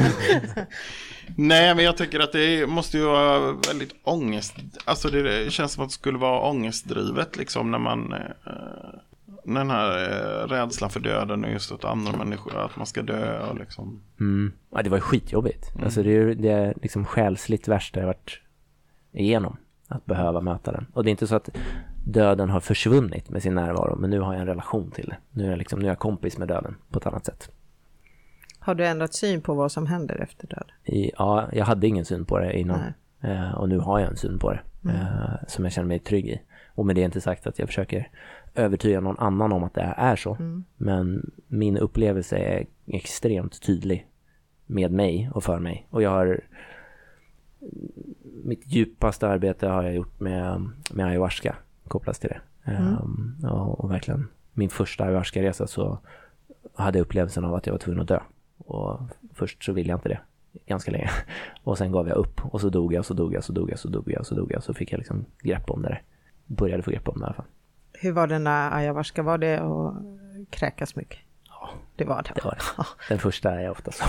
[1.36, 4.56] Nej, men jag tycker att det måste ju vara väldigt ångest.
[4.86, 9.00] Alltså det känns som att det skulle vara ångestdrivet liksom när man eh,
[9.56, 13.50] den här eh, rädslan för döden och just att andra människor, att man ska dö
[13.50, 14.02] och liksom.
[14.20, 14.52] Mm.
[14.72, 15.72] Ja, det var skitjobbigt.
[15.74, 15.84] Mm.
[15.84, 18.42] Alltså det är det är liksom själsligt värsta jag varit
[19.12, 19.58] igenom.
[19.90, 20.86] Att behöva möta den.
[20.94, 21.50] Och det är inte så att
[22.06, 25.18] döden har försvunnit med sin närvaro, men nu har jag en relation till det.
[25.32, 27.52] Nu är jag, liksom, nu är jag kompis med döden på ett annat sätt.
[28.60, 30.72] Har du ändrat syn på vad som händer efter död?
[30.84, 32.80] I, ja, jag hade ingen syn på det innan.
[33.22, 34.60] Eh, och nu har jag en syn på det.
[34.84, 34.96] Mm.
[34.96, 36.42] Eh, som jag känner mig trygg i.
[36.76, 38.10] Och med det inte sagt att jag försöker
[38.58, 40.36] övertyga någon annan om att det är så.
[40.36, 40.64] Mm.
[40.78, 44.08] Men min upplevelse är extremt tydlig
[44.66, 45.88] med mig och för mig.
[45.90, 46.42] Och jag har
[48.44, 51.56] mitt djupaste arbete har jag gjort med, med ayahuasca
[51.88, 52.72] kopplas till det.
[52.72, 52.94] Mm.
[52.94, 56.00] Um, och, och, verkligen min första ayahuasca-resa så
[56.76, 58.20] hade jag upplevelsen av att jag var tvungen att dö.
[58.58, 59.00] Och
[59.34, 60.20] först så ville jag inte det
[60.66, 61.10] ganska länge.
[61.64, 63.80] Och sen gav jag upp och så dog jag, så dog jag, så dog jag,
[63.80, 64.64] så dog jag, så dog jag.
[64.64, 66.00] Så fick jag liksom grepp om det.
[66.46, 67.46] Började få grepp om det i alla fall.
[68.00, 69.24] Hur var den där ayahuasca?
[69.24, 69.94] Var det att
[70.50, 71.20] kräkas mycket?
[71.50, 72.32] Ja, det var det.
[72.36, 72.86] det, var det.
[73.10, 74.06] Den första är ofta så.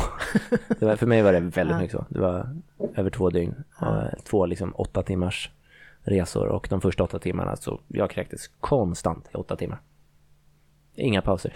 [0.78, 1.80] Det var, för mig var det väldigt ja.
[1.80, 2.07] mycket så.
[2.09, 2.57] Det var
[2.95, 3.64] över två dygn.
[3.80, 4.11] Ja.
[4.24, 5.51] Två liksom åtta timmars
[6.03, 9.80] resor och de första åtta timmarna så jag kräktes konstant i åtta timmar.
[10.95, 11.53] Inga pauser.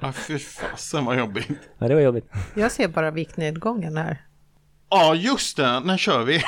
[0.00, 1.48] Ja, fy fasen vad jobbigt.
[1.78, 2.30] Ja, det var jobbigt.
[2.54, 4.26] Jag ser bara viktnedgången här.
[4.88, 5.80] Ja, just det.
[5.80, 6.42] När kör vi?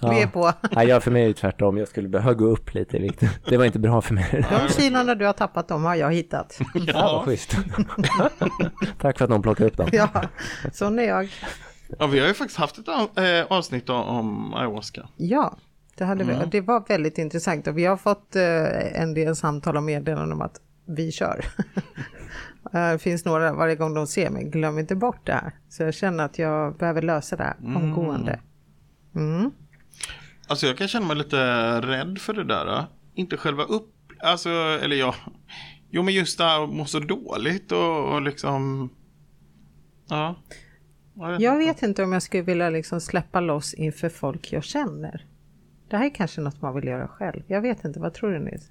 [0.00, 0.10] Ja.
[0.10, 0.52] Vi är på.
[0.70, 1.78] Ja, jag för mig är det tvärtom.
[1.78, 3.22] Jag skulle behöva gå upp lite i vikt.
[3.48, 4.46] Det var inte bra för mig.
[4.50, 6.58] De kilona du har tappat, dem har jag hittat.
[6.74, 7.56] Ja, ja vad schysst.
[9.00, 9.88] Tack för att någon plockade upp dem.
[9.92, 10.08] Ja,
[10.72, 11.28] sån är jag.
[11.98, 15.08] Ja, vi har ju faktiskt haft ett eh, avsnitt om ayahuasca.
[15.16, 15.56] Ja,
[15.96, 16.32] det, hade vi.
[16.32, 16.50] Mm.
[16.50, 20.40] det var väldigt intressant och vi har fått eh, en del samtal och meddelanden om
[20.40, 21.44] att vi kör.
[22.72, 25.52] Det eh, finns några varje gång de ser mig, glöm inte bort det här.
[25.68, 27.76] Så jag känner att jag behöver lösa det här mm.
[27.76, 28.40] omgående.
[29.14, 29.50] Mm.
[30.48, 31.36] Alltså jag kan känna mig lite
[31.80, 32.86] rädd för det där.
[33.14, 35.14] Inte själva upp, alltså, eller ja.
[35.90, 38.90] Jo men just det här att må så dåligt och, och liksom.
[40.08, 40.36] Ja.
[41.14, 41.86] Jag vet, jag vet inte.
[41.86, 45.26] inte om jag skulle vilja liksom släppa loss inför folk jag känner.
[45.90, 47.42] Det här är kanske något man vill göra själv.
[47.46, 48.70] Jag vet inte, vad tror du Nils?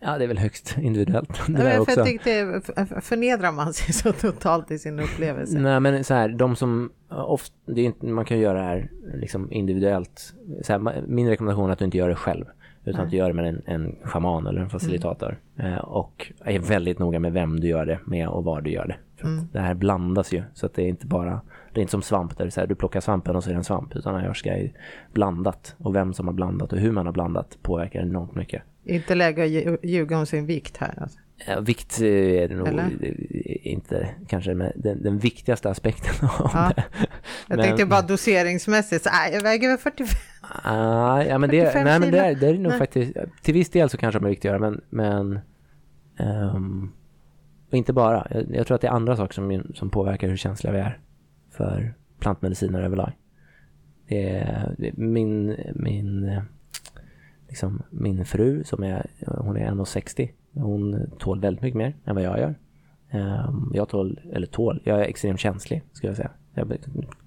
[0.00, 1.46] Ja, det är väl högst individuellt.
[1.48, 2.60] Det ja, för jag tyckte,
[3.00, 5.58] förnedrar man sig så totalt i sin upplevelse?
[5.58, 8.90] Nej, men så här, de som ofta, det är inte, man kan göra det här
[9.14, 10.34] liksom individuellt.
[10.62, 12.44] Så här, min rekommendation är att du inte gör det själv.
[12.84, 13.04] Utan Nej.
[13.04, 15.38] att du gör det med en, en schaman eller en facilitator.
[15.58, 15.72] Mm.
[15.72, 18.86] Eh, och är väldigt noga med vem du gör det med och var du gör
[18.86, 18.96] det.
[19.16, 19.48] För mm.
[19.52, 20.42] Det här blandas ju.
[20.54, 21.40] Så att det är inte bara,
[21.76, 23.58] det är inte som svamp där så här, du plockar svampen och så är det
[23.58, 23.96] en svamp.
[23.96, 24.72] Utan ayahuasca är
[25.12, 25.74] blandat.
[25.78, 28.62] Och vem som har blandat och hur man har blandat påverkar enormt mycket.
[28.84, 31.18] Inte läge att ljuga om sin vikt här alltså.
[31.46, 32.90] Ja, vikt är det nog Eller?
[33.66, 36.72] inte kanske den, den viktigaste aspekten av ja.
[36.76, 36.84] det.
[37.48, 40.18] Jag men, tänkte bara doseringsmässigt, så, äh, jag väger väl 45.
[40.62, 42.78] Ah, ja, men det, nej, men det, är, det är nog nej.
[42.78, 43.12] faktiskt,
[43.42, 45.40] till viss del så kanske de är viktigare, men, men
[46.54, 46.92] um,
[47.70, 48.26] inte bara.
[48.30, 51.00] Jag, jag, tror att det är andra saker som, som påverkar hur känsliga vi är
[51.56, 53.12] för plantmediciner överlag.
[54.08, 56.40] Det är, min, min
[57.48, 60.30] liksom min fru som är, hon är 1,60.
[60.54, 62.54] Hon tål väldigt mycket mer än vad jag gör.
[63.10, 66.30] Ehm, jag tål, eller tål, jag är extremt känslig skulle jag säga.
[66.54, 66.76] Jag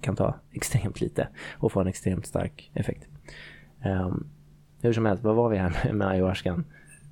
[0.02, 3.08] kan ta extremt lite och få en extremt stark effekt.
[3.86, 4.28] Um,
[4.82, 6.66] hur som helst, vad var vi här med, med ayahuascan?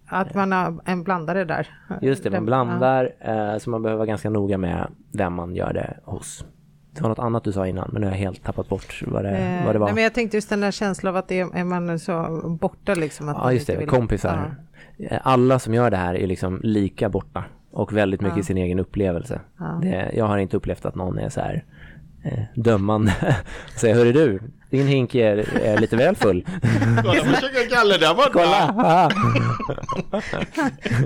[0.06, 1.68] Att man har en blandare där.
[2.02, 3.54] Just det, man blandar ja.
[3.54, 6.46] uh, så man behöver vara ganska noga med vem man gör det hos.
[6.98, 9.24] Det var något annat du sa innan, men nu har jag helt tappat bort vad
[9.24, 9.88] det, eh, vad det var.
[9.88, 12.42] Nej, men jag tänkte just den där känslan av att det är, är man så
[12.62, 13.30] borta liksom.
[13.30, 13.88] Att ja, just det, vill...
[13.88, 14.56] kompisar.
[14.98, 15.18] Ja.
[15.24, 18.42] Alla som gör det här är liksom lika borta och väldigt mycket ja.
[18.42, 19.40] i sin egen upplevelse.
[19.60, 19.80] Ja.
[19.82, 21.64] Det, jag har inte upplevt att någon är så här
[22.24, 23.14] eh, dömande.
[23.76, 24.40] Säger, hörru du,
[24.70, 26.46] din hink är, är lite väl full.
[27.04, 28.30] Kolla, försöker Kalle där borta.
[28.34, 29.12] Kolla!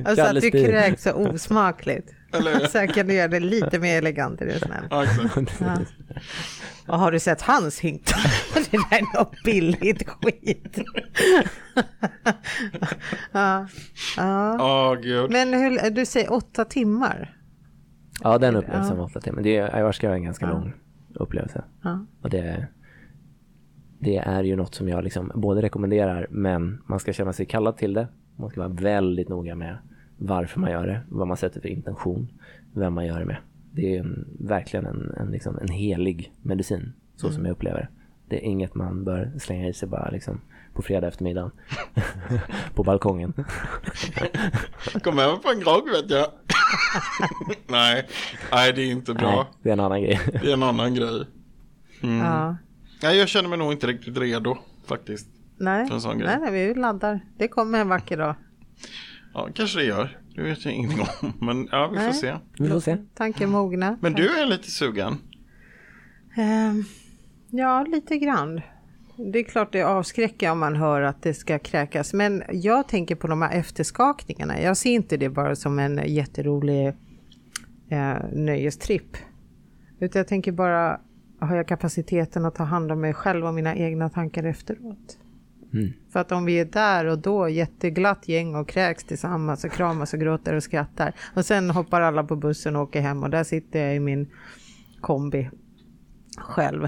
[0.05, 2.13] alltså att du kräks så osmakligt.
[2.31, 2.67] Eller?
[2.67, 4.83] Så jag kan du göra det lite mer elegant, är du snäll.
[4.89, 5.05] Ja,
[5.59, 5.77] ja.
[6.87, 8.03] Och har du sett hans hink?
[8.53, 10.79] det där är något billigt skit.
[13.31, 13.67] ja.
[14.17, 14.91] ja.
[14.93, 15.31] Oh, Gud.
[15.31, 17.37] Men hur, du säger åtta timmar?
[18.23, 19.41] Ja, den upplevelsen var åtta timmar.
[19.41, 20.51] Det är, ayahuasca är en ganska ja.
[20.51, 20.73] lång
[21.13, 21.63] upplevelse.
[21.83, 22.05] Ja.
[22.21, 22.67] Och det,
[23.99, 27.77] det är ju något som jag liksom både rekommenderar, men man ska känna sig kallad
[27.77, 28.07] till det.
[28.35, 29.77] Man ska vara väldigt noga med
[30.23, 32.27] varför man gör det, vad man sätter för intention,
[32.73, 33.37] vem man gör det med.
[33.71, 37.35] Det är en, verkligen en, en, liksom, en helig medicin, så mm.
[37.35, 37.87] som jag upplever det.
[38.27, 40.41] Det är inget man bör slänga i sig bara liksom,
[40.73, 41.51] på fredag eftermiddag
[42.75, 43.33] på balkongen.
[45.03, 46.27] Kom över på en grogg vet jag.
[47.67, 48.07] nej,
[48.51, 49.35] nej, det är inte bra.
[49.35, 50.19] Nej, det är en annan grej.
[50.41, 51.25] det är en annan grej.
[52.03, 52.17] Mm.
[52.17, 52.55] Ja.
[53.03, 55.27] Nej, jag känner mig nog inte riktigt redo faktiskt.
[55.57, 57.19] Nej, nej, nej, vi laddar.
[57.37, 58.35] Det kommer en vacker dag.
[59.33, 60.17] Ja, kanske det gör.
[60.35, 61.33] Det vet jag ingenting om.
[61.47, 62.35] Men ja, vi får se.
[62.59, 62.97] Vi får se.
[63.15, 63.97] Tanken mogna.
[64.01, 65.17] Men du är lite sugen?
[66.37, 66.83] Uh,
[67.49, 68.61] ja, lite grann.
[69.15, 72.13] Det är klart det avskräcker om man hör att det ska kräkas.
[72.13, 74.61] Men jag tänker på de här efterskakningarna.
[74.61, 76.87] Jag ser inte det bara som en jätterolig
[77.89, 79.17] eh, nöjestripp.
[79.99, 80.99] Utan jag tänker bara,
[81.39, 85.17] har jag kapaciteten att ta hand om mig själv och mina egna tankar efteråt?
[85.73, 85.93] Mm.
[86.13, 90.13] För att om vi är där och då, jätteglatt gäng och kräks tillsammans och kramas
[90.13, 91.13] och gråter och skrattar.
[91.33, 94.29] Och sen hoppar alla på bussen och åker hem och där sitter jag i min
[95.01, 95.49] kombi
[96.37, 96.87] själv.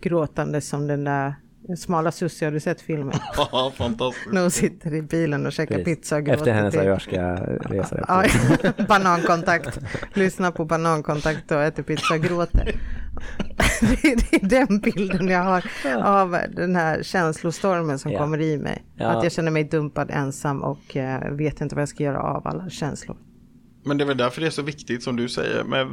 [0.00, 1.34] Gråtande som den där
[1.76, 3.14] Smala Sussie, har du sett filmen?
[3.36, 4.32] Ja, fantastiskt.
[4.32, 5.96] När hon sitter i bilen och käkar Precis.
[5.96, 6.38] pizza och gråter.
[6.38, 8.84] Efter hennes ayahuasca-resa.
[8.88, 9.78] banankontakt.
[10.14, 12.74] Lyssna på banankontakt och äter pizza och gråter.
[13.80, 15.64] det, är, den bilden jag har
[16.02, 18.18] av den här känslostormen som ja.
[18.18, 18.84] kommer i mig.
[18.96, 19.06] Ja.
[19.06, 22.46] Att jag känner mig dumpad ensam och eh, vet inte vad jag ska göra av
[22.46, 23.16] alla känslor.
[23.86, 25.88] Men det är väl därför det är så viktigt som du säger med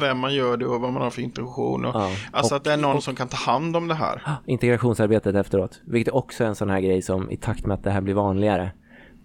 [0.00, 1.84] vem man gör det och vad man har för intention.
[1.84, 2.10] Och, ja.
[2.30, 4.22] Alltså och, att det är någon och, som kan ta hand om det här.
[4.46, 7.90] Integrationsarbetet efteråt, vilket också är en sån här grej som i takt med att det
[7.90, 8.70] här blir vanligare.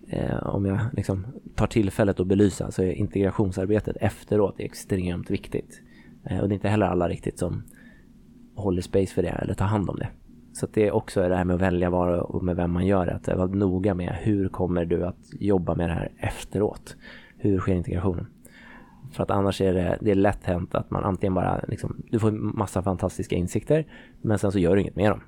[0.09, 5.81] Eh, om jag liksom tar tillfället att belysa så är integrationsarbetet efteråt extremt viktigt.
[6.23, 7.63] Eh, och det är inte heller alla riktigt som
[8.55, 10.07] håller space för det eller tar hand om det.
[10.53, 13.05] Så det är också det här med att välja var och med vem man gör
[13.05, 13.13] det.
[13.13, 16.95] Att vara noga med hur kommer du att jobba med det här efteråt
[17.37, 18.27] hur sker integrationen?
[19.11, 22.19] För att annars är det, det är lätt hänt att man antingen bara, liksom, du
[22.19, 23.85] får massa fantastiska insikter,
[24.21, 25.21] men sen så gör du inget med dem.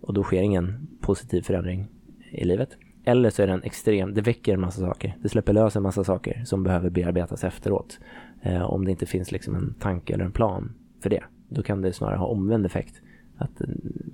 [0.00, 1.88] Och då sker ingen positiv förändring
[2.30, 2.76] i livet.
[3.04, 5.16] Eller så är det en extrem, det väcker en massa saker.
[5.22, 7.98] Det släpper lös en massa saker som behöver bearbetas efteråt.
[8.42, 11.22] Eh, om det inte finns liksom en tanke eller en plan för det.
[11.48, 13.00] Då kan det snarare ha omvänd effekt.
[13.36, 13.66] Att eh,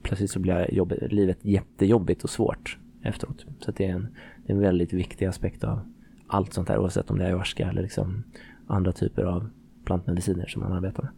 [0.03, 3.47] plötsligt så blir jobb, livet jättejobbigt och svårt efteråt.
[3.61, 4.09] Så det är, en,
[4.47, 5.81] det är en väldigt viktig aspekt av
[6.27, 8.25] allt sånt här oavsett om det är ayahuasca eller liksom
[8.67, 9.51] andra typer av
[9.85, 11.13] plantmediciner som man arbetar med.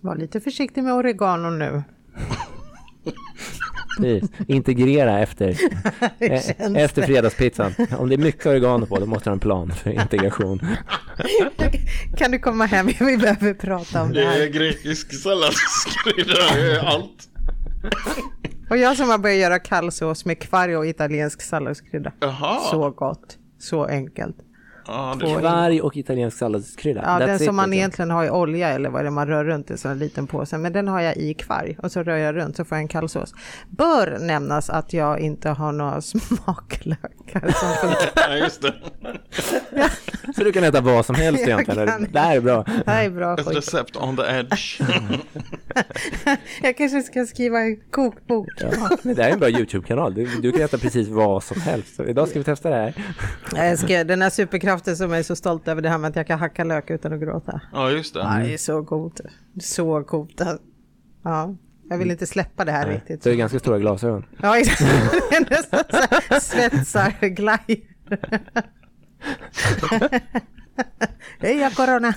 [0.00, 1.82] Var lite försiktig med oregano nu.
[3.98, 4.30] Precis.
[4.46, 5.48] Integrera efter,
[6.18, 7.74] eh, efter fredagspizzan.
[7.98, 10.60] Om det är mycket oregano på, då måste du ha en plan för integration.
[12.16, 12.86] kan du komma hem?
[12.86, 14.38] Vi behöver prata om det här.
[14.38, 17.28] Det är grekisk salladskrydda, allt.
[18.70, 22.12] Och jag som har börjat göra kallsås med kvarg och italiensk salladskrydda.
[22.70, 23.38] Så gott.
[23.58, 24.36] Så enkelt.
[24.88, 27.00] Ja, Kvarg och italiensk salladskrydda.
[27.04, 27.78] Ja, That's den som man liksom.
[27.78, 30.26] egentligen har i olja eller vad det är man rör runt i en sån liten
[30.26, 30.58] påse.
[30.58, 32.88] Men den har jag i kvarg och så rör jag runt så får jag en
[32.88, 33.34] kallsås.
[33.68, 37.54] Bör nämnas att jag inte har några smaklökar
[38.14, 38.74] ja, just det.
[40.36, 41.86] Så du kan äta vad som helst egentligen?
[41.86, 42.06] Kan...
[42.12, 42.64] Det här är bra.
[42.84, 43.38] Det här är bra.
[43.38, 44.80] Ett recept on the edge.
[46.62, 48.48] jag kanske ska skriva en kokbok.
[48.60, 48.68] Ja,
[49.02, 50.14] det här är en bra YouTube-kanal.
[50.14, 51.96] Du, du, kan äta precis vad som helst.
[51.96, 52.94] Så idag ska vi testa det här.
[53.68, 56.16] Jag ska, den här superkraften som jag är så stolt över det här med att
[56.16, 57.60] jag kan hacka lök utan att gråta.
[57.72, 58.20] Ja, just det.
[58.20, 59.20] Ja, det är så coolt.
[59.60, 60.40] Så coolt.
[61.22, 61.54] Ja.
[61.90, 62.94] Jag vill inte släppa det här Nej.
[62.94, 63.22] riktigt.
[63.22, 64.24] Så det är ganska stora glasögon.
[64.42, 64.80] Ja, exakt.
[65.30, 65.84] Det är nästan
[66.40, 67.88] svetsarglaj.
[71.38, 72.14] Heja corona!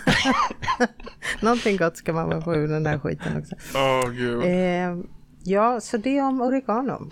[1.42, 3.56] Någonting gott ska man väl få ur den där skiten också.
[3.76, 4.44] Åh oh, gud.
[4.44, 4.98] Eh,
[5.44, 7.10] ja, så det om oregano.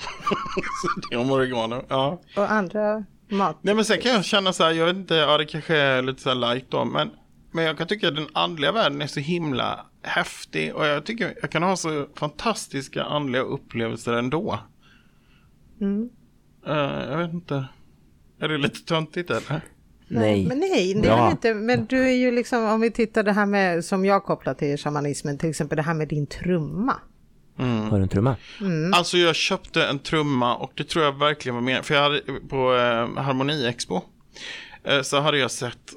[1.12, 2.22] det om oregano, ja.
[2.36, 3.58] Och andra mat.
[3.62, 6.02] Nej men sen kan jag känna så här, jag vet inte, ja det kanske är
[6.02, 7.10] lite så här light då, men,
[7.52, 11.34] men jag kan tycka att den andliga världen är så himla häftig och jag tycker
[11.42, 14.60] jag kan ha så fantastiska andliga upplevelser ändå.
[15.82, 16.10] Mm.
[16.68, 17.66] Uh, jag vet inte.
[18.40, 19.62] Är det lite töntigt eller?
[20.08, 20.46] Nej.
[20.46, 21.54] Men nej, det är inte.
[21.54, 24.78] Men du är ju liksom, om vi tittar det här med, som jag kopplar till
[24.78, 26.96] shamanismen, till exempel det här med din trumma.
[27.60, 27.90] Mm.
[27.90, 28.36] Har du en trumma?
[28.62, 28.94] Mm.
[28.94, 32.22] Alltså jag köpte en trumma och det tror jag verkligen var mer, för jag hade
[32.50, 34.02] på eh, Harmoni Expo
[34.84, 35.94] eh, så hade jag sett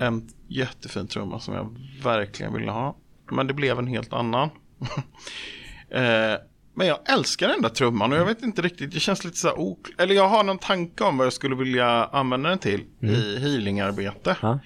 [0.00, 2.96] en jättefin trumma som jag verkligen ville ha.
[3.30, 4.50] Men det blev en helt annan.
[5.90, 6.34] eh,
[6.74, 9.48] men jag älskar den där trumman och jag vet inte riktigt, det känns lite så
[9.48, 12.84] här ok Eller jag har någon tanke om vad jag skulle vilja använda den till
[13.02, 13.14] mm.
[13.14, 14.36] i healingarbete.
[14.40, 14.58] Ja.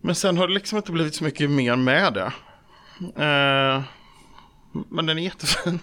[0.00, 2.32] Men sen har det liksom inte blivit så mycket mer med det.
[3.24, 3.82] Eh,
[4.88, 5.78] men den är jättefin.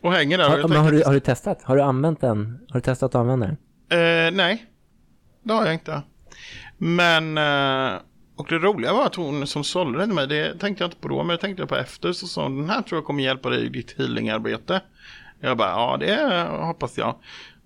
[0.00, 0.48] och hänger där.
[0.48, 1.62] Har, men har, du, har du testat?
[1.62, 2.58] Har du använt den?
[2.68, 3.56] Har du testat att använda den?
[3.98, 4.66] Eh, nej,
[5.42, 6.02] det har jag inte.
[6.78, 8.00] Men, eh,
[8.36, 11.00] och det roliga var att hon som sålde den till mig, det tänkte jag inte
[11.00, 13.22] på då, men det tänkte jag på efter, så sa den här tror jag kommer
[13.22, 14.82] hjälpa dig i ditt healingarbete.
[15.40, 17.16] Jag bara, ja det hoppas jag.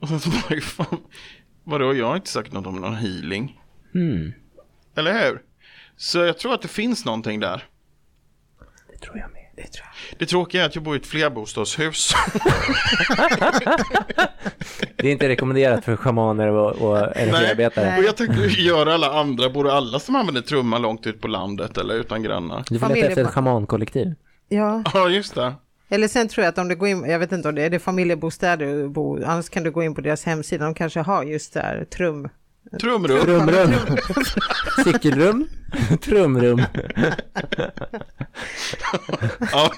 [0.00, 0.98] Och sen så bara, fan,
[1.64, 3.60] vadå, jag har inte sagt något om någon healing.
[3.94, 4.32] Mm.
[4.96, 5.42] Eller hur?
[5.96, 7.64] Så jag tror att det finns någonting där.
[8.92, 9.37] Det tror jag med.
[9.62, 10.18] Det, tror jag.
[10.18, 12.12] det tråkiga är att jag bor i ett flerbostadshus.
[14.96, 17.86] det är inte rekommenderat för schamaner och, och energiarbetare.
[17.86, 21.28] Nej, och jag tänkte göra alla andra, bor alla som använder trumma långt ut på
[21.28, 22.64] landet eller utan grannar?
[22.68, 24.14] Du får leta efter ett schamankollektiv.
[24.48, 24.82] Ja.
[24.94, 25.54] Ja, just det.
[25.88, 27.70] Eller sen tror jag att om du går in, jag vet inte om det är
[27.70, 31.24] det familjebostäder du bor, annars kan du gå in på deras hemsida, de kanske har
[31.24, 32.28] just där trum.
[32.80, 33.20] Trumrum.
[33.20, 33.72] Trumrum.
[34.84, 35.48] Cykelrum.
[36.00, 36.62] Trumrum.
[39.52, 39.72] ja,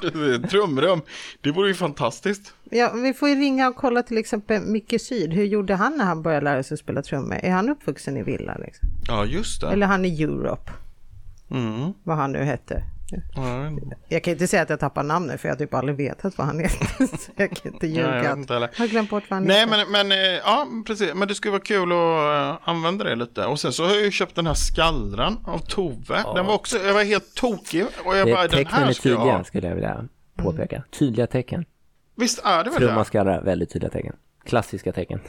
[0.51, 1.03] trumrum.
[1.41, 2.55] Det vore ju fantastiskt.
[2.71, 5.33] Ja, vi får ju ringa och kolla till exempel Micke Syd.
[5.33, 7.35] Hur gjorde han när han började lära sig att spela trummor?
[7.43, 8.57] Är han uppvuxen i villa?
[8.59, 8.89] Liksom?
[9.09, 9.69] Ja, just det.
[9.69, 10.71] Eller han i Europe?
[11.51, 11.93] Mm.
[12.05, 12.83] Vad han nu hette.
[14.09, 16.47] Jag kan inte säga att jag tappar namnet för jag har typ aldrig vetat vad
[16.47, 17.07] han heter.
[17.17, 18.25] Så jag kan inte ljuga.
[18.25, 19.87] Jag, inte jag har glömt bort vad han Nej, heter.
[19.91, 21.15] men, men eh, ja, precis.
[21.15, 23.47] Men det skulle vara kul att uh, använda det lite.
[23.47, 26.23] Och sen så har jag ju köpt den här skallran av Tove.
[26.25, 26.33] Ja.
[26.35, 27.85] Den var också, jag var helt tokig.
[28.05, 30.77] Och jag det bara, den här ska tydliga, jag skulle jag vilja påpeka.
[30.77, 30.89] Mm.
[30.99, 31.65] Tydliga tecken.
[32.17, 34.17] Visst är det väl Trumma skallra, väldigt tydliga tecken.
[34.45, 35.21] Klassiska tecken.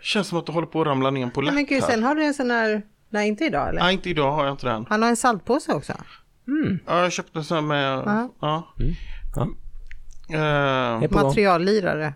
[0.00, 2.14] Känns som att du håller på att ramla ner på lätt Men gud, sen har
[2.14, 3.80] du en sån här, nej inte idag eller?
[3.80, 4.86] Nej, inte idag har jag inte den.
[4.88, 5.92] Han har en saltpåse också.
[6.48, 6.78] Mm.
[6.86, 7.98] Ja, jag köpte en sån med...
[7.98, 8.28] Uh-huh.
[8.40, 8.74] Ja.
[8.80, 8.94] Mm.
[9.36, 9.48] ja.
[11.02, 12.14] Uh, Materiallirare.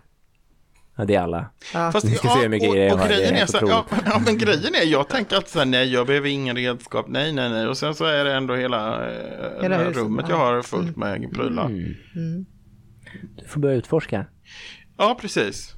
[0.95, 1.49] Ja, det är alla.
[1.73, 1.91] Ja.
[1.91, 4.37] Fast, ska ja, se hur mycket och, och, och grejen är, så, ja, ja, men
[4.37, 7.67] grejen är, jag tänker alltid så här, nej, jag behöver ingen redskap, nej, nej, nej.
[7.67, 11.31] Och sen så är det ändå hela, eh, hela rummet jag har fullt med mm.
[11.31, 11.65] prylar.
[11.65, 11.95] Mm.
[12.15, 12.45] Mm.
[13.35, 14.25] Du får börja utforska.
[14.97, 15.75] Ja, precis.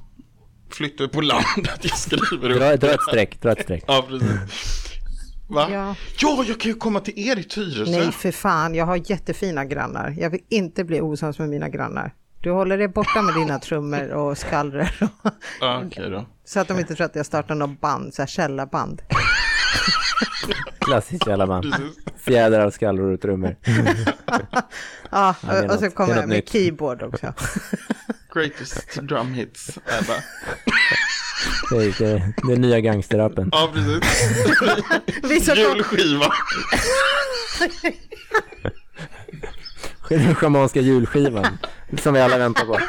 [0.72, 2.60] Flytta på landet, jag skriver upp.
[2.60, 3.84] Dra, dra ett streck, dra ett streck.
[3.88, 4.85] Ja, precis.
[5.48, 5.68] Va?
[5.72, 5.96] Ja.
[6.20, 7.92] ja, jag kan ju komma till er i Tyresö.
[7.92, 8.76] Nej, för fan.
[8.76, 10.16] Jag har jättefina grannar.
[10.18, 12.14] Jag vill inte bli osams med mina grannar.
[12.42, 14.90] Du håller dig borta med dina trummor och skallror.
[15.62, 16.26] Ja, okay då.
[16.46, 19.02] Så att de inte tror att jag startar något band, så här källarband.
[20.80, 21.76] Klassiskt källarband.
[22.18, 23.56] Fjädrar, skallror och trummor.
[25.12, 26.50] ja, och, och så kommer jag med nytt.
[26.50, 27.34] keyboard också.
[28.36, 30.18] Greatest drum hits ever.
[31.70, 33.50] Det är, det, det är nya gangsterrappen.
[33.52, 35.48] Ja, precis.
[35.58, 36.34] Julskiva.
[40.10, 41.58] Den schamanska julskivan
[42.02, 42.80] som vi alla väntar på.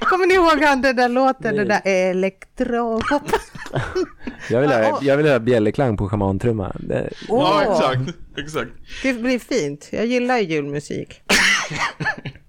[0.00, 3.22] Kommer ni ihåg den där låten, den där elektropop?
[4.50, 6.76] jag vill ha, jag vill ha bjällerklang på schamantrumma.
[6.80, 7.10] Det...
[7.28, 7.40] Oh.
[7.40, 8.70] Ja, exakt, exakt.
[9.02, 9.88] Det blir fint.
[9.90, 11.22] Jag gillar julmusik.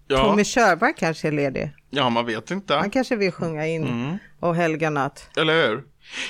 [0.08, 0.18] Ja.
[0.18, 1.72] Tommy Körberg kanske är ledig.
[1.90, 2.76] Ja, man vet inte.
[2.76, 4.18] Han kanske vill sjunga in mm.
[4.40, 5.30] och helga natt.
[5.38, 5.84] Eller hur?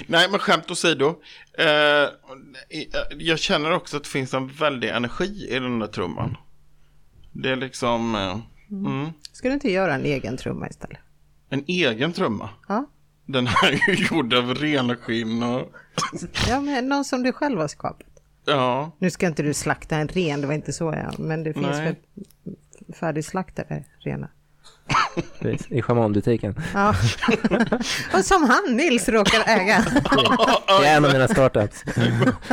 [0.07, 1.15] Nej, men skämt åsido.
[1.57, 2.09] Eh,
[3.17, 6.37] jag känner också att det finns en väldig energi i den där trumman.
[7.31, 8.15] Det är liksom...
[8.15, 8.39] Eh,
[8.71, 9.11] mm.
[9.31, 10.99] Ska du inte göra en egen trumma istället?
[11.49, 12.49] En egen trumma?
[12.67, 12.85] Ja.
[13.25, 15.71] Den här är ju gjord av renskinn och...
[16.47, 18.07] ja, men någon som du själv har skapat.
[18.45, 18.91] Ja.
[18.99, 21.19] Nu ska inte du slakta en ren, det var inte så jag...
[21.19, 21.85] Men det finns Nej.
[21.85, 21.95] väl
[22.93, 24.29] färdigslaktade renar?
[25.69, 26.55] I schamansbutiken.
[26.73, 26.89] Ja.
[28.13, 29.85] Och som han, Nils, råkar äga.
[30.67, 31.83] Det är en av mina startups.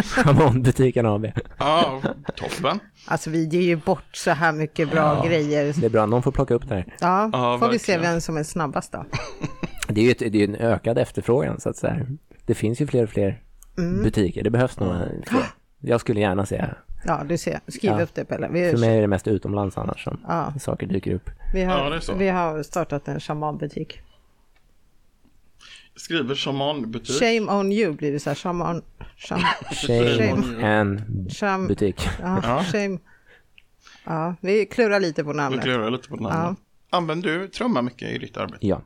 [0.04, 1.26] Schamanbutiken AB.
[1.58, 2.02] Ja,
[2.36, 2.80] toppen.
[3.06, 5.74] Alltså vi ger ju bort så här mycket bra ja, grejer.
[5.76, 6.96] Det är bra, någon får plocka upp det här.
[7.00, 9.06] Ja, ja får vi se vem som är snabbast då.
[9.88, 12.06] Det är ju ett, det är en ökad efterfrågan så att säga.
[12.46, 13.42] Det finns ju fler och fler
[13.78, 14.02] mm.
[14.02, 14.42] butiker.
[14.42, 14.94] Det behövs nog
[15.26, 15.44] fler.
[15.86, 16.74] Jag skulle gärna säga
[17.06, 17.60] Ja, du ser.
[17.68, 18.02] Skriv ja.
[18.02, 18.48] upp det Pelle.
[18.50, 18.70] Vi...
[18.70, 20.52] För mig är det mest utomlands annars som ja.
[20.60, 21.30] saker dyker upp.
[21.54, 24.00] Vi har, ja, vi har startat en shamanbutik.
[25.96, 27.20] Skriver shamanbutik.
[27.20, 28.34] Shame on you blir det så här.
[28.34, 28.82] Shaman...
[29.16, 29.40] Sham,
[29.72, 32.08] shame, shame and sham, butik.
[32.22, 32.64] Ja.
[32.72, 32.98] Shame.
[34.04, 35.60] Ja, vi klurar lite på namnet.
[35.60, 36.58] Vi klurar lite på namnet.
[36.90, 36.96] Ja.
[36.98, 38.66] Använder du trumma mycket i ditt arbete?
[38.66, 38.82] Ja.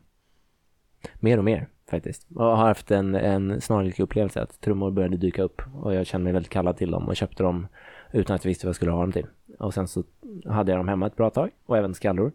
[1.20, 2.26] Mer och mer faktiskt.
[2.34, 6.24] Och har haft en, en snarlik upplevelse att trummor började dyka upp och jag kände
[6.24, 7.66] mig väldigt kallad till dem och köpte dem
[8.12, 9.26] utan att jag visste vad jag skulle ha dem till.
[9.58, 10.04] Och sen så
[10.46, 12.32] hade jag dem hemma ett bra tag och även skallror.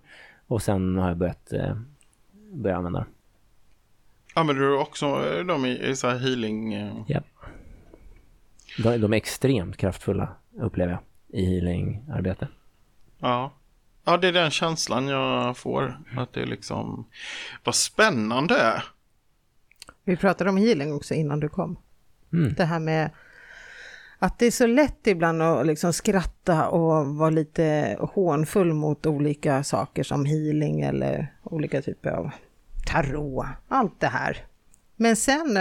[0.48, 1.76] Och sen har jag börjat eh,
[2.54, 3.08] börja använda dem.
[4.34, 6.74] Använder du också eh, dem i, i så här healing?
[6.74, 6.94] Eh?
[7.08, 7.20] Ja.
[8.78, 11.02] De, de, är extremt kraftfulla upplever jag
[11.42, 12.48] i healingarbete.
[13.20, 13.52] Ja.
[14.06, 15.98] Ja, det är den känslan jag får.
[16.18, 17.08] Att det är liksom,
[17.64, 18.84] vad spännande.
[20.04, 21.78] Vi pratade om healing också innan du kom.
[22.34, 22.54] Mm.
[22.54, 23.10] Det här med
[24.20, 29.64] att det är så lätt ibland att liksom skratta och vara lite hånfull mot olika
[29.64, 32.32] saker som healing eller olika typer av
[32.86, 34.46] tarot, allt det här.
[34.96, 35.58] Men sen,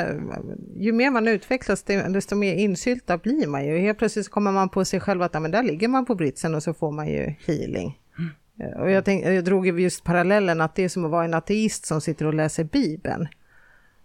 [0.77, 3.79] ju mer man utvecklas, desto mer insyltad blir man ju.
[3.79, 6.63] Helt plötsligt kommer man på sig själv att men där ligger man på britsen och
[6.63, 8.01] så får man ju healing.
[8.19, 8.81] Mm.
[8.81, 11.87] Och jag, tänk, jag drog just parallellen att det är som att vara en ateist
[11.87, 13.29] som sitter och läser Bibeln.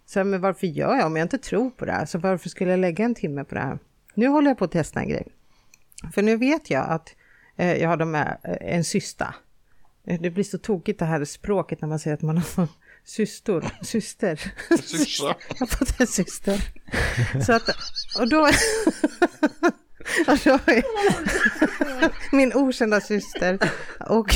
[0.07, 2.05] Så men varför gör jag om jag inte tror på det här?
[2.05, 3.79] Så varför skulle jag lägga en timme på det här?
[4.13, 5.27] Nu håller jag på att testa en grej.
[6.13, 7.15] För nu vet jag att
[7.55, 9.35] eh, jag har med eh, en syster.
[10.07, 12.67] Eh, det blir så tokigt det här språket när man säger att man har
[13.03, 14.53] systor, syster.
[14.81, 15.27] Syster.
[15.49, 16.61] jag har fått en syster.
[17.45, 17.69] Så att,
[18.19, 18.49] och då...
[20.43, 20.59] då
[22.31, 23.59] min okända syster.
[23.99, 24.29] Och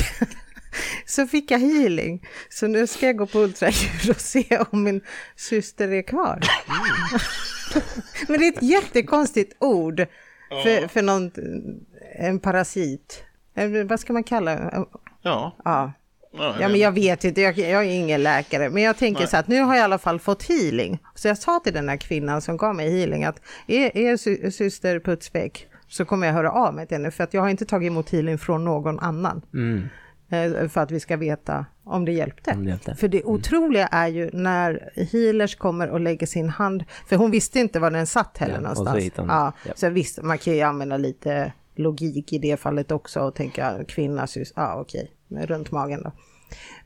[1.06, 2.26] så fick jag healing.
[2.48, 5.00] Så nu ska jag gå på ultraljud och se om min
[5.36, 6.40] syster är kvar.
[6.68, 7.20] Mm.
[8.28, 10.06] Men det är ett jättekonstigt ord
[10.62, 11.30] för, för någon,
[12.18, 13.24] en parasit.
[13.54, 14.86] Eh, vad ska man kalla det?
[15.22, 15.56] Ja.
[15.64, 15.92] Ja.
[16.34, 19.28] Ja, men jag vet inte, jag, jag, är ingen läkare, men jag tänker Nej.
[19.28, 20.98] så att nu har jag i alla fall fått healing.
[21.14, 24.50] Så jag sa till den här kvinnan som gav mig healing att är, är sy
[24.50, 27.64] syster Putsbäck så kommer jag höra av mig till henne för att jag har inte
[27.64, 29.42] tagit emot healing från någon annan.
[29.54, 29.88] Mm.
[30.32, 32.50] Eh, för att vi ska veta om det hjälpte.
[32.50, 32.94] Om det hjälpte.
[32.94, 33.34] För det mm.
[33.34, 37.90] otroliga är ju när healers kommer och lägger sin hand, för hon visste inte var
[37.90, 39.04] den satt heller ja, någonstans.
[39.16, 39.72] Så, ja, ja.
[39.76, 44.26] så visst, man kan ju använda lite logik i det fallet också och tänka kvinna,
[44.26, 46.12] sys, ja okej, runt magen då.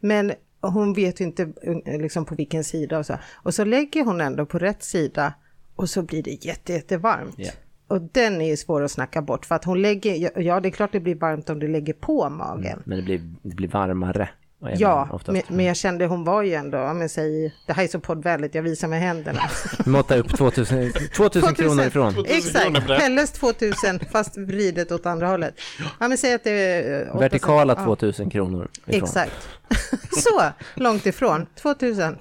[0.01, 1.43] Men hon vet inte
[1.87, 3.19] eh, liksom på vilken sida och så.
[3.35, 5.35] Och så lägger hon ändå på rätt sida
[5.77, 7.39] och så blir det jätte, jättevarmt.
[7.39, 7.55] Yeah.
[7.89, 10.71] Och den är ju svår att snacka bort för att hon lägger, ja det är
[10.71, 12.73] klart det blir varmt om du lägger på magen.
[12.73, 16.55] Mm, men det blir, det blir varmare Ja, men, men, jag kände hon var ju
[16.55, 19.41] ändå, men säg, det här är så poddvänligt, jag visar med händerna.
[19.87, 22.25] Måtta upp 2000, 2000 kronor ifrån.
[22.29, 25.55] Exakt, Pelles 2000 fast vridet åt andra hållet.
[26.01, 27.11] Ja, men säg att det är...
[27.11, 28.31] 8, Vertikala 2000 ja.
[28.31, 29.03] kronor ifrån.
[29.03, 29.49] Exakt.
[30.11, 30.43] så
[30.75, 32.19] långt ifrån, 2000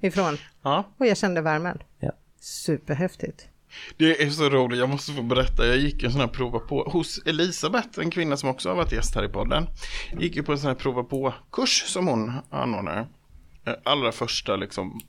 [0.00, 0.36] ifrån.
[0.62, 0.84] Ja.
[0.98, 1.78] Och jag kände värmen.
[1.98, 2.12] Ja.
[2.40, 3.48] Superhäftigt.
[3.96, 5.66] Det är så roligt, jag måste få berätta.
[5.66, 8.92] Jag gick en sån här prova på hos Elisabeth, en kvinna som också har varit
[8.92, 9.66] gäst här i podden.
[10.12, 13.06] Jag gick ju på en sån här prova på-kurs som hon anordnar.
[13.64, 15.00] Eh, allra första liksom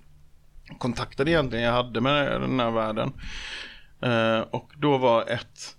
[0.78, 3.14] kontakten egentligen jag hade med den här världen.
[4.02, 5.76] Eh, och då var ett,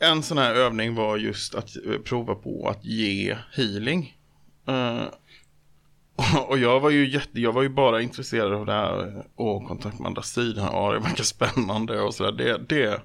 [0.00, 4.16] en sån här övning var just att eh, prova på att ge healing.
[6.48, 9.98] Och jag var ju jätte, jag var ju bara intresserad av det här, och kontakt
[9.98, 12.32] med andra sidan, ja det verkar spännande och sådär.
[12.32, 13.00] Det, det,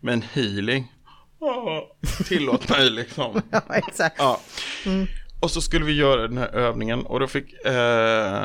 [0.00, 0.92] men healing,
[1.38, 1.80] oh,
[2.24, 3.42] tillåt mig liksom.
[3.50, 4.16] ja, exakt.
[4.18, 4.40] Ja.
[4.86, 5.06] Mm.
[5.40, 8.44] Och så skulle vi göra den här övningen och då fick, eh,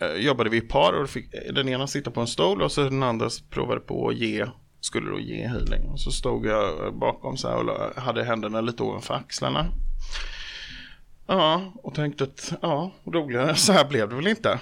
[0.00, 2.72] eh, jobbade vi i par och då fick den ena sitta på en stol och
[2.72, 4.46] så den andra provade på att ge,
[4.80, 5.88] skulle då ge healing.
[5.88, 9.66] Och så stod jag bakom så här och hade händerna lite ovanför axlarna.
[11.26, 14.60] Ja, och tänkte att ja, roligare så här blev det väl inte.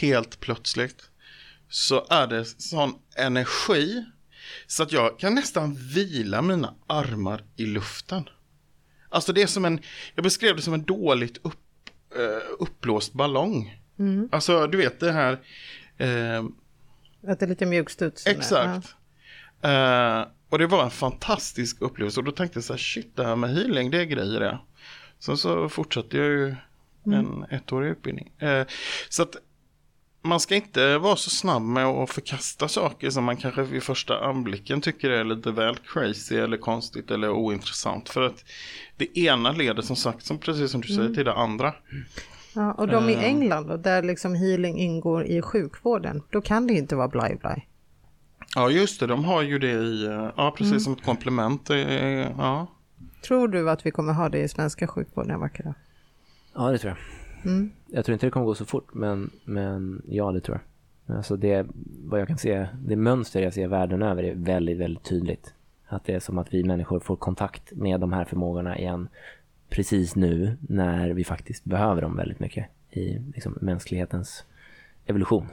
[0.00, 1.10] Helt plötsligt
[1.68, 4.04] så är det sån energi
[4.66, 8.28] så att jag kan nästan vila mina armar i luften.
[9.08, 9.80] Alltså det är som en,
[10.14, 13.80] jag beskrev det som en dåligt upp, uh, uppblåst ballong.
[13.98, 14.28] Mm.
[14.32, 15.32] Alltså du vet det här.
[16.00, 16.44] Uh,
[17.28, 18.26] att det är lite mjukstuds.
[18.26, 18.94] Exakt.
[19.60, 20.20] Ja.
[20.20, 23.24] Uh, och det var en fantastisk upplevelse och då tänkte jag så här, shit det
[23.24, 24.58] här med healing det är grejer det.
[25.24, 26.54] Sen så fortsatte jag ju
[27.06, 27.18] mm.
[27.18, 28.30] en ettårig utbildning.
[28.38, 28.66] Eh,
[29.08, 29.36] så att
[30.22, 34.24] man ska inte vara så snabb med att förkasta saker som man kanske vid första
[34.24, 38.08] anblicken tycker är lite väl crazy eller konstigt eller ointressant.
[38.08, 38.44] För att
[38.96, 41.14] det ena leder som sagt, som, precis som du säger, mm.
[41.14, 41.74] till det andra.
[42.54, 43.24] Ja, och de i eh.
[43.24, 47.62] England då, där liksom healing ingår i sjukvården, då kan det inte vara bly bly.
[48.54, 50.80] Ja, just det, de har ju det i, eh, ja precis mm.
[50.80, 51.70] som ett komplement.
[52.38, 52.66] Ja.
[53.26, 55.74] Tror du att vi kommer ha det i svenska sjukvården en vacker dag?
[56.54, 56.98] Ja, det tror jag.
[57.52, 57.70] Mm.
[57.86, 60.60] Jag tror inte det kommer gå så fort, men, men ja, det tror
[61.06, 61.16] jag.
[61.16, 61.66] Alltså det,
[62.04, 65.54] vad jag kan se, det mönster jag ser världen över är väldigt, väldigt tydligt.
[65.86, 69.08] Att det är som att vi människor får kontakt med de här förmågorna igen
[69.68, 74.44] precis nu när vi faktiskt behöver dem väldigt mycket i liksom, mänsklighetens
[75.06, 75.46] evolution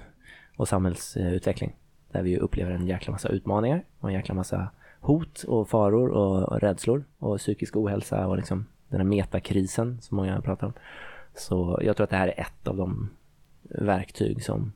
[0.56, 1.76] och samhällsutveckling.
[2.12, 4.70] Där vi upplever en jäkla massa utmaningar och en jäkla massa
[5.02, 10.42] hot och faror och rädslor och psykisk ohälsa och liksom den här metakrisen som många
[10.42, 10.74] pratar om.
[11.36, 13.10] Så jag tror att det här är ett av de
[13.64, 14.72] verktyg som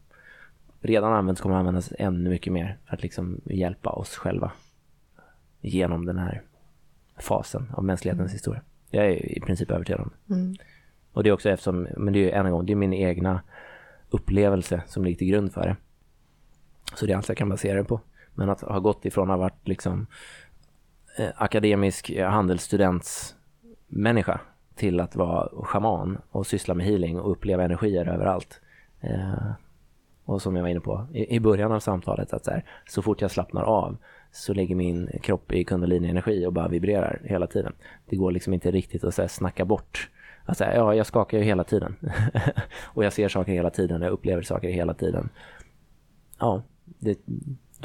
[0.82, 4.52] redan används kommer att användas ännu mycket mer för att liksom hjälpa oss själva
[5.62, 6.42] genom den här
[7.18, 8.34] fasen av mänsklighetens mm.
[8.34, 8.62] historia.
[8.90, 10.34] Jag är i princip övertygad om det.
[10.34, 10.56] Mm.
[11.12, 13.42] Och det är också eftersom, men det är ju en gång, det är min egna
[14.10, 15.76] upplevelse som ligger till grund för det.
[16.96, 18.00] Så det är allt jag kan basera det på.
[18.36, 20.08] Men att ha gått ifrån att ha varit liksom
[21.18, 24.40] eh, akademisk eh, handelsstudentsmänniska
[24.76, 28.62] till att vara schaman och syssla med healing och uppleva energier överallt.
[29.02, 29.52] Eh,
[30.26, 33.02] och som jag var inne på i, i början av samtalet, att så, här, så
[33.02, 33.98] fort jag slappnar av
[34.32, 37.74] så ligger min kropp i kundalini-energi och bara vibrerar hela tiden.
[38.06, 40.10] Det går liksom inte riktigt att så här, snacka bort.
[40.46, 41.96] Alltså, ja, jag skakar ju hela tiden.
[42.84, 45.30] och jag ser saker hela tiden, jag upplever saker hela tiden.
[46.40, 47.20] Ja, det,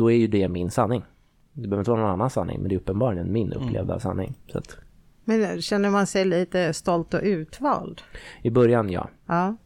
[0.00, 1.02] då är ju det min sanning.
[1.52, 3.64] Det behöver inte vara någon annan sanning, men det är uppenbarligen min mm.
[3.64, 4.00] upplevda mm.
[4.00, 4.34] sanning.
[4.52, 4.76] Så att...
[5.24, 8.00] Men känner man sig lite stolt och utvald?
[8.42, 9.10] I början, ja.
[9.26, 9.56] ja.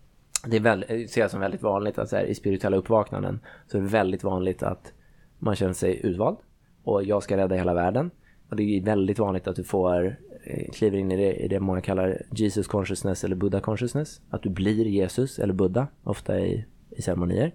[0.46, 3.78] Det är väl, ser jag som väldigt vanligt att så här, i spirituella uppvaknanden så
[3.78, 4.92] är det väldigt vanligt att
[5.38, 6.36] man känner sig utvald
[6.84, 8.10] och jag ska rädda hela världen.
[8.50, 11.60] Och det är väldigt vanligt att du får eh, kliver in i det, i det
[11.60, 14.20] många kallar Jesus consciousness eller Buddha consciousness.
[14.30, 17.52] Att du blir Jesus eller Buddha, ofta i, i ceremonier.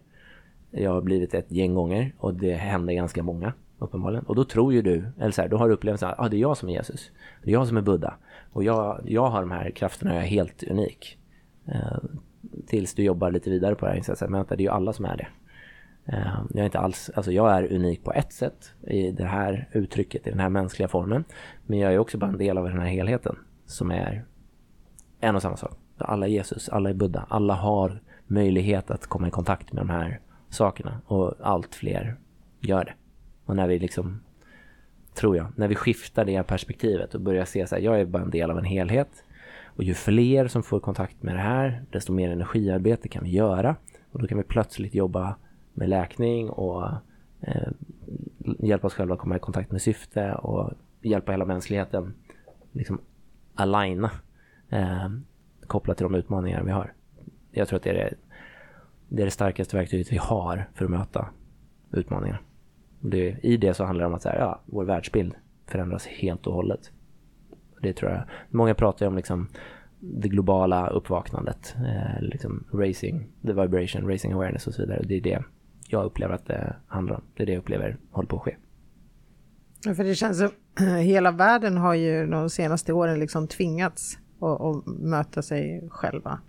[0.72, 3.54] Jag har blivit ett gäng gånger och det händer ganska många.
[3.80, 4.26] uppenbarligen.
[4.26, 6.38] Och då tror ju du, eller så här, då har du upplevelsen att ah, det
[6.38, 7.12] är jag som är Jesus.
[7.44, 8.14] Det är jag som är Buddha.
[8.54, 11.18] Och jag, jag har de här krafterna, jag är helt unik.
[11.66, 11.98] Eh,
[12.68, 15.06] tills du jobbar lite vidare på det här inser men det är ju alla som
[15.06, 15.28] är det.
[16.06, 19.70] Eh, jag är inte alls, alltså jag är unik på ett sätt i det här
[19.72, 21.24] uttrycket, i den här mänskliga formen.
[21.66, 23.36] Men jag är också bara en del av den här helheten
[23.66, 24.26] som är
[25.20, 25.78] en och samma sak.
[25.98, 29.90] Alla är Jesus, alla är Buddha, alla har möjlighet att komma i kontakt med de
[29.90, 30.20] här
[30.50, 32.16] sakerna och allt fler
[32.60, 32.94] gör det.
[33.46, 34.20] Och när vi liksom,
[35.14, 38.24] tror jag, när vi skiftar det perspektivet och börjar se så här, jag är bara
[38.24, 39.24] en del av en helhet.
[39.66, 43.76] Och ju fler som får kontakt med det här, desto mer energiarbete kan vi göra.
[44.12, 45.36] Och då kan vi plötsligt jobba
[45.74, 46.88] med läkning och
[47.42, 47.70] eh,
[48.60, 50.72] hjälpa oss själva att komma i kontakt med syfte och
[51.02, 52.14] hjälpa hela mänskligheten
[52.72, 53.02] liksom
[53.56, 54.12] aligna
[54.70, 55.10] eh,
[55.68, 56.94] kopplat till de utmaningar vi har.
[57.52, 58.14] Jag tror att det är det,
[59.10, 61.30] det, är det starkaste verktyget vi har för att möta
[61.92, 62.42] utmaningar.
[63.00, 65.34] Det, I det så handlar det om att så här, ja, vår världsbild
[65.68, 66.92] förändras helt och hållet.
[67.82, 68.24] Det tror jag.
[68.50, 69.48] Många pratar ju om liksom
[70.00, 75.04] det globala uppvaknandet, eh, liksom racing, the vibration, racing awareness och så vidare.
[75.04, 75.44] Det är det
[75.88, 77.22] jag upplever att det handlar om.
[77.36, 78.56] Det är det jag upplever håller på att ske.
[79.86, 80.50] Ja, för det känns som
[80.86, 86.40] hela världen har ju de senaste åren liksom tvingats att, att möta sig själva.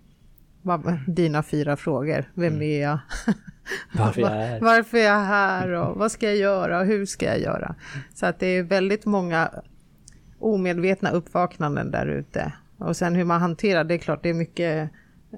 [1.07, 2.25] Dina fyra frågor.
[2.33, 2.61] Vem mm.
[2.61, 2.99] är jag?
[3.93, 4.59] Varför jag är.
[4.61, 7.75] Varför är jag här och vad ska jag göra och hur ska jag göra?
[8.13, 9.49] Så att det är väldigt många
[10.39, 12.53] omedvetna uppvaknanden där ute.
[12.77, 14.89] Och sen hur man hanterar, det är klart det är mycket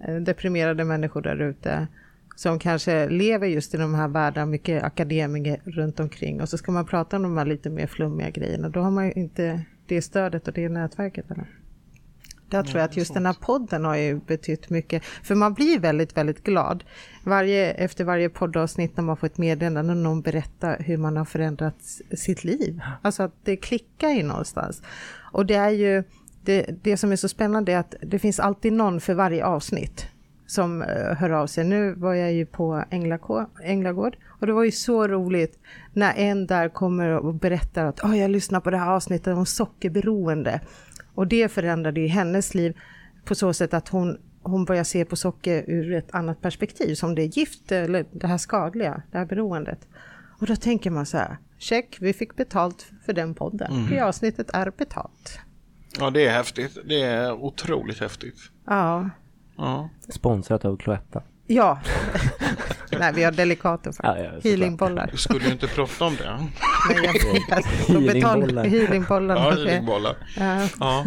[0.08, 1.88] eh, deprimerade människor där ute
[2.36, 6.72] som kanske lever just i de här världarna, mycket akademiker runt omkring och så ska
[6.72, 10.02] man prata om de här lite mer flummiga grejerna, då har man ju inte det
[10.02, 11.32] stödet och det nätverket.
[11.32, 11.48] Eller?
[12.54, 15.80] Där tror jag att just den här podden har ju betytt mycket, för man blir
[15.80, 16.84] väldigt, väldigt glad
[17.24, 21.26] varje, efter varje poddavsnitt när man får ett meddelande när någon berättar hur man har
[21.26, 21.76] förändrat
[22.18, 22.82] sitt liv.
[23.02, 24.82] Alltså att det klickar ju någonstans.
[25.32, 26.04] Och det är ju,
[26.42, 30.08] det, det som är så spännande är att det finns alltid någon för varje avsnitt
[30.48, 31.64] som eh, hör av sig.
[31.64, 32.84] Nu var jag ju på
[33.64, 35.60] Änglagård och det var ju så roligt
[35.94, 39.46] när en där kommer och berättar att oh, jag lyssnar på det här avsnittet om
[39.46, 40.62] sockerberoende.
[41.16, 42.78] Och det förändrade ju hennes liv
[43.26, 47.16] på så sätt att hon, hon börjar se på socker ur ett annat perspektiv, som
[47.16, 49.88] det är gift eller det här skadliga, det här beroendet.
[50.40, 53.72] Och då tänker man så här, check, vi fick betalt för den podden.
[53.72, 53.90] Mm.
[53.90, 55.40] Det avsnittet är betalt.
[56.00, 56.78] Ja, det är häftigt.
[56.86, 58.38] Det är otroligt häftigt.
[58.66, 59.10] Ja.
[59.58, 59.90] ja.
[60.10, 61.24] Sponsrat av Cloetta.
[61.48, 61.82] Ja.
[63.00, 65.10] Nej, vi har delikater för ja, ja, healingbollar.
[65.12, 66.38] Du skulle ju inte prata om det.
[66.90, 67.12] Nej,
[67.50, 68.64] jag, healingbollar.
[68.64, 69.36] Healingbollar.
[69.36, 70.16] Ja, healingbollar.
[70.38, 70.68] Ja.
[70.80, 71.06] ja.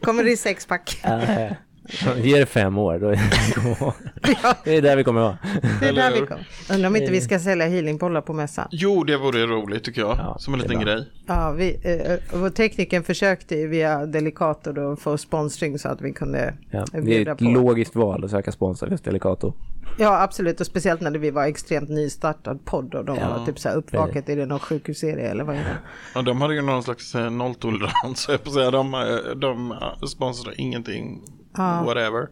[0.00, 1.00] Kommer det i sexpack?
[2.16, 3.20] Ge det fem år, då är det,
[4.64, 5.38] det är där vi kommer vara.
[5.80, 6.48] Det är där vi kommer.
[6.70, 8.68] Undrar om inte vi ska sälja healingbollar på mässan.
[8.70, 10.16] Jo, det vore roligt tycker jag.
[10.18, 11.08] Ja, som en liten grej.
[11.26, 16.54] Ja, vi, eh, vår tekniker försökte via Delicato då få sponsring så att vi kunde
[16.70, 17.44] ja, Det är ett på.
[17.44, 19.54] logiskt val att söka sponsor just Delicato.
[19.98, 20.60] Ja, absolut.
[20.60, 23.76] Och speciellt när vi var extremt nystartad podd och de ja, var typ så här
[23.76, 24.28] uppvaket.
[24.28, 25.76] Är det någon sjukhusserie eller vad är det?
[26.14, 28.26] Ja, de hade ju någon slags eh, nolltolerans.
[28.28, 28.70] Jag på säga.
[28.70, 29.00] De, eh,
[29.36, 29.74] de
[30.08, 31.20] sponsrade ingenting
[31.58, 31.82] ja.
[31.82, 32.28] whatever.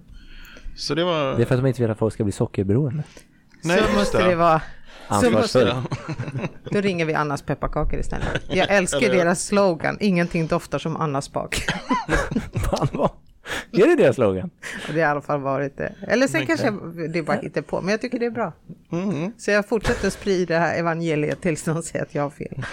[0.76, 1.36] Så det var...
[1.36, 3.02] Det är för att de inte vill att folk ska bli sockerberoende.
[3.62, 4.62] Nej, så måste det, det vara.
[5.22, 5.82] Så måste
[6.70, 8.42] Då ringer vi Annas pepparkakor istället.
[8.48, 11.54] Jag älskar deras slogan, ingenting doftar som Annas bak.
[12.54, 13.10] Fan vad...
[13.72, 14.50] Är det deras slogan?
[14.86, 15.92] Det har i alla fall varit det.
[16.08, 16.70] Eller sen kanske
[17.08, 18.52] det bara hittar på, men jag tycker det är bra.
[18.92, 19.32] Mm.
[19.38, 22.64] Så jag fortsätter sprida det här evangeliet tills någon säger att jag har fel.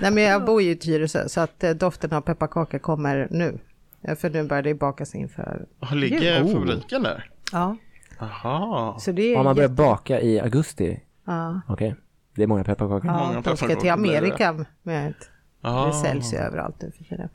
[0.00, 3.58] Nej men jag bor ju i Tyresö så att eh, doften av pepparkakor kommer nu.
[4.02, 6.52] Ja, för nu börjar det bakas inför Ligger oh.
[6.52, 7.30] fabriken där?
[7.52, 7.76] Ja.
[8.18, 8.96] Aha.
[9.00, 11.00] Så det är Har man börjat baka i augusti?
[11.26, 11.60] Ja.
[11.68, 11.88] Okej.
[11.88, 12.00] Okay.
[12.34, 13.10] Det är många pepparkakor.
[13.10, 15.30] Ja, många de ska till Amerika med ett,
[15.62, 17.28] Det säljs ju överallt nu för tiden.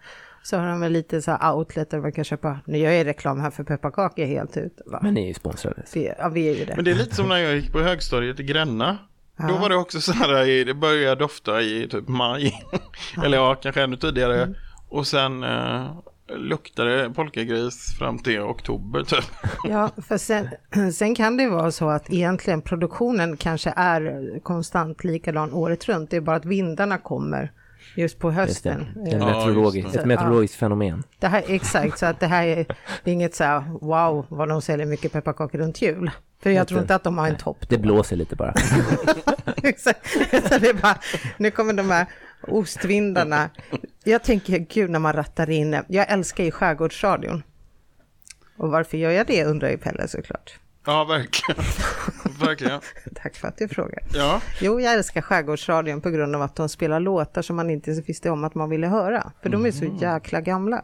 [0.44, 2.60] Så har de väl lite så här outlet där man kan köpa.
[2.66, 4.82] Nu gör jag reklam här för pepparkakor helt ut.
[4.86, 5.00] Va?
[5.04, 5.84] Men ni är ju sponsrade.
[5.94, 6.76] ja, vi är ju det.
[6.76, 8.98] Men det är lite som när jag gick på högstadiet i Gränna.
[9.38, 9.48] Ja.
[9.48, 12.66] Då var det också så här, det började dofta i typ maj.
[13.24, 14.44] Eller ja, kanske ännu tidigare.
[14.44, 14.56] Mm.
[14.90, 15.98] Och sen eh,
[16.36, 19.26] luktade polkagris fram till oktober typ.
[19.64, 20.48] Ja, för sen,
[20.94, 26.10] sen kan det vara så att egentligen produktionen kanske är konstant likadan året runt.
[26.10, 27.52] Det är bara att vindarna kommer
[27.96, 28.86] just på hösten.
[28.96, 29.10] Det.
[29.10, 30.60] Det meteorologiskt, ett meteorologiskt ja.
[30.66, 31.04] fenomen.
[31.20, 32.66] Det här, exakt, så att det här är,
[33.04, 36.12] det är inget så här wow vad de säljer mycket pepparkakor runt jul.
[36.44, 37.58] För jag tror inte att de har en topp.
[37.70, 38.54] Det blåser lite bara.
[39.64, 40.08] exakt,
[40.50, 40.98] så det är bara,
[41.38, 42.06] nu kommer de här
[42.42, 43.50] ostvindarna.
[44.08, 47.44] Jag tänker, gud när man rattar in, jag älskar ju skärgårdsradion.
[48.58, 50.60] Och varför gör jag det undrar ju Pelle såklart.
[50.86, 51.64] Ja, verkligen.
[52.40, 52.82] Verkligen.
[53.16, 54.04] Tack för att du frågar.
[54.14, 54.42] Ja.
[54.62, 58.30] Jo, jag älskar Skärgårdsradion på grund av att de spelar låtar som man inte visste
[58.30, 59.32] om att man ville höra.
[59.42, 59.98] För de är så Mm.
[59.98, 60.84] jäkla gamla.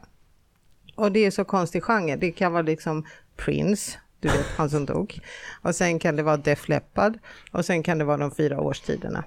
[0.95, 2.15] Och det är så konstig genre.
[2.15, 3.05] Det kan vara liksom
[3.37, 5.19] Prince, du vet han som dog.
[5.61, 7.17] Och sen kan det vara Def Leppard.
[7.51, 9.23] Och sen kan det vara de fyra årstiderna.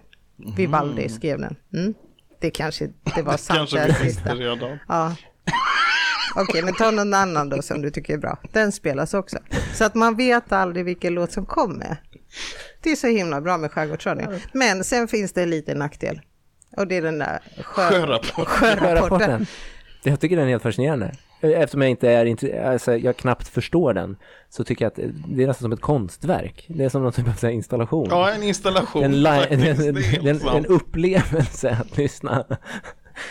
[0.57, 1.57] Vivaldi skrev den.
[1.75, 1.95] Mm.
[2.41, 4.35] Det kanske det var sant Kanske där vi sista.
[4.35, 4.79] redan.
[4.89, 5.17] Ja.
[6.37, 8.39] Okej, men ta någon annan då som du tycker är bra.
[8.53, 9.39] Den spelas också.
[9.75, 12.03] Så att man vet aldrig vilken låt som kommer.
[12.83, 14.41] Det är så himla bra med Skärgårdsradion.
[14.53, 16.21] Men sen finns det en liten nackdel.
[16.77, 17.89] Och det är den där sjö...
[17.91, 18.45] Sjörapporten.
[18.45, 18.99] sjörapporten.
[19.09, 19.47] Sjörapporten.
[20.03, 21.13] Jag tycker den är helt fascinerande.
[21.55, 24.17] Eftersom jag inte är alltså jag knappt förstår den,
[24.49, 26.65] så tycker jag att det är nästan som ett konstverk.
[26.69, 28.07] Det är som någon typ av så här installation.
[28.11, 29.05] Ja, en installation.
[29.05, 29.81] en, faktiskt.
[29.81, 29.95] en,
[30.25, 32.45] Det en, en upplevelse att lyssna.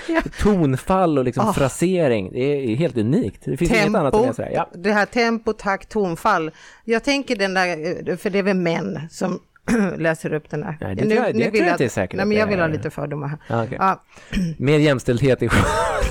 [0.07, 0.21] Ja.
[0.41, 1.53] Tonfall och liksom Ah.
[1.53, 3.41] frasering, det är helt unikt.
[3.45, 4.51] Det finns inget annat som Tempo, är sådär.
[4.53, 4.69] Ja.
[4.73, 6.51] det här tempo, takt, tonfall.
[6.83, 9.39] Jag tänker den där, för det är väl män som
[9.97, 10.77] läser upp den här.
[10.81, 12.47] Nej, det tror jag- det vill tror jag att- inte är säkert Nej, men jag
[12.47, 13.37] vill ha lite fördomar här.
[13.47, 13.77] Ja, okej.
[13.81, 14.03] Ja,
[14.57, 15.47] Mer jämställdhet i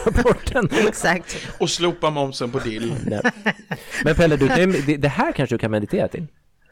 [0.07, 0.69] rapporten.
[0.89, 1.37] exakt.
[1.59, 2.95] Och slopa momsen på dill.
[4.05, 6.27] Men Pelle, du, det här kanske du kan meditera till?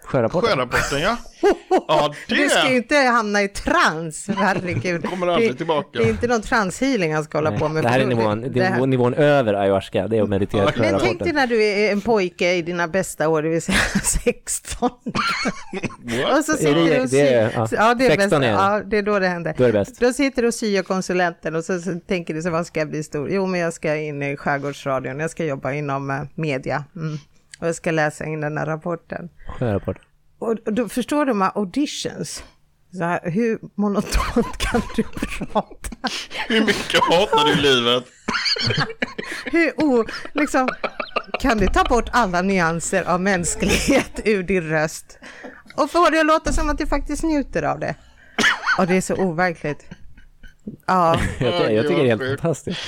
[0.05, 0.51] Sjörapporten?
[0.51, 1.17] Sjörapporten, ja.
[1.89, 2.77] Ja, Du ska ju det.
[2.77, 5.05] inte hamna i trans, herregud.
[5.11, 5.89] Kommer aldrig Det- tillbaka.
[5.99, 7.85] Det är inte någon transhealing han ska hålla på med.
[7.85, 10.71] det här är nivån, det det är här- nivån över ayahuasca, det är att meditera
[10.71, 13.63] till Men tänk dig när du är en pojke i dina bästa år, det vill
[13.63, 13.79] säga
[14.25, 14.91] 16.
[16.39, 18.33] Och så sitter det- du och det är- ja, Ja, det är 16 bäst.
[18.33, 18.47] är det.
[18.47, 19.55] Ja, det är då det händer.
[19.59, 20.01] Då är det bäst.
[20.01, 22.89] Då sitter du och syr konsulenten och så, så tänker du så vad ska jag
[22.91, 23.31] bli stor?
[23.31, 26.85] Jo, men jag ska in i Skärgårdsradion, jag ska jobba inom eh, media.
[26.97, 27.19] Mm.
[27.63, 29.29] Och jag ska läsa in den här rapporten.
[29.59, 30.05] Sjörapporten.
[30.39, 32.45] Och, och då förstår du de här auditions?
[32.93, 36.09] Så här, hur monotont kan du prata?
[36.49, 38.05] Hur mycket hatar du livet?
[39.45, 40.69] Hur o, liksom,
[41.41, 45.19] kan du ta bort alla nyanser av mänsklighet ur din röst
[45.77, 47.95] och få det att låta som att du faktiskt njuter av det?
[48.79, 49.87] Och det är så overkligt.
[50.87, 52.81] Ja, Jag, jag, jag tycker det är helt fantastiskt.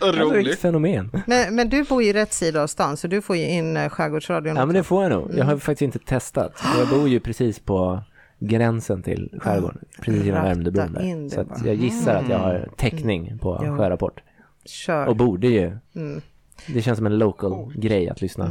[0.00, 0.58] Det är ett Roligt.
[0.58, 1.10] fenomen.
[1.26, 3.88] men, men du bor ju rätt sida av stan så du får ju in eh,
[3.88, 5.30] Skärgårdsradion Ja men det får jag nog.
[5.36, 6.52] Jag har faktiskt inte testat.
[6.78, 8.02] Jag bor ju precis på
[8.38, 9.78] gränsen till skärgården.
[10.00, 11.28] Precis innan Värmdöbron där.
[11.58, 13.76] Så jag gissar att jag har täckning på Ja.
[13.78, 14.20] sjörapport.
[14.64, 15.06] Kör.
[15.06, 15.76] Och borde ju.
[15.94, 16.20] Mm.
[16.66, 18.50] Det känns som en local grej att lyssna.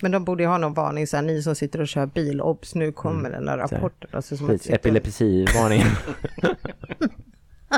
[0.00, 2.40] Men de borde ju ha någon varning, så här, ni som sitter och kör bil,
[2.40, 3.68] obs nu kommer den här Mm.
[3.68, 3.82] Så här.
[3.82, 4.10] rapporten.
[4.12, 5.82] Alltså, som Precis, Epilepsivarning.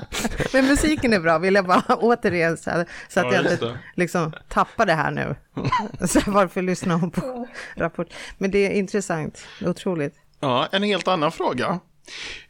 [0.53, 3.79] Men musiken är bra, vill jag bara återigen så, här, så att Ja, jag inte
[3.95, 5.37] liksom tappar det här nu.
[6.07, 8.09] så varför lyssnar hon på Rapport?
[8.39, 10.15] Men det är intressant, otroligt.
[10.41, 11.81] Ja, en helt annan fråga.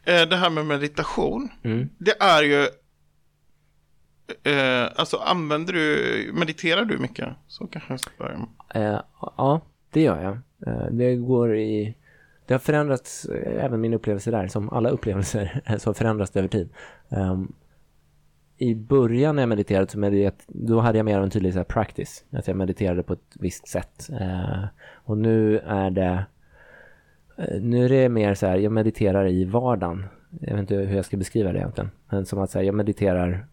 [0.03, 1.49] Eh, Det här med meditation.
[1.63, 1.89] Mm.
[1.97, 2.67] Det är ju...
[4.43, 7.27] Eh, alltså använder du, mediterar du mycket?
[7.47, 8.47] Så kanske jag ska börja med.
[8.93, 9.61] Eh, ja,
[9.91, 10.33] det gör jag.
[10.73, 11.95] Eh, det går i...
[12.47, 16.35] Det har förändrats, eh, även min upplevelse där, som alla upplevelser, eh, så har förändrats
[16.35, 16.69] över tid.
[17.09, 17.53] Um,
[18.57, 21.59] I början när jag mediterade, så mediterat, då hade jag mer av en tydlig så
[21.59, 22.23] här, practice.
[22.31, 24.09] Att jag mediterade på ett visst sätt.
[24.21, 26.25] Uh, och nu är det...
[27.61, 30.05] Nu är det mer så här, jag mediterar i vardagen.
[30.41, 31.91] Jag vet inte hur jag ska beskriva det egentligen.
[32.09, 33.47] Men som att säga, jag mediterar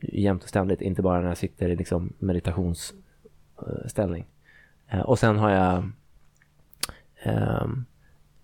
[0.00, 4.26] jämt och ständigt, inte bara när jag sitter i liksom meditationsställning.
[5.04, 5.90] Och sen har jag
[7.62, 7.84] um,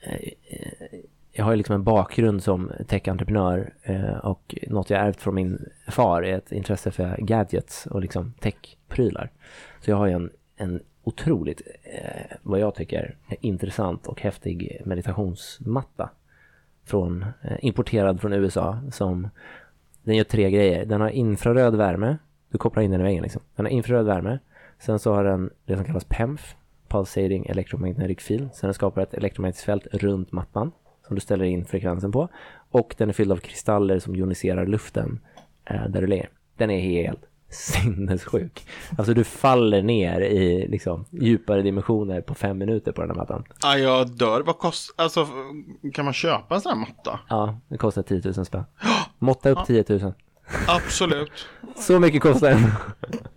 [0.06, 1.00] Eh, eh,
[1.32, 5.68] jag har ju liksom en bakgrund som tech-entreprenör eh, och något jag ärvt från min
[5.88, 9.30] far är ett intresse för gadgets och liksom tech-prylar.
[9.80, 11.62] Så jag har ju en, en otroligt,
[12.42, 16.10] vad jag tycker, intressant och häftig meditationsmatta
[16.84, 17.24] från,
[17.60, 19.28] importerad från USA som
[20.02, 20.84] den gör tre grejer.
[20.84, 22.16] Den har infraröd värme,
[22.50, 23.42] du kopplar in den i väggen liksom.
[23.56, 24.38] Den har infraröd värme,
[24.78, 26.56] sen så har den det som kallas PEMF,
[26.97, 30.73] Pulsating Electromagnetic Field, så den skapar ett elektromagnetiskt fält runt mattan
[31.06, 32.28] som du ställer in frekvensen på.
[32.70, 35.20] Och den är fylld av kristaller som joniserar luften
[35.64, 36.28] eh, där du ligger.
[36.56, 38.66] Den är helt sinnessjuk.
[38.98, 43.44] Alltså du faller ner i liksom, djupare dimensioner på fem minuter på den här mattan.
[43.62, 44.43] Ja, jag dör.
[44.43, 45.27] Vad kostar, alltså
[45.94, 47.20] kan man köpa en sån här matta?
[47.28, 48.64] Ja, det kostar 10 000 spänn.
[49.18, 50.12] Måtta upp 10 000.
[50.68, 51.32] Absolut.
[51.77, 52.73] Så mycket kostar den.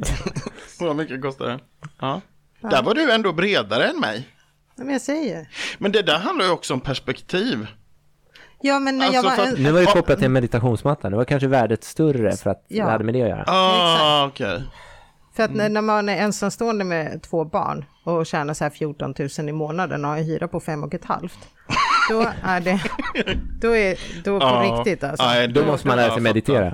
[0.67, 1.59] Så mycket kostar det.
[1.99, 2.21] Ja.
[2.61, 4.27] Där var du ändå bredare än mig.
[4.75, 5.49] Men jag säger.
[5.77, 7.67] Men det där handlar ju också om perspektiv.
[8.61, 11.09] Ja, men när Alltså, jag var att- Nu var det kopplat till en meditationsmatta.
[11.09, 12.85] Nu var kanske värdet större för att Ja.
[12.85, 13.43] det hade med det att göra.
[13.47, 14.63] Ah, okej.
[15.35, 19.13] För att när- när man är ensamstående med två barn och tjänar så här 14
[19.39, 21.37] 000 i månaden och har en hyra på fem och ett halvt.
[22.09, 22.79] Då är det,
[23.61, 25.25] då är, då på ja, riktigt alltså.
[25.25, 26.73] Nej, då, då måste man lära sig meditera.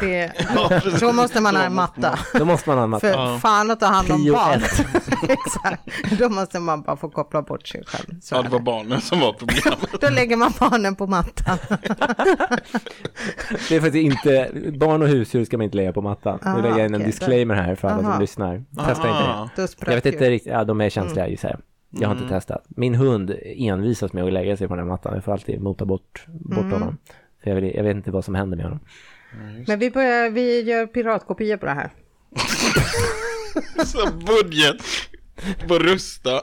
[0.00, 0.32] Det,
[1.00, 2.18] då måste man ha en matta.
[2.34, 3.00] Då måste man ha en matta.
[3.00, 3.38] För ja.
[3.42, 4.60] fan att ta hand om barn.
[5.28, 6.18] Exakt.
[6.18, 8.20] Då måste man bara få koppla bort sig själv.
[8.20, 9.78] Så ja, det var barnen som var problemet.
[10.00, 11.58] då lägger man barnen på mattan.
[13.68, 16.38] det är faktiskt inte, barn och husdjur ska man inte lägga på mattan.
[16.44, 18.12] Nu lägger jag in en okay, disclaimer här för alla Aha.
[18.12, 18.64] som lyssnar.
[18.86, 19.42] Testa Aha.
[19.42, 19.86] inte det.
[19.86, 21.30] Jag vet inte riktigt, ja de är känsliga mm.
[21.30, 21.60] gissar jag.
[21.90, 22.38] Jag har inte mm.
[22.38, 22.64] testat.
[22.68, 25.14] Min hund envisas med att lägga sig på den här mattan.
[25.14, 26.72] Jag får alltid mota bort, bort mm.
[26.72, 26.98] honom.
[27.42, 28.80] För jag, vill, jag, vet inte vad som händer med honom.
[29.66, 31.90] Men vi, börjar, vi gör piratkopior på det här.
[33.84, 34.76] Så budget
[35.68, 36.40] på Rusta.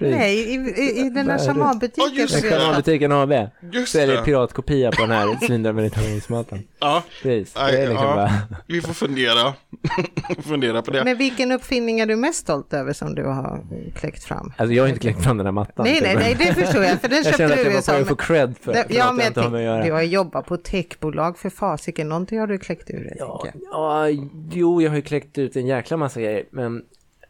[0.00, 2.04] Nej, i, i, i den där shamanbutiken.
[2.14, 2.50] Ja, just det.
[2.50, 3.32] Shamanbutiken AB.
[3.72, 6.58] Just så är det piratkopia på den här svindömeditationsmattan.
[6.82, 7.02] Ja.
[7.22, 7.56] Precis.
[7.56, 8.14] Aj, det är liksom ja.
[8.14, 8.32] bara...
[8.66, 9.54] Vi får fundera.
[10.48, 11.04] fundera på det.
[11.04, 13.64] Men vilken uppfinning är du mest stolt över som du har
[13.94, 14.52] kläckt fram?
[14.56, 15.86] Alltså jag har inte kläckt fram den här mattan.
[15.86, 17.00] Nej, nej, nej, det förstår jag.
[17.00, 17.74] För den jag köpte du i USA.
[17.74, 20.46] Jag känner att jag på cred för, det, ja, men jag jag Du har jobbat
[20.46, 22.08] på techbolag för fasiken.
[22.08, 24.08] Någonting har du kläckt ur det, ja, ja,
[24.52, 26.44] jo, jag har ju kläckt ut en jäkla massa grejer.
[26.50, 26.82] Men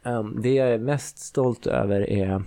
[0.04, 2.42] um, det jag är mest stolt över är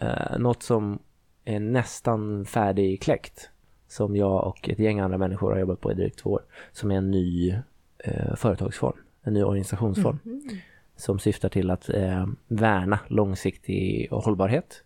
[0.00, 0.98] eh, något som
[1.44, 3.50] är nästan färdigkläckt
[3.88, 6.90] som jag och ett gäng andra människor har jobbat på i drygt två år som
[6.90, 7.54] är en ny
[7.98, 10.56] eh, företagsform, en ny organisationsform mm -hmm.
[10.96, 14.82] som syftar till att eh, värna långsiktig hållbarhet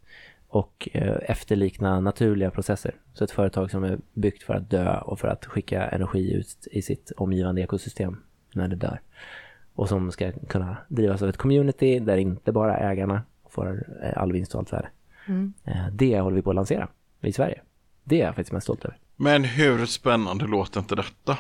[0.48, 2.94] och eh, efterlikna naturliga processer.
[3.12, 6.68] Så ett företag som är byggt för att dö och för att skicka energi ut
[6.70, 8.22] i sitt omgivande ekosystem
[8.54, 9.00] när det dör.
[9.74, 14.32] Och som ska kunna drivas av ett community där inte bara ägarna får eh, all
[14.32, 14.88] vinst och allt värde.
[15.26, 15.54] Mm.
[15.64, 16.88] Eh, det håller vi på att lansera
[17.22, 17.60] i Sverige.
[18.04, 18.98] Det är jag faktiskt mest stolt över.
[19.16, 21.38] Men hur spännande låter inte detta?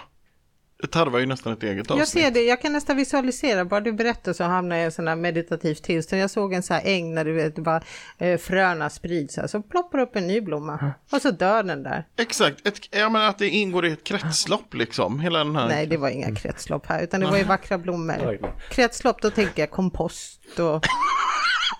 [0.80, 1.98] Det tarvar ju nästan ett eget avsnitt.
[1.98, 4.92] Jag ser det, jag kan nästan visualisera, bara du berättar så hamnar jag i en
[4.92, 6.22] sån här meditativt tillstånd.
[6.22, 7.82] Jag såg en sån här äng när du vet, bara
[8.18, 10.92] eh, fröna sprids här, så ploppar upp en ny blomma mm.
[11.12, 12.04] och så dör den där.
[12.16, 15.68] Exakt, ett, jag menar att det ingår i ett kretslopp liksom, hela den här.
[15.68, 18.38] Nej, det var inga kretslopp här, utan det var ju vackra blommor.
[18.70, 20.84] Kretslopp, då tänker jag kompost och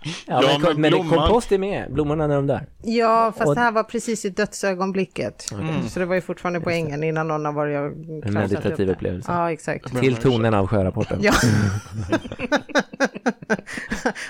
[0.05, 2.67] Ja, ja, men, men, men kompost är med, blommorna när de dör.
[2.83, 3.55] Ja, fast och...
[3.55, 5.53] det här var precis i dödsögonblicket.
[5.53, 5.89] Mm.
[5.89, 7.87] Så det var ju fortfarande på ängen innan någon har varit och
[8.27, 9.33] En meditativ upplevelse.
[9.33, 10.01] Ja, exakt.
[10.01, 11.19] Till tonen av sjörapporten.
[11.23, 11.33] Ja.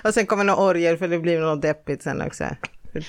[0.05, 2.44] och sen kommer några orger för det blir något deppigt sen också.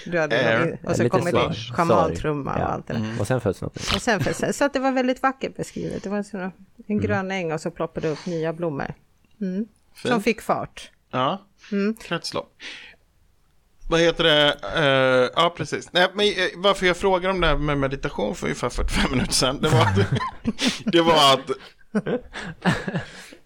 [0.05, 2.99] Du hade, och så kommer det schamantrumma och allt det där.
[2.99, 3.19] Mm.
[3.19, 3.75] Och sen föds något.
[3.75, 6.03] Och sen föds, så att det var väldigt vackert beskrivet.
[6.03, 6.51] Det var så, en
[6.87, 7.01] mm.
[7.01, 8.93] grön äng och så ploppade det upp nya blommor.
[9.41, 9.65] Mm.
[9.95, 10.91] Som fick fart.
[11.15, 11.41] Ja.
[11.71, 11.95] Mm.
[11.95, 12.53] Kretslopp.
[13.89, 14.57] Vad heter det?
[14.77, 15.93] Uh, ja, precis.
[15.93, 19.33] Nej, men uh, varför jag frågar om det här med meditation för ungefär 45 minuter
[19.33, 19.95] sedan, det var att,
[20.85, 21.49] det var att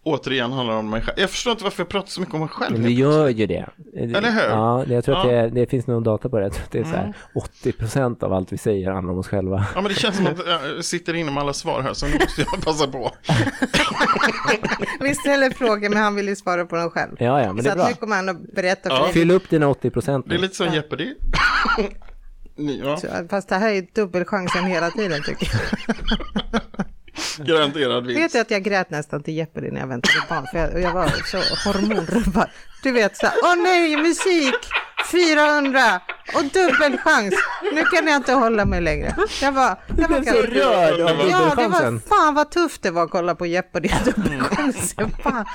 [0.10, 1.20] återigen handlar om mig själv.
[1.20, 2.74] Jag förstår inte varför jag pratar så mycket om mig själv.
[2.74, 3.66] Men vi gör ju det.
[3.96, 4.50] Eller hur?
[4.50, 6.44] Ja, jag tror att det, det, finns nog data på det.
[6.44, 9.20] Jag tror att det är så här, 80 procent av allt vi säger handlar om
[9.20, 9.66] oss själva.
[9.76, 12.14] Ja, men det känns som att jag sitter inne med alla svar här, så nu
[12.14, 13.12] måste jag passa på.
[15.00, 17.16] vi ställer frågor, men han vill ju svara på dem själv.
[17.20, 17.84] Ja, ja, men det är bra.
[17.84, 19.08] Så nu kommer han att berätta för ja.
[19.14, 20.26] Fyll upp dina 80 procent.
[20.30, 20.74] Det är lite som ja.
[20.74, 21.14] Jeopardy.
[22.84, 22.98] ja.
[23.30, 26.62] Fast det här är dubbelchansen hela tiden, tycker jag.
[27.38, 28.22] Garanterad vinst.
[28.22, 30.94] Vet du att jag grät nästan till Jeopardy när jag väntade barn, för jag, jag
[30.94, 31.38] var så
[31.70, 32.50] hormonrubbad.
[32.84, 34.56] Du vet så här, åh nej, musik,
[35.12, 36.02] 400
[36.36, 37.34] och dubbelchans.
[37.74, 39.16] Nu kan jag inte hålla mig längre.
[39.42, 43.04] Jag var, jag var så rörd av Ja, det var fan vad tufft det var
[43.04, 45.12] att kolla på Jeopardy och dubbelchansen.
[45.24, 45.46] Fan,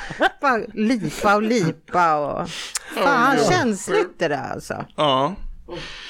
[0.40, 2.48] bara lipa och lipa och
[2.94, 4.84] fan känsligt det där alltså.
[4.96, 5.34] Ja.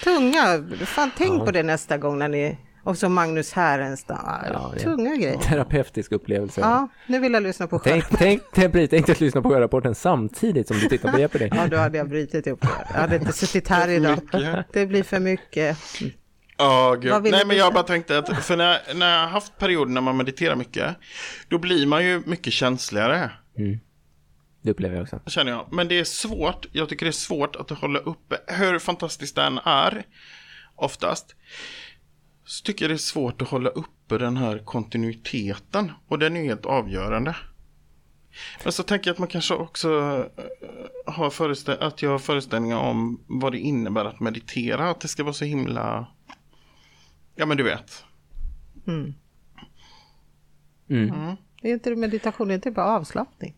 [0.04, 1.44] Tunga, fan tänk ja.
[1.44, 4.18] på det nästa gång när ni och så Magnus Härenstam.
[4.52, 5.38] Ja, tunga grejer.
[5.38, 6.60] Terapeutisk upplevelse.
[6.60, 10.68] Ja, nu vill jag lyssna på Tänk, tänk, tänk, tänk att lyssna på rapporten samtidigt
[10.68, 11.48] som du tittar på Jeopardy.
[11.54, 12.68] Ja, då hade jag brutit upp det.
[12.92, 14.20] Jag hade inte suttit här idag.
[14.72, 15.78] Det blir för mycket.
[16.56, 17.20] Ja, oh.
[17.22, 20.16] Nej, men jag bara tänkte att för när, när jag har haft perioder när man
[20.16, 20.96] mediterar mycket,
[21.48, 23.30] då blir man ju mycket känsligare.
[23.58, 23.78] Mm.
[24.62, 25.20] Det upplever jag också.
[25.26, 25.68] Känner jag.
[25.72, 29.58] Men det är svårt, jag tycker det är svårt att hålla uppe, hur fantastiskt den
[29.64, 30.04] är,
[30.76, 31.36] oftast
[32.44, 35.92] så tycker jag det är svårt att hålla uppe den här kontinuiteten.
[36.08, 37.36] Och den är helt avgörande.
[38.64, 39.88] Men så tänker jag att man kanske också
[40.36, 44.90] eh, har föreställ att jag har föreställningar om vad det innebär att meditera.
[44.90, 46.06] Att det ska vara så himla...
[47.34, 48.04] Ja men du vet.
[48.86, 49.14] Mm.
[50.88, 51.14] Mm.
[51.14, 51.36] Mm.
[51.62, 53.54] Det är inte meditation, det är inte bara avslappning.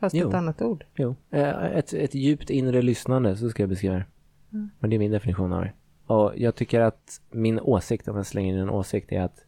[0.00, 0.28] Fast jo.
[0.28, 0.84] ett annat ord.
[0.94, 4.06] Jo, eh, ett, ett djupt inre lyssnande så ska jag beskriva det.
[4.52, 4.70] Mm.
[4.78, 5.72] Men det är min definition av det.
[6.14, 9.44] Och jag tycker att min åsikt, om jag slänger in en åsikt, är att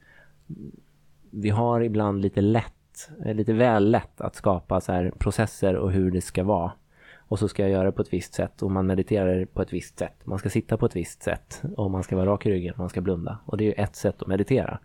[1.31, 5.93] vi har ibland lite lätt, eh, lite väl lätt att skapa så här processer och
[5.93, 6.73] hur det ska vara.
[7.29, 9.73] Och så ska jag göra det på ett visst sätt och man mediterar på ett
[9.73, 10.15] visst sätt.
[10.25, 12.89] Man ska sitta på ett visst sätt och man ska vara rak i ryggen, man
[12.89, 13.39] ska blunda.
[13.45, 14.79] Och det är ju ett sätt att meditera.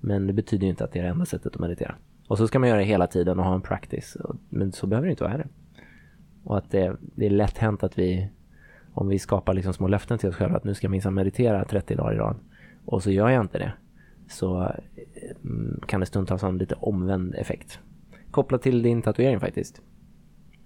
[0.00, 1.94] Men det betyder ju inte att det är det enda sättet att meditera.
[2.28, 4.16] Och så ska man göra det hela tiden och ha en practice.
[4.48, 5.48] Men så behöver det inte vara heller.
[6.44, 8.28] Och att det, det är lätt hänt att vi,
[8.94, 11.64] om vi skapar liksom små löften till oss själva att nu ska jag minsann meditera
[11.64, 12.36] 30 dagar i rad
[12.84, 13.72] och så gör jag inte det
[14.28, 14.72] så
[15.44, 17.78] mm, kan det stundtals ha en lite omvänd effekt.
[18.30, 19.82] Kopplat till din tatuering faktiskt.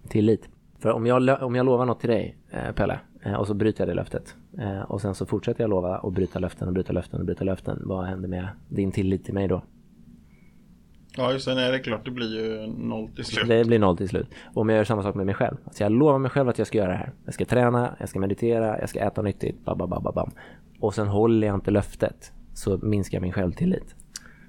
[0.09, 0.49] Tillit.
[0.79, 3.81] För om jag, om jag lovar något till dig, eh, Pelle, eh, och så bryter
[3.81, 4.35] jag det löftet.
[4.59, 7.45] Eh, och sen så fortsätter jag lova och bryta löften och bryta löften och bryta
[7.45, 7.83] löften.
[7.85, 9.63] Vad händer med din tillit till mig då?
[11.17, 11.55] Ja, just det.
[11.55, 12.05] Nej, det är klart.
[12.05, 13.49] Det blir ju noll till slut.
[13.49, 14.27] Det blir noll till slut.
[14.55, 15.57] Och om jag gör samma sak med mig själv.
[15.65, 17.13] Alltså jag lovar mig själv att jag ska göra det här.
[17.25, 20.31] Jag ska träna, jag ska meditera, jag ska äta nyttigt, bam, bam, bam, bam.
[20.81, 23.95] Och sen håller jag inte löftet så minskar min självtillit.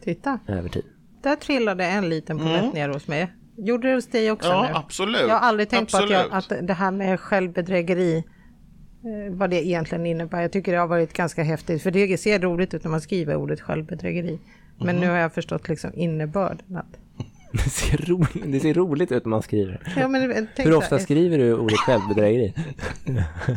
[0.04, 0.40] Titta.
[0.48, 0.86] Över tid.
[1.24, 2.74] Där trillade en liten polett mm.
[2.74, 3.34] ner hos mig.
[3.58, 4.70] Gjorde det hos dig också ja, nu?
[4.74, 5.22] absolut.
[5.22, 6.30] Jag har aldrig tänkt absolut.
[6.30, 10.42] på att, jag, att det här med självbedrägeri eh, vad det egentligen innebär.
[10.42, 13.36] Jag tycker det har varit ganska häftigt, för det ser roligt ut när man skriver
[13.36, 14.40] ordet självbedrägeri.
[14.80, 15.02] Men mm.
[15.02, 16.78] nu har jag förstått liksom innebörden.
[16.78, 17.00] Att...
[17.52, 19.94] Det ser, roligt, det ser roligt ut när man skriver.
[19.98, 22.54] Ja, men, Hur ofta här, skriver du ordet självbedrägeri?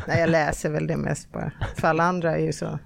[0.06, 1.52] Nej, jag läser väl det mest bara.
[1.76, 2.78] För alla andra är ju så.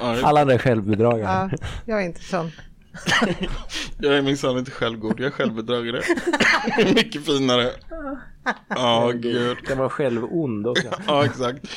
[0.00, 1.50] Alla andra är självbedragare.
[1.52, 2.50] Ja, jag är inte sån.
[3.98, 6.02] jag är minsann inte självgod, jag är självbedragare.
[6.94, 7.70] Mycket finare.
[8.68, 9.66] Ja, oh, gud.
[9.66, 10.88] Kan vara självond också.
[11.06, 11.68] ja, exakt.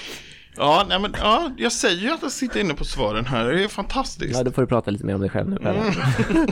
[0.58, 3.46] Ja, nej men, ja, jag säger ju att jag sitter inne på svaren här.
[3.46, 4.38] Det är fantastiskt.
[4.38, 5.58] Ja, då får du prata lite mer om dig själv nu.
[5.62, 5.94] Mm.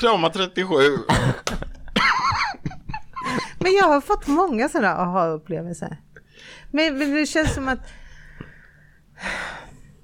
[0.00, 0.74] Trauma 37.
[3.58, 5.96] men jag har fått många sådana aha-upplevelser.
[6.70, 7.78] Men, men det känns som att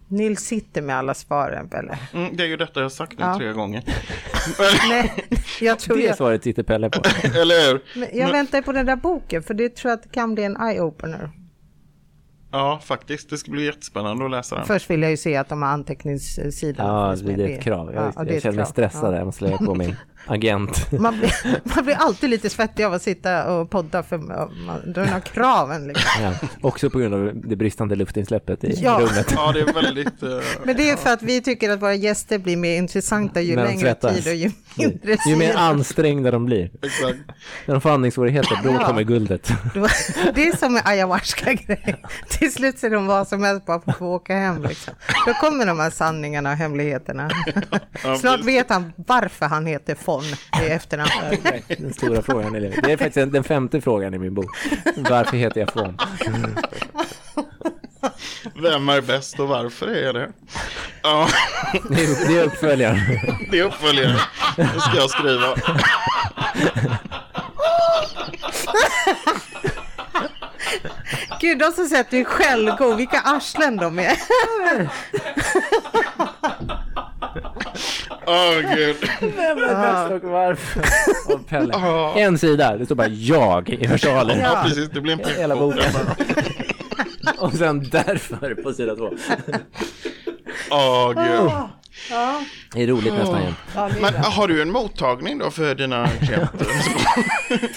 [0.09, 1.99] Nils sitter med alla svaren, Pelle.
[2.13, 3.39] Mm, det är ju detta jag har sagt nu ja.
[3.39, 3.83] tre gånger.
[4.89, 5.15] Nej,
[5.61, 6.17] jag tror det jag...
[6.17, 7.03] svaret sitter Pelle på.
[7.25, 7.99] Eller hur?
[8.01, 8.33] Men jag Men...
[8.33, 11.31] väntar på den där boken, för det tror jag att det kan bli en eye-opener.
[12.51, 13.31] Ja, faktiskt.
[13.31, 14.65] Det ska bli jättespännande att läsa den.
[14.65, 16.87] Först vill jag ju se att de har anteckningssidan.
[16.87, 17.95] Ja, det är ett krav.
[17.95, 19.15] Jag, ja, jag känner mig stressad.
[19.15, 19.19] Ja.
[19.19, 19.97] Jag måste lägga på min
[20.27, 20.93] agent.
[20.93, 21.33] Man blir,
[21.75, 25.89] man blir alltid lite svettig av att sitta och podda för man av kraven.
[25.89, 26.23] Liksom.
[26.23, 28.99] Ja, också på grund av det bristande luftinsläppet i ja.
[29.01, 29.33] rummet.
[29.37, 30.23] Ja, det är väldigt...
[30.23, 33.57] Uh, Men det är för att vi tycker att våra gäster blir mer intressanta ju
[33.57, 34.17] längre svettas.
[34.17, 36.71] tid och ju mindre Ju mer ansträngda de blir.
[36.83, 37.19] Exakt.
[37.67, 38.87] När de får andningssvårigheter, då ja.
[38.87, 39.53] kommer guldet.
[40.35, 41.99] det är som med ayahuasca-grejen.
[42.29, 44.63] Till slut ser de vad som helst bara för att få åka hem.
[44.63, 44.95] Liksom.
[45.27, 47.31] Då kommer de här sanningarna och hemligheterna.
[48.21, 51.11] Snart vet han varför han heter Fon i efternamn.
[51.69, 52.79] Den stora frågan i livet.
[52.85, 54.57] Det är faktiskt den femte frågan i min bok.
[54.97, 55.99] Varför heter jag Fon?
[58.63, 60.29] Vem är bäst och varför är det?
[61.03, 61.29] Ja.
[61.89, 62.99] Det är, det är uppföljaren.
[63.51, 64.19] Det är uppföljaren.
[64.57, 65.55] Det ska jag skriva.
[71.41, 74.17] Gud, de som är självgod, vilka arslen de är.
[78.31, 78.97] Åh oh, gud.
[79.21, 81.39] Vem är bäst och varför?
[81.49, 81.75] Pelle.
[81.75, 82.13] Oh.
[82.17, 84.41] En sida, det står bara jag i versaler.
[84.43, 84.91] Ja, precis.
[84.91, 85.93] Det blir en Hela boken.
[87.39, 89.11] och sen därför på sida två.
[90.71, 91.51] Åh oh, gud.
[92.11, 92.43] Ja.
[92.73, 93.57] Det är roligt nästan jämt.
[93.75, 96.67] Ja, Men har du en mottagning då för dina klienter?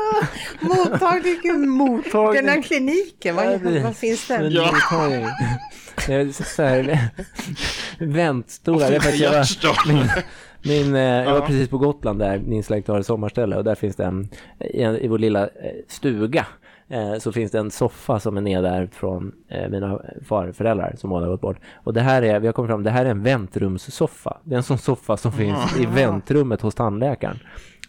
[0.60, 1.68] mottagning?
[1.68, 2.34] mottagning.
[2.34, 4.48] Den här kliniken, vad, vad finns det?
[4.48, 4.72] Ja.
[6.32, 7.08] Så här,
[7.98, 8.90] väntstolar.
[8.92, 10.08] Jag, var, min,
[10.62, 13.74] min, eh, jag var precis på Gotland där min släkt har ett sommarställe och där
[13.74, 14.28] finns det en,
[14.60, 15.48] i, i vår lilla eh,
[15.88, 16.46] stuga
[16.88, 19.32] eh, så finns det en soffa som är nedärvd från
[19.70, 21.58] mina farföräldrar som båda gått bort.
[21.84, 24.38] Och det här är, vi har kommit fram, det här är en väntrumssoffa.
[24.44, 27.38] Det är en sån soffa som finns i väntrummet hos tandläkaren.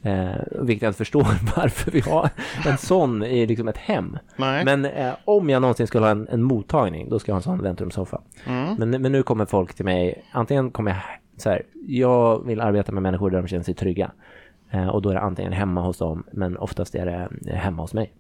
[0.02, 1.22] Eh, vilket jag inte förstår
[1.56, 2.30] varför vi har
[2.66, 4.18] en sån i liksom ett hem.
[4.38, 4.66] Nej.
[4.66, 7.44] Men eh, om jag någonsin skulle ha en, en, mottagning, då ska jag ha en
[7.44, 8.22] sån väntrumssoffa.
[8.46, 8.76] Mm.
[8.76, 11.02] Men, men nu kommer folk till mig, antingen kommer jag
[11.38, 14.12] så här, jag vill arbeta med människor där de känner sig trygga.
[14.72, 17.94] Eh, och då är det antingen hemma hos dem, men oftast är det hemma hos
[17.94, 18.14] mig.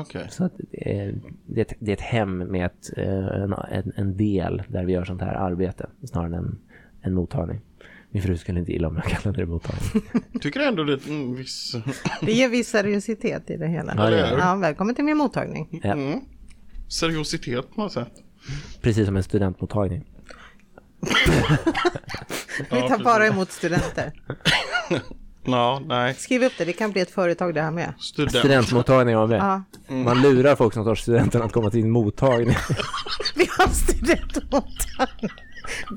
[0.00, 0.28] Okay.
[0.28, 1.14] Så det, är,
[1.46, 4.92] det, är ett, det är ett hem med ett, eh, en, en del där vi
[4.92, 6.58] gör sånt här arbete, snarare än en,
[7.00, 7.60] en mottagning.
[8.14, 10.02] Min fru skulle inte gilla om jag kallade det mottagning.
[10.40, 11.76] Tycker ändå det är en viss...
[12.20, 13.94] det ger viss seriositet i det hela.
[13.96, 15.80] Ja, det ja, välkommen till min mottagning.
[15.82, 15.92] Ja.
[15.92, 16.20] Mm.
[16.88, 18.12] Seriositet på något sätt.
[18.80, 20.04] Precis som en studentmottagning.
[22.70, 24.12] Vi tar bara emot studenter.
[25.44, 26.14] Ja, nej.
[26.14, 27.94] Skriv upp det, det kan bli ett företag det här med.
[27.98, 28.36] Student.
[28.36, 29.36] Studentmottagning av det.
[29.36, 29.62] Ja.
[29.88, 30.04] Mm.
[30.04, 32.56] Man lurar folk som tar studenten att komma till en mottagning.
[33.34, 35.30] Vi har studentmottagning.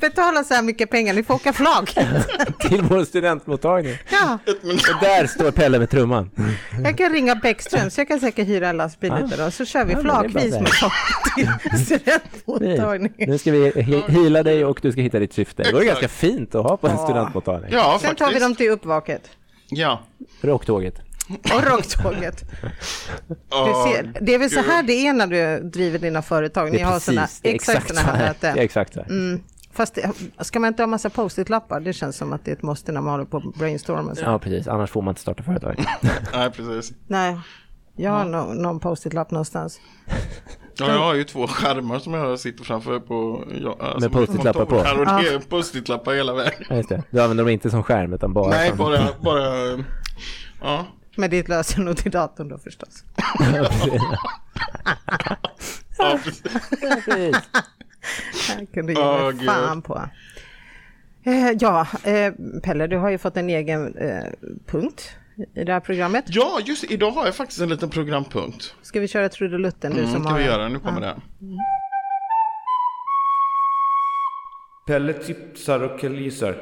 [0.01, 1.89] Betala så här mycket pengar, ni får åka flak.
[2.59, 3.97] Till vår studentmottagning.
[4.11, 4.37] Ja.
[4.63, 6.31] Och där står Pelle med trumman.
[6.83, 9.19] Jag kan ringa Bäckström, så jag kan säkert hyra en lastbil Ah.
[9.19, 10.93] lite då, så kör vi Ja, flakvis med folk
[11.35, 13.13] till studentmottagningen.
[13.29, 15.63] Nu ska vi heala dig och du ska hitta ditt syfte.
[15.63, 17.03] Det vore ganska fint att ha på en Ja.
[17.03, 17.69] studentmottagning.
[17.73, 18.41] Ja, Sen tar vi faktiskt.
[18.45, 19.21] dem till uppvaket
[19.69, 20.01] Ja.
[20.41, 20.95] Rocktåget.
[21.53, 22.39] och rocktåget.
[23.85, 26.83] Ser, det är väl så här det är när du driver dina företag, ni Det
[26.83, 28.57] är har såna, exakt exakt sådana så här möten.
[28.57, 29.09] exakt så här.
[29.09, 29.41] Mm.
[29.75, 29.97] Fast
[30.39, 31.79] ska man inte ha massa post-it-lappar?
[31.79, 34.17] Det känns som att det är ett måste när man håller på och brainstormar.
[34.21, 34.67] Ja, precis.
[34.67, 35.85] Annars får man inte starta företag.
[36.33, 36.93] Nej, precis.
[37.07, 37.37] Nej,
[37.95, 39.79] jag har nå- någon post-it-lapp någonstans.
[40.77, 43.43] Ja, jag har ju två skärmar som jag sitter framför på.
[43.61, 44.83] Ja, alltså Med post-it-lappar kontor på.
[44.83, 45.33] Här och det Ja.
[45.35, 46.63] är post-it-lappar hela vägen.
[46.69, 47.03] Ja, just det.
[47.11, 48.77] Du använder dem inte som skärm utan bara Nej, som...
[48.77, 49.83] bara, bara,
[50.61, 50.85] ja.
[51.17, 53.03] Med ditt lösenord till datorn då förstås.
[55.97, 56.41] ja precis.
[57.05, 57.37] Precis.
[58.57, 59.45] Jag kunde ge Åh, mig Gud.
[59.45, 60.09] fan på.
[61.23, 62.33] Eh, ja, eh,
[62.63, 64.23] Pelle, du har ju fått en egen eh,
[64.65, 65.11] punkt
[65.55, 66.25] i det här programmet.
[66.27, 66.93] Ja, just det.
[66.93, 68.75] Idag har jag faktiskt en liten programpunkt.
[68.81, 70.67] Ska vi köra trudelutten du Mm, som kan har vi göra.
[70.69, 71.21] Nu kommer den.
[74.87, 76.55] Pelle tipsar och killgissar.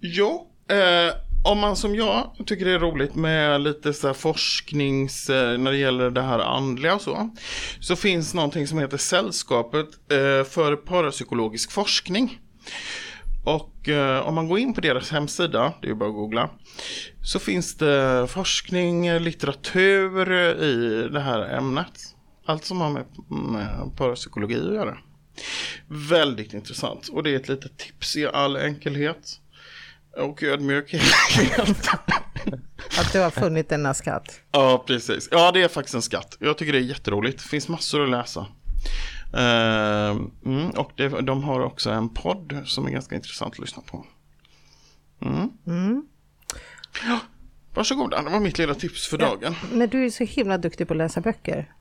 [0.00, 1.14] Jo, eh,
[1.46, 5.70] om man som jag tycker det är roligt med lite så här forsknings, eh, när
[5.70, 7.30] det gäller det här andliga och så.
[7.80, 12.40] Så finns någonting som heter Sällskapet eh, för parapsykologisk forskning.
[13.44, 16.50] Och eh, om man går in på deras hemsida, det är ju bara att googla,
[17.22, 20.32] så finns det forskning, litteratur
[20.62, 22.14] i det här ämnet.
[22.46, 24.98] Allt som har med, med parapsykologi att göra.
[25.88, 29.40] Väldigt intressant och det är ett litet tips i all enkelhet.
[30.16, 31.02] Och ödmjukhet.
[32.98, 34.40] Att du har funnit denna skatt.
[34.52, 35.28] ja, precis.
[35.30, 36.36] Ja, det är faktiskt en skatt.
[36.40, 37.42] Jag tycker det är jätteroligt.
[37.42, 38.46] Det finns massor att läsa.
[39.36, 43.82] Ehm, mm, och det, de har också en podd som är ganska intressant att lyssna
[43.82, 44.06] på.
[45.22, 45.50] Mm.
[45.66, 46.06] Mm.
[47.04, 47.18] Ja,
[47.74, 49.54] varsågoda, det var mitt lilla tips för dagen.
[49.72, 51.72] Men du är så himla duktig på att läsa böcker.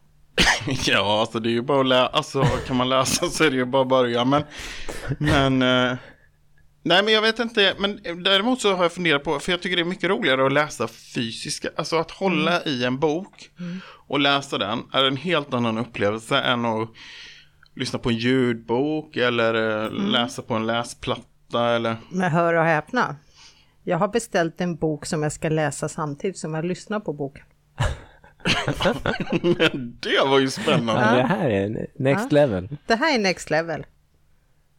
[0.86, 2.08] Ja, alltså det är ju bara att läsa.
[2.08, 4.26] Alltså kan man läsa så är det ju bara att börja.
[4.26, 4.44] Men,
[5.20, 5.98] men eh,
[6.86, 7.76] nej, men jag vet inte.
[7.80, 10.54] Men däremot så har jag funderat på, för jag tycker det är mycket roligare att
[10.54, 11.70] läsa fysiska.
[11.76, 13.50] Alltså att hålla i en bok
[14.08, 16.90] och läsa den är en helt annan upplevelse än att
[17.76, 21.98] lyssna på en ljudbok eller eh, läsa på en läsplatta eller.
[22.10, 23.16] Men hör och häpna.
[23.84, 27.46] Jag har beställt en bok som jag ska läsa samtidigt som jag lyssnar på boken.
[29.42, 31.02] Men det var ju spännande.
[31.02, 32.78] Ja, det här är next level.
[32.86, 33.86] Det här är next level.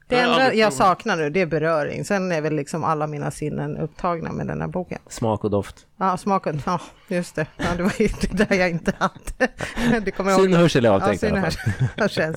[0.09, 2.05] Det enda jag saknar nu det är beröring.
[2.05, 4.99] Sen är väl liksom alla mina sinnen upptagna med den här boken.
[5.09, 5.87] Smak och doft.
[5.99, 6.63] Ja, smaken.
[6.67, 7.47] Ja, just det.
[7.57, 10.11] Ja, det var ju det där jag inte hade.
[10.11, 11.89] Kommer Syn och hörsel är Ja, avtänkt i syn och alla fall.
[11.97, 12.35] hörsel.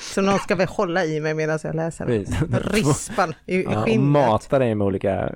[0.00, 2.06] Så någon ska väl hålla i mig medan jag läser.
[2.06, 2.42] Precis.
[2.72, 4.06] Rispan i Ja, och skinnet.
[4.06, 5.32] mata dig med olika...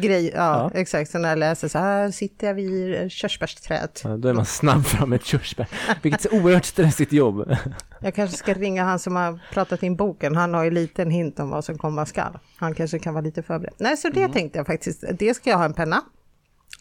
[0.00, 0.80] Grej, ja, Ja.
[0.80, 1.10] exakt.
[1.10, 4.00] Så när jag läser så här sitter jag vid körsbärsträdet.
[4.04, 5.66] Ja, Då är man snabb fram med ett körsbär.
[6.02, 7.56] Vilket oerhört stressigt jobb.
[8.00, 10.36] Jag kanske ska ringa han som har pratat in boken.
[10.36, 12.38] Han har ju lite en hint om vad som komma skall.
[12.56, 13.74] Han kanske kan vara lite förberedd.
[13.78, 14.32] Nej, så det Mm.
[14.32, 15.04] tänkte jag faktiskt.
[15.18, 16.02] Det ska jag ha en penna.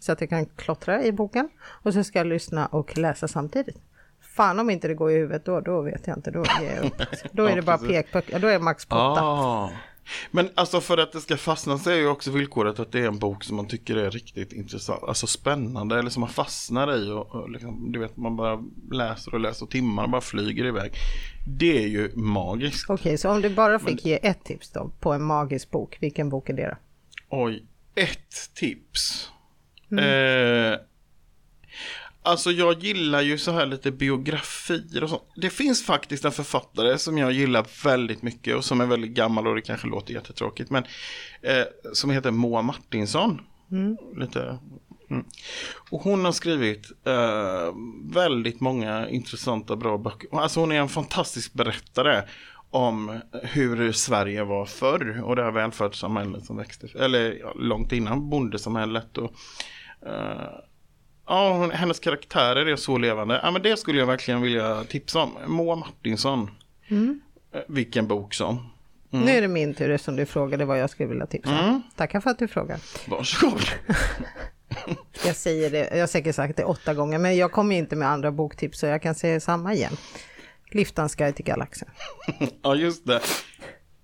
[0.02, 1.50] Så att jag kan klottra i boken.
[1.62, 3.78] Och så ska jag lyssna och läsa samtidigt.
[4.36, 6.32] Fan om inte det går i huvudet då, då vet jag inte.
[6.32, 7.02] Då ger jag upp.
[7.32, 8.40] Då är det bara pekpuckar.
[8.40, 8.88] Då är det max.
[8.90, 9.70] Ah.
[10.32, 13.08] Men alltså för att det ska fastna så är ju också villkoret att det är
[13.08, 17.12] en bok som man tycker är riktigt intressant, alltså spännande eller som man fastnar i
[17.12, 20.92] och, och liksom, du vet man bara läser och läser och timmar bara flyger iväg.
[21.48, 22.90] Det är ju magiskt.
[22.90, 26.30] Okej, så om du bara fick ge ett tips då på en magisk bok, vilken
[26.30, 26.76] bok är det då?
[27.30, 27.66] Oj,
[27.96, 29.30] ett tips.
[30.00, 30.80] Eh,
[32.24, 35.24] alltså jag gillar ju så här lite biografier och sånt.
[35.36, 39.48] Det finns faktiskt en författare som jag gillar väldigt mycket och som är väldigt gammal
[39.48, 40.70] och det kanske låter jättetråkigt.
[40.70, 40.84] Men
[41.42, 41.64] eh,
[41.94, 43.42] som heter Moa Martinsson.
[44.18, 44.58] Lite,
[45.10, 45.26] mm.
[45.90, 47.76] Och hon har skrivit eh,
[48.14, 50.30] väldigt många intressanta bra böcker.
[50.32, 52.24] Alltså hon är en fantastisk berättare
[52.70, 58.30] om hur Sverige var förr och det här välfärdssamhället som växte, eller ja, långt innan
[58.30, 59.18] bondesamhället.
[59.18, 59.34] Och,
[61.28, 63.40] ja, hon, hennes karaktärer är så levande.
[63.44, 65.38] Ja, men det skulle jag verkligen vilja tipsa om.
[65.48, 66.50] Moa Martinsson.
[66.90, 68.70] Eh, vilken bok som.
[69.10, 71.66] Nu är det min tur eftersom du frågade vad jag skulle vilja tipsa om.
[71.66, 71.82] Mm.
[71.96, 72.80] Tackar för att du frågar.
[73.08, 73.62] Varsågod.
[75.26, 78.10] Jag säger det, jag har säkert sagt det åtta gånger, men jag kommer inte med
[78.10, 79.98] andra boktips så jag kan säga samma igen.
[80.72, 81.90] Liftans guide till galaxen.
[82.62, 83.22] ja, just det.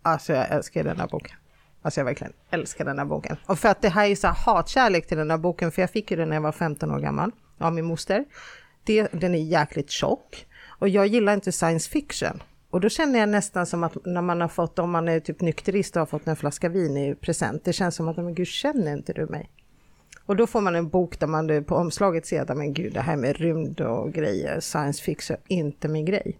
[0.01, 1.37] Alltså jag älskar den här boken.
[1.81, 3.37] Alltså jag verkligen älskar den här boken.
[3.45, 5.91] Och för att det här är så här hatkärlek till den här boken, för jag
[5.91, 8.25] fick ju den när jag var 15 år gammal av min moster.
[8.83, 10.45] Det, den är jäkligt tjock.
[10.79, 12.43] Och jag gillar inte science fiction.
[12.69, 15.41] Och då känner jag nästan som att när man har fått, om man är typ
[15.41, 18.47] nykterist och har fått en flaska vin i present, det känns som att, men gud
[18.47, 19.49] känner inte du mig?
[20.25, 23.01] Och då får man en bok där man på omslaget ser att, men gud det
[23.01, 26.39] här med rymd och grejer, science fiction, inte min grej.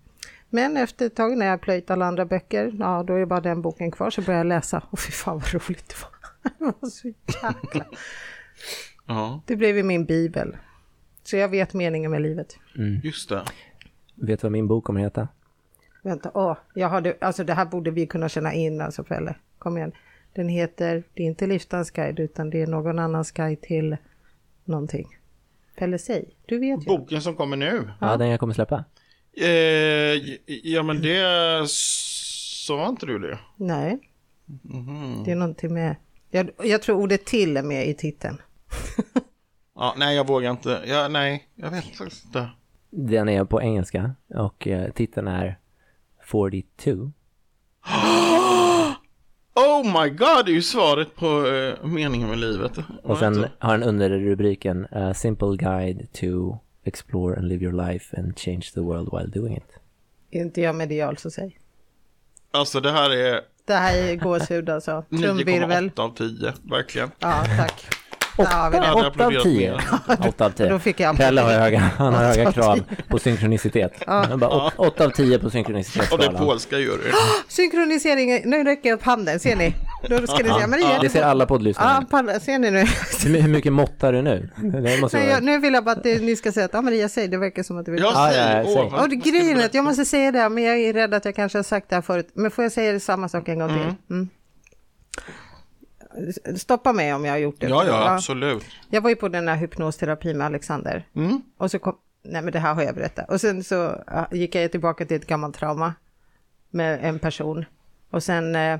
[0.49, 3.61] Men efter ett tag när jag plöjt alla andra böcker, ja då är bara den
[3.61, 4.83] boken kvar, så börjar jag läsa.
[4.89, 6.17] Och fy fan vad roligt det var.
[6.59, 7.85] Det var så jäkla...
[9.07, 9.41] Ja.
[9.45, 10.57] Det blev ju min bibel.
[11.23, 12.57] Så jag vet meningen med livet.
[12.77, 13.01] Mm.
[13.03, 13.43] Just det.
[14.15, 15.27] Vet du vad min bok kommer heta?
[16.03, 19.35] Vänta, åh, jag hade, alltså det här borde vi kunna känna in alltså Pelle.
[19.59, 19.91] Kom igen.
[20.33, 23.97] Den heter, det är inte Liftans guide utan det är någon annans guide till
[24.65, 25.17] någonting.
[25.77, 26.35] Pelle, säg.
[26.45, 26.85] Du vet ju.
[26.85, 27.91] Boken som kommer nu?
[27.99, 28.85] Ja, ja den jag kommer släppa.
[29.39, 33.39] Eh, ja, men det sa inte du det?
[33.55, 33.99] Nej.
[34.69, 35.23] Mm.
[35.23, 35.95] Det är någonting med,
[36.29, 38.41] jag, jag tror ordet till är med i titeln.
[39.75, 40.83] ja, nej, jag vågar inte.
[40.87, 42.49] Ja, nej, jag vet faktiskt inte.
[42.89, 45.59] Den är på engelska och eh, titeln är
[46.23, 47.11] 42.
[49.59, 52.71] Oh my god, det är ju svaret på uh, meningen med livet.
[53.03, 56.57] Och sen har den under rubriken A Simple Guide to
[56.87, 59.73] Explore and Live Your Life and Change the World While Doing It.
[60.29, 61.59] Inte jag medial så säg.
[62.51, 63.41] Alltså det här är...
[63.65, 65.03] Det här är gåshud alltså.
[65.09, 65.89] Trumvirvel.
[65.89, 67.11] 9,8 av 10, verkligen.
[67.19, 67.85] Ja, tack.
[68.37, 69.79] Åtta, åtta av tio.
[70.27, 70.69] Åtta av tio.
[70.69, 73.93] Då fick jag Pelle har höga, han har höga krav på synkronicitet.
[74.07, 74.37] Ja.
[74.37, 76.11] bara, åtta av tio på synkronicitet.
[76.11, 77.13] Och det är polska gör det.
[77.47, 79.73] Synkronisering, nu räcker jag upp handen, ser ni?
[80.09, 80.67] Då ska ni se.
[80.67, 82.05] Maria, det ser alla poddlyssnare.
[82.11, 82.85] Ja, ser ni nu?
[83.39, 84.49] Hur mycket måttar du nu?
[84.55, 87.09] Det måste Nej, jag, nu vill jag bara att ni ska säga att ja, Maria
[87.09, 88.01] säger det verkar som att du vill.
[88.01, 90.93] Jag säger, ja, ja, Och grejen är att jag måste säga det, men jag är
[90.93, 92.29] rädd att jag kanske har sagt det här förut.
[92.33, 94.15] Men får jag säga samma sak en gång till?
[94.15, 94.29] Mm.
[96.55, 97.67] Stoppa mig om jag har gjort det.
[97.67, 98.65] Ja, ja, absolut.
[98.89, 101.05] Jag var ju på den här hypnosterapi med Alexander.
[101.15, 101.41] Mm.
[101.57, 103.29] Och så kom, nej men det här har jag berättat.
[103.29, 105.93] Och sen så gick jag tillbaka till ett gammalt trauma
[106.69, 107.65] med en person.
[108.09, 108.79] Och sen eh,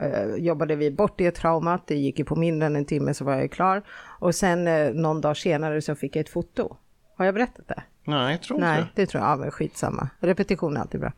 [0.00, 3.24] eh, jobbade vi bort det traumat, det gick ju på mindre än en timme så
[3.24, 3.82] var jag klar.
[4.18, 6.76] Och sen eh, någon dag senare så fick jag ett foto.
[7.16, 7.82] Har jag berättat det?
[8.04, 9.30] Nej, jag tror inte Nej, det tror jag.
[9.30, 10.08] Ja, men skitsamma.
[10.20, 11.12] Repetition är alltid bra.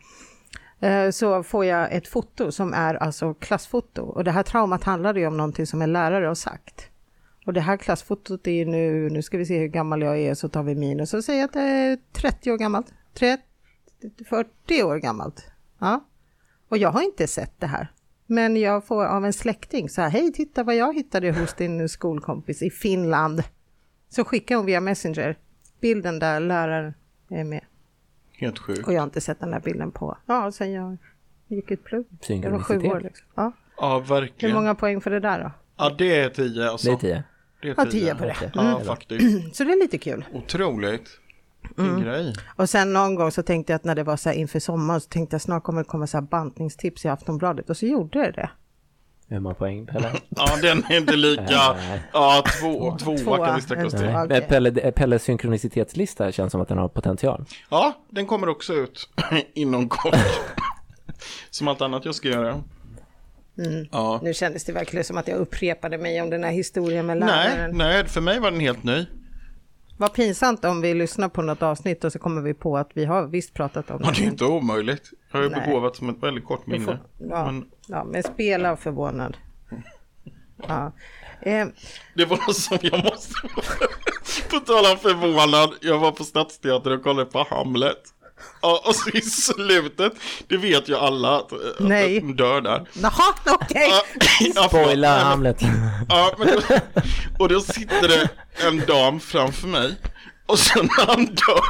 [0.85, 4.03] Eh, så får jag ett foto som är alltså klassfoto.
[4.03, 6.89] Och det här traumat handlade ju om någonting som en lärare har sagt.
[7.47, 10.49] Och det här klassfotot är nu, nu ska vi se hur gammal jag är, så
[10.49, 12.95] tar vi minus och säger att det är 30 år gammalt.
[13.15, 13.43] 30,
[14.29, 15.47] 40 år gammalt.
[15.79, 16.05] Ja.
[16.69, 17.93] Och jag har inte sett det här.
[18.27, 21.89] Men jag får av en släkting så här, hej titta vad jag hittade hos din
[21.89, 23.43] skolkompis i Finland.
[24.09, 25.39] Så skickar hon via Messenger
[25.81, 26.95] bilden där läraren
[27.31, 27.65] är med.
[28.37, 28.87] Helt sjukt.
[28.87, 30.97] Och jag har inte sett den där bilden på, ja, sen jag
[31.49, 32.07] gick ut plugg.
[32.29, 33.27] Jag var sju år liksom.
[33.35, 33.53] Ja.
[33.77, 34.55] ja, verkligen.
[34.55, 35.51] Hur många poäng för det där då?
[35.77, 36.89] Ja, det är tio alltså.
[36.89, 37.25] Det är tio.
[37.63, 37.85] Det är tio.
[37.85, 38.61] Ja, tio på det.
[38.61, 38.67] Mm.
[38.67, 39.25] Ja, faktiskt.
[39.57, 40.25] Så det är lite kul.
[40.33, 41.21] Otroligt.
[41.79, 42.03] Mm.
[42.03, 42.35] Grej.
[42.57, 45.01] Och sen någon gång så tänkte jag att när det var så här inför sommaren
[45.01, 48.19] så tänkte jag snart kommer det komma så här bantningstips i Aftonbladet och så gjorde
[48.19, 48.51] det det.
[49.29, 50.13] Hur många poäng Pelle?
[50.29, 51.77] ja den är inte lika,
[52.13, 54.09] ja två, tvåa, tvåa kan vi sträcka oss till.
[54.09, 54.41] Okay.
[54.41, 57.45] Pelle, Pelles synkronizitetslista känns som att den har potential.
[57.71, 59.09] Ja, den kommer också ut
[59.55, 60.15] inom kort.
[61.51, 62.63] som allt annat jag ska göra.
[63.59, 63.89] Mm.
[63.93, 64.21] Ja.
[64.23, 67.77] Nu kändes det verkligen som att jag upprepade mig om den här historien med läraren.
[67.77, 69.07] Nej, nej, för mig var den helt ny.
[69.97, 73.05] Vad pinsamt om vi lyssnar på något avsnitt och så kommer vi på att vi
[73.05, 74.05] har visst pratat om det.
[74.05, 75.11] Ja, det är inte omöjligt.
[75.31, 76.85] Jag har ju begåvat som ett väldigt kort minne.
[76.85, 77.65] Får, ja, men...
[77.87, 79.37] ja, men spela förvånad.
[80.69, 80.93] Ja.
[81.41, 81.67] Eh.
[82.15, 83.35] Det var som jag måste...
[84.51, 88.03] på tal om förvånad, jag var på Stadsteatern och kollade på Hamlet.
[88.63, 90.13] Ja, och så i slutet,
[90.49, 92.19] det vet ju alla att, Nej.
[92.19, 92.89] att dör där.
[92.93, 93.93] Jaha, okej.
[94.17, 94.53] Okay.
[94.55, 95.57] Ja, Spoila Hamlet.
[96.09, 96.49] Ja, men
[97.39, 98.29] och då sitter det
[98.67, 99.95] en dam framför mig.
[100.47, 101.65] Och sen när han dör,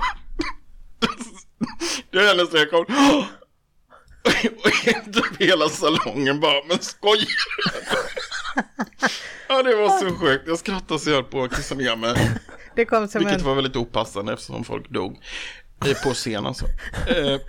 [2.10, 2.86] det är hennes reaktion.
[4.64, 7.26] Och hela salongen bara, men skojar
[9.48, 10.44] Ja, det var så sjukt.
[10.46, 12.14] Jag skrattade så jag på att kissa ner mig.
[12.76, 13.46] Det kom som Vilket en...
[13.46, 15.18] var väldigt opassande eftersom folk dog.
[16.04, 16.64] På scen alltså.
[17.08, 17.40] Eh,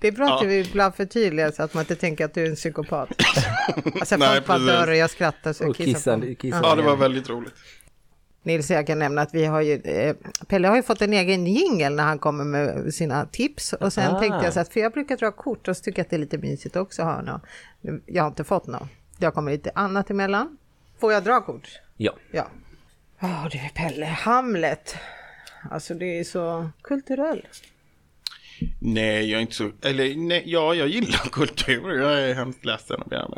[0.00, 0.48] det är bra att ja.
[0.48, 3.08] du ibland förtydligar så att man inte tänker att du är en psykopat.
[4.00, 6.96] Alltså Nej, folk dör och jag skrattar så jag kissar på kissar Ja, det var
[6.96, 7.54] väldigt roligt.
[8.42, 11.46] Nils, jag kan nämna att vi har ju, eh, Pelle har ju fått en egen
[11.46, 13.72] jingel när han kommer med sina tips.
[13.72, 14.20] Och sen ah.
[14.20, 16.16] tänkte jag så att, för jag brukar dra kort och så tycker jag att det
[16.16, 17.42] är lite mysigt också att ha något.
[18.06, 18.88] Jag har inte fått något.
[19.18, 20.56] Det har kommit lite annat emellan.
[21.00, 21.68] Får jag dra kort?
[21.96, 22.12] Ja.
[22.30, 22.46] Ja.
[23.18, 24.06] Ja, oh, det är Pelle.
[24.06, 24.96] Hamlet.
[25.70, 27.62] Alltså det är så kulturellt.
[28.78, 32.00] Nej, jag är inte så, eller nej, ja, jag gillar kultur.
[32.00, 33.28] Jag är hemskt ledsen att be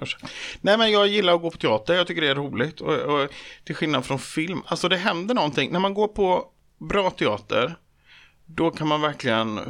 [0.60, 1.94] Nej, men jag gillar att gå på teater.
[1.94, 2.80] Jag tycker det är roligt.
[2.80, 3.28] Och, och,
[3.64, 5.72] till skillnad från film, alltså det händer någonting.
[5.72, 6.44] När man går på
[6.78, 7.76] bra teater
[8.46, 9.64] då kan man verkligen uh,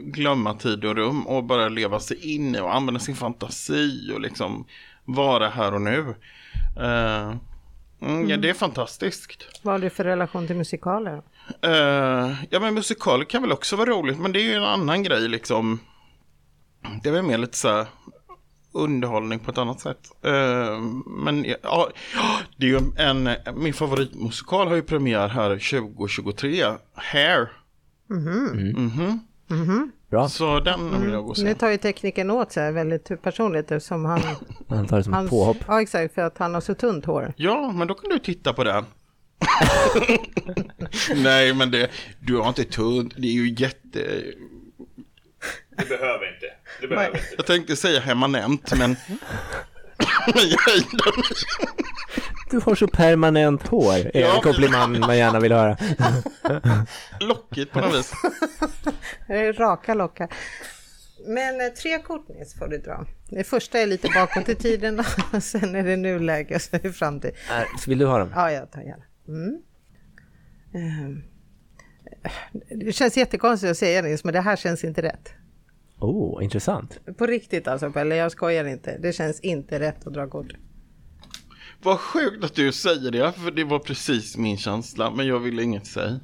[0.00, 4.20] glömma tid och rum och bara leva sig in i och använda sin fantasi och
[4.20, 4.66] liksom
[5.04, 5.98] vara här och nu.
[6.80, 7.36] Uh,
[8.00, 9.60] mm, ja, det är fantastiskt.
[9.62, 11.22] Vad har du för relation till musikaler?
[11.66, 15.02] Uh, ja, men musikaler kan väl också vara roligt, men det är ju en annan
[15.02, 15.78] grej liksom.
[17.02, 17.86] Det är väl mer lite så här
[18.72, 20.10] underhållning på ett annat sätt.
[20.26, 21.88] Uh, men ja,
[22.56, 25.50] det är ju en, min favoritmusikal har ju premiär här
[25.80, 26.64] 2023,
[26.94, 27.52] Hair.
[28.10, 28.48] Mhm.
[28.48, 29.18] Mm -hmm.
[29.50, 29.90] Mm -hmm.
[30.10, 30.28] Bra.
[30.28, 31.44] Så den vill jag gå och se.
[31.44, 34.20] Nu tar ju tekniken åt sig väldigt personligt eftersom han...
[34.68, 35.56] Han tar det som ett påhopp.
[35.66, 37.32] Ja, exakt, för att han har så tunt hår.
[37.36, 38.84] Ja, men då kan du titta på den.
[41.14, 41.90] Nej, men det,
[42.20, 44.22] du har inte tunt, det är ju jätte...
[45.78, 46.46] Det behöver inte.
[46.80, 47.28] Det behöver inte.
[47.36, 48.96] Jag tänkte säga permanent, men...
[52.50, 55.76] Du har så permanent hår, är Ja, en men- komplimang man gärna vill höra.
[57.20, 58.12] Lockigt på något vis.
[59.58, 60.28] Raka lockar.
[61.26, 63.06] Men eh, tre kort Nils får du dra.
[63.30, 66.88] Det första är lite bakåt i tiden och sen är det nuläge och sen är
[66.88, 67.30] det framtid.
[67.50, 68.32] Äh, Så vill du ha dem?
[68.34, 69.02] Ja, jag tar gärna.
[69.28, 69.62] Mm.
[70.74, 71.22] Ehm.
[72.84, 75.28] Det känns jättekonstigt att säga Nils, men det här känns inte rätt.
[75.98, 76.98] Oh, intressant.
[77.18, 78.98] På riktigt alltså Pelle, jag skojar inte.
[78.98, 80.52] Det känns inte rätt att dra kort.
[81.82, 85.62] Vad sjukt att du säger det, för det var precis min känsla, men jag ville
[85.62, 86.20] inget säga.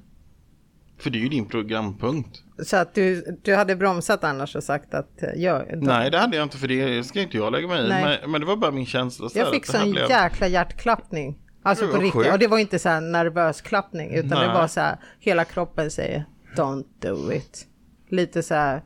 [0.99, 2.43] För det är ju din programpunkt.
[2.65, 5.83] Så att du, du hade bromsat annars och sagt att eh, jag...
[5.83, 7.89] Nej, det hade jag inte, för det ska inte jag lägga mig i.
[7.89, 8.19] Nej.
[8.23, 9.29] Men, men det var bara min känsla.
[9.29, 11.39] så Jag fick sån blev- jäkla hjärtklappning.
[11.63, 12.13] Alltså Det på riktigt.
[12.13, 12.33] sjukt.
[12.33, 14.55] Och det var inte så här nervös klappning utan det Nej.
[14.55, 16.25] var så här hela kroppen säger
[16.57, 17.67] Don't do it.
[18.09, 18.83] Lite så här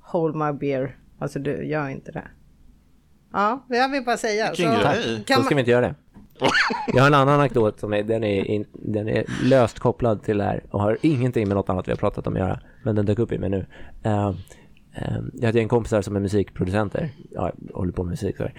[0.00, 0.96] Hold my beer.
[1.18, 2.28] Alltså du gör inte det.
[3.32, 4.50] Ja, jag vill bara säga.
[4.50, 5.24] Vilken Så grej.
[5.26, 5.94] kan Då ska vi inte göra det.
[6.94, 10.38] Jag har en annan anekdot som är, den är, in, den är löst kopplad till
[10.38, 12.60] det här och har ingenting med något annat vi har pratat om att göra.
[12.82, 13.66] Men den dök upp i mig nu.
[14.06, 14.34] Uh, uh,
[15.34, 17.10] jag hade en kompis där som är musikproducenter.
[17.30, 18.36] Ja, jag håller på med musik.
[18.36, 18.50] Så uh,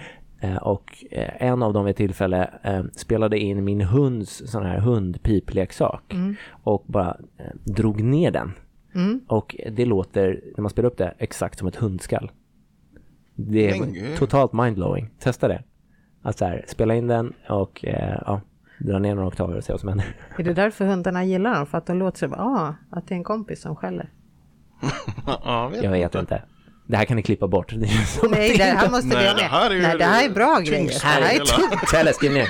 [0.62, 4.78] och eh, en av dem vid ett tillfälle eh, spelade in min hunds sån här
[4.78, 6.14] hundpipleksak.
[6.50, 8.52] Och bara eh, drog ner den.
[9.26, 12.30] Och det låter, när man spelar upp det, exakt som ett hundskall.
[13.34, 14.16] Det är gud.
[14.16, 15.10] totalt mindblowing.
[15.18, 15.62] Testa det.
[16.22, 18.40] Att så här, spela in den och eh, ja,
[18.78, 20.16] dra ner några oktaver och se vad som händer.
[20.38, 21.66] är det därför hundarna gillar dem?
[21.66, 24.10] För att de låter sig bara, ah, att det är en kompis som skäller.
[25.26, 26.42] Ja, vet Jag vet inte.
[26.86, 27.70] Det här kan ni klippa bort.
[27.70, 27.76] Det
[28.30, 29.50] Nej, det här måste vi ha det med.
[29.50, 30.88] här är Nej, det här är bra grejer.
[30.88, 31.90] Det här är tungt.
[31.90, 32.48] Pelle, skriv ner.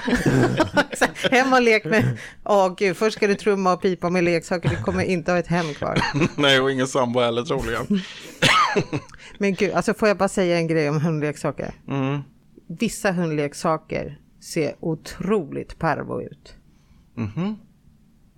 [1.30, 2.18] Hem och lek med...
[2.44, 4.68] Åh gud, först ska du trumma och pipa med leksaker.
[4.68, 5.98] Du kommer inte ha ett hem kvar.
[6.36, 7.86] Nej, och ingen sambo heller troligen.
[9.38, 11.72] Men gud, alltså får jag bara säga en grej om hundleksaker?
[11.88, 12.20] Mm.
[12.68, 16.54] Vissa hundleksaker ser otroligt pervo ut.
[17.16, 17.56] Mhm.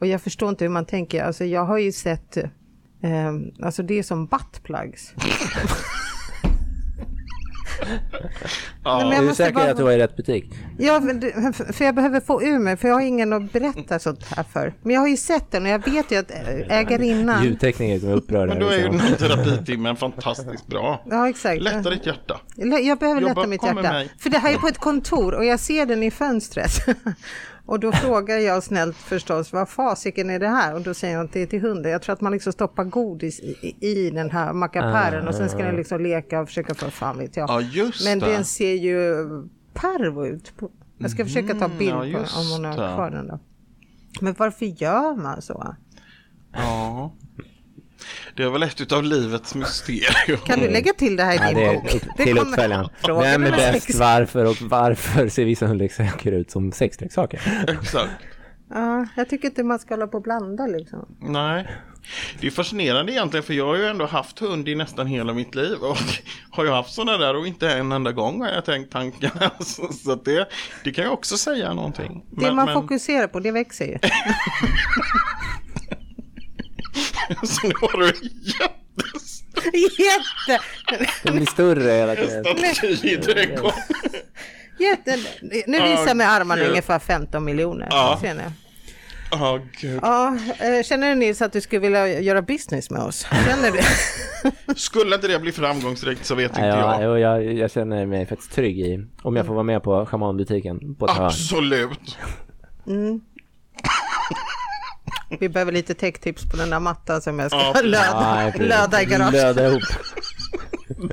[0.01, 1.25] Och jag förstår inte hur man tänker.
[1.25, 2.39] Alltså jag har ju sett,
[3.03, 3.33] eh,
[3.67, 5.13] alltså det är som buttplugs.
[8.85, 10.45] Ja, men Är du säker bara- att du var i rätt butik?
[10.79, 11.01] Ja,
[11.73, 14.75] för jag behöver få ur mig, för jag har ingen att berätta sånt här för.
[14.83, 17.45] Men jag har ju sett den och jag vet ju att eh, ägarinnan...
[17.45, 18.47] Ljudtekniker som är upprörda.
[18.47, 18.99] men då är ju liksom.
[18.99, 21.03] den här terapitimmen fantastiskt bra.
[21.11, 21.63] Ja, exakt.
[21.63, 22.41] Lätta ditt hjärta.
[22.57, 24.03] Jag behöver Jobba- lätta mitt hjärta.
[24.19, 26.71] För det här är på ett kontor och jag ser den i fönstret.
[27.67, 30.75] Och då frågar jag snällt förstås, vad fasiken är det här?
[30.75, 31.93] Och då säger hon att det är till hunden.
[31.93, 35.59] Jag tror att man liksom stoppar godis i, i den här mackapären och sen ska
[35.59, 37.51] den liksom leka och försöka få, fan vet jag.
[37.51, 38.27] Ja, just Men det.
[38.27, 39.15] den ser ju
[39.75, 40.57] pervo ut.
[40.57, 43.27] På, jag ska försöka ta bild Mm, ja, på just om hon har kvar den
[43.29, 43.39] då.
[44.21, 45.75] Men varför gör man så?
[46.53, 47.13] Ja.
[48.37, 50.37] Det är väl ett av livets mysterier.
[50.47, 52.17] Kan du lägga till det här i Ja, din det är bok?
[52.17, 52.89] till kommer- uppföljaren.
[53.07, 57.65] Vem är bäst, varför och varför ser vissa hundleksaker ut som sexleksaker?
[57.83, 58.11] Exakt.
[58.71, 61.17] Ja, jag tycker inte man ska hålla på och blanda liksom.
[61.21, 61.67] Nej.
[62.41, 65.55] Det är fascinerande egentligen för jag har ju ändå haft hund i nästan hela mitt
[65.55, 65.97] liv och
[66.51, 69.31] har jag haft sådana där och inte en enda gång har jag tänkt tanken.
[69.61, 70.49] Så, så att det,
[70.85, 72.25] det kan ju också säga någonting.
[72.31, 73.99] Det man fokuserar på, det växer ju.
[77.43, 78.87] så nu har du jättestor
[79.75, 80.65] Jätte!
[81.23, 82.45] Den blir större hela tiden.
[82.45, 83.19] staty i.
[84.79, 85.19] Jätte...
[85.67, 86.71] Nu visar jag med armarna gud.
[86.71, 87.89] ungefär 15 miljoner.
[87.91, 88.19] Ja.
[88.21, 88.43] Ser ni?
[89.31, 89.99] Ja, gud.
[90.03, 93.27] Ja, eh, känner du Nils att du skulle vilja göra business med oss?
[93.47, 93.79] Känner du?
[94.77, 97.21] Skulle inte det bli framgångsrikt så vet inte Ja, jag.
[97.21, 100.95] jag, jag, jag känner mig faktiskt trygg i om jag får vara med på schamanbutiken
[100.95, 101.31] på ett hörn.
[105.41, 108.07] Vi behöver lite techtips på den där mattan som jag ska Ja, löda,
[108.45, 108.69] Ja, precis.
[108.69, 109.33] löda i garaget.
[109.33, 109.83] Löda ihop.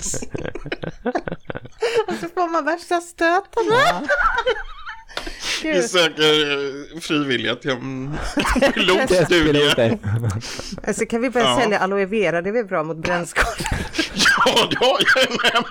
[2.22, 4.02] Så får man värsta stötarna.
[5.64, 8.18] Vi söker frivilliga till en
[8.74, 9.98] pilotstudie.
[10.88, 11.60] Alltså kan vi börja Ja.
[11.62, 13.68] sälja aloe vera, det är väl bra mot brännskador?
[14.46, 15.68] Ja, det har jag en hemma.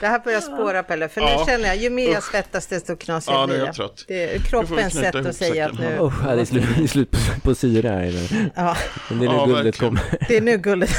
[0.00, 1.36] Det här börjar spåra Pelle, för Ja.
[1.46, 4.04] nu känner jag ju mer jag svettas desto knasigare Ja, blir jag trött.
[4.08, 7.10] Det är kroppens sätt att säga att nu, ja, det är slut, det är slut
[7.10, 8.50] på, på syra här inne.
[8.56, 8.76] ja,
[9.10, 9.96] Men det är nu Ja, guldet verkligen.
[9.96, 10.26] kommer.
[10.28, 10.90] det är nu guldet.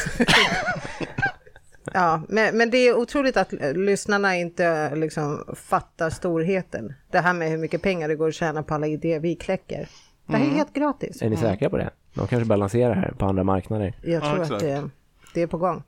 [1.94, 6.94] Ja, men, men det är otroligt att lyssnarna inte liksom fattar storheten.
[7.12, 9.88] Det här med hur mycket pengar det går att tjäna på alla idéer vi kläcker.
[10.28, 10.42] Det Mm.
[10.48, 11.22] här är helt gratis.
[11.22, 11.90] Är ni säkra på det?
[12.14, 13.94] De kanske balanserar här på andra marknader.
[14.04, 14.62] Jag Ja, tror att exakt.
[14.62, 14.90] det,
[15.34, 15.84] det är på gång.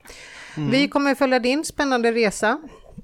[0.58, 0.70] Mm.
[0.72, 2.62] Vi kommer följa din spännande resa.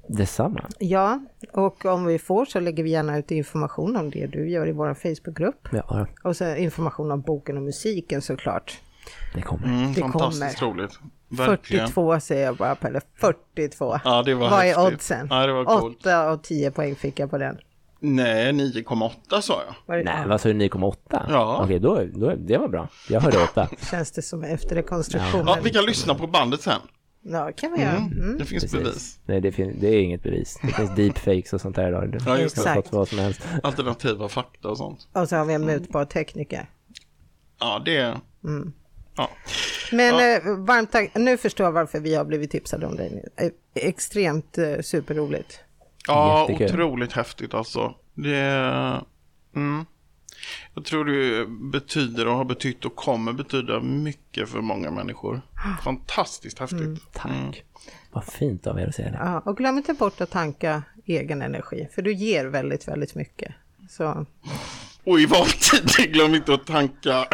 [0.08, 0.64] Detsamma.
[0.78, 1.20] Ja,
[1.52, 4.72] och om vi får så lägger vi gärna ut information om det du gör i
[4.72, 5.68] vår Facebookgrupp.
[5.72, 8.78] Ja, Och så information om boken och musiken såklart.
[9.34, 9.66] det kommer.
[9.66, 10.72] Mm, Det fantastiskt kommer.
[10.72, 10.98] roligt.
[11.28, 11.86] Verkligen.
[11.88, 13.98] 42 säger jag bara Pelle, 42.
[14.04, 14.94] Ja, det var Vad är häftigt.
[14.94, 15.26] oddsen?
[15.30, 15.96] Ja, det var coolt.
[16.00, 17.58] 8 av 10 poäng fick jag på den.
[18.00, 20.04] Nej, 9,8 sa jag.
[20.04, 21.22] Nej, ja, vad sa du, 9,8?
[21.28, 21.60] Ja.
[21.64, 22.88] Okej, då, då, det var bra.
[23.08, 23.68] Jag hörde 8.
[23.90, 25.46] Känns det som efter rekonstruktionen?
[25.46, 26.80] Ja, vi kan lyssna på bandet sen.
[27.22, 27.96] Ja, kan vi göra.
[27.96, 28.38] Mm.
[28.38, 29.18] Det finns bevis.
[29.26, 30.58] Nej, det, fin- det är inget bevis.
[30.62, 32.04] Det finns deepfakes och sånt där idag.
[32.26, 32.56] Ja, det.
[32.66, 33.40] har fått vad som helst.
[33.62, 35.08] Alternativa fakta och sånt.
[35.12, 36.70] Och så har vi en mutbar tekniker.
[37.60, 38.16] Ja, det är...
[39.16, 39.30] Ja.
[39.92, 41.10] Men eh, varmt tack.
[41.14, 43.24] Nu förstår jag varför vi har blivit tipsade om dig.
[43.36, 45.60] Eh, Extremt eh, superroligt.
[46.06, 46.80] Ja, Jättekul.
[46.80, 47.94] otroligt häftigt alltså.
[48.14, 49.02] Det är...
[49.56, 49.84] Mm.
[50.74, 55.40] Jag tror det betyder och har betytt och kommer betyda mycket för många människor.
[55.84, 57.12] Fantastiskt häftigt.
[57.12, 57.64] Tack.
[58.12, 59.18] Vad fint av er att säga det.
[59.20, 63.54] Ja, och glöm inte bort att tanka egen energi, för du ger väldigt, väldigt mycket.
[63.90, 64.26] Så
[65.04, 67.14] Och i valtid, glöm inte att tanka.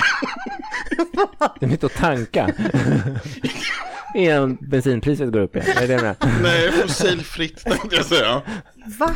[1.61, 2.53] Är inte att tanka.
[4.15, 5.69] Innan bensinpriset går upp igen.
[5.77, 6.17] Är det med?
[6.43, 8.43] Nej, fossilfritt tänkte jag säga.
[8.99, 9.15] va?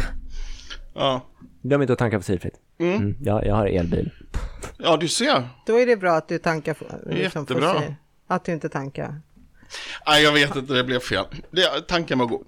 [0.95, 1.27] Ja,
[1.63, 2.55] Glöm inte att tanka fossilfritt.
[2.79, 3.17] Mm.
[3.21, 4.11] Ja, jag har elbil.
[4.79, 5.49] ja du ser.
[5.67, 6.77] Då är det bra att du tankar
[7.11, 7.75] liksom Jättebra.
[7.75, 7.95] fossil.
[8.27, 9.21] Att du inte tankar.
[10.07, 11.25] Nej, jag vet inte, det blev fel.
[11.51, 12.47] Det, tanken var god.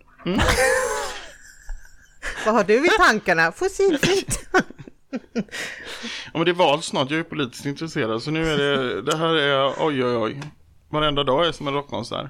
[2.46, 3.52] Vad har du i tankarna?
[3.52, 4.48] Fossilfritt.
[4.52, 8.22] Ja, men det är val snart, jag är politiskt intresserad.
[8.22, 10.40] Så nu är det, det här är, oj oj oj.
[10.88, 12.26] Varenda dag är som en rockkonsert.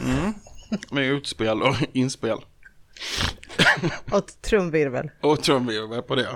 [0.00, 0.34] Mm.
[0.90, 2.38] Med utspel och inspel.
[4.10, 5.10] och trumvirvel.
[5.20, 6.28] Och trumvirvel på det.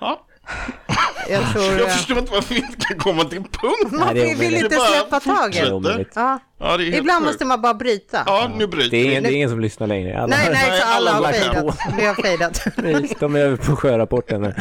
[0.00, 0.26] Ja,
[1.28, 1.78] Jag tror...
[1.78, 3.90] jag förstår inte varför vi inte kan komma till punkt.
[3.92, 6.08] Nej, det är vi vill inte släppa taget.
[6.14, 6.38] Ja.
[6.58, 7.26] Ja, Ibland sjukt.
[7.32, 8.22] måste man bara bryta.
[8.26, 10.18] Ja, nu bryter Det är, ingen, det är ingen som lyssnar längre.
[10.18, 11.78] Alla, Nej, nej, Nej, så alla alla har fejdat.
[11.98, 12.66] Vi har fejdat.
[12.76, 14.42] Nej, De är över på sjörapporten.
[14.42, 14.54] nu.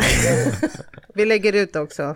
[1.16, 2.16] Vi lägger ut också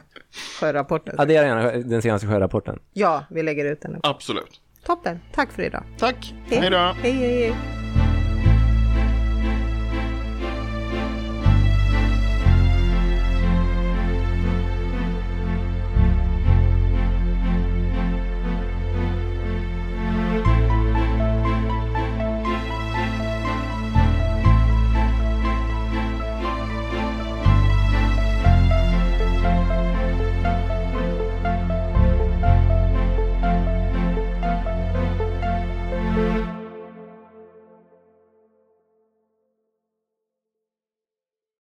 [0.59, 1.19] sjörapporten.
[1.19, 2.79] Addera gärna den senaste sjörapporten.
[2.93, 3.99] Ja, vi lägger ut den.
[4.03, 4.61] Absolut.
[4.85, 5.19] Toppen.
[5.35, 5.83] Tack för idag.
[5.97, 6.33] Tack.
[6.49, 6.77] Hej då.
[6.77, 7.78] Hej, hej, hej.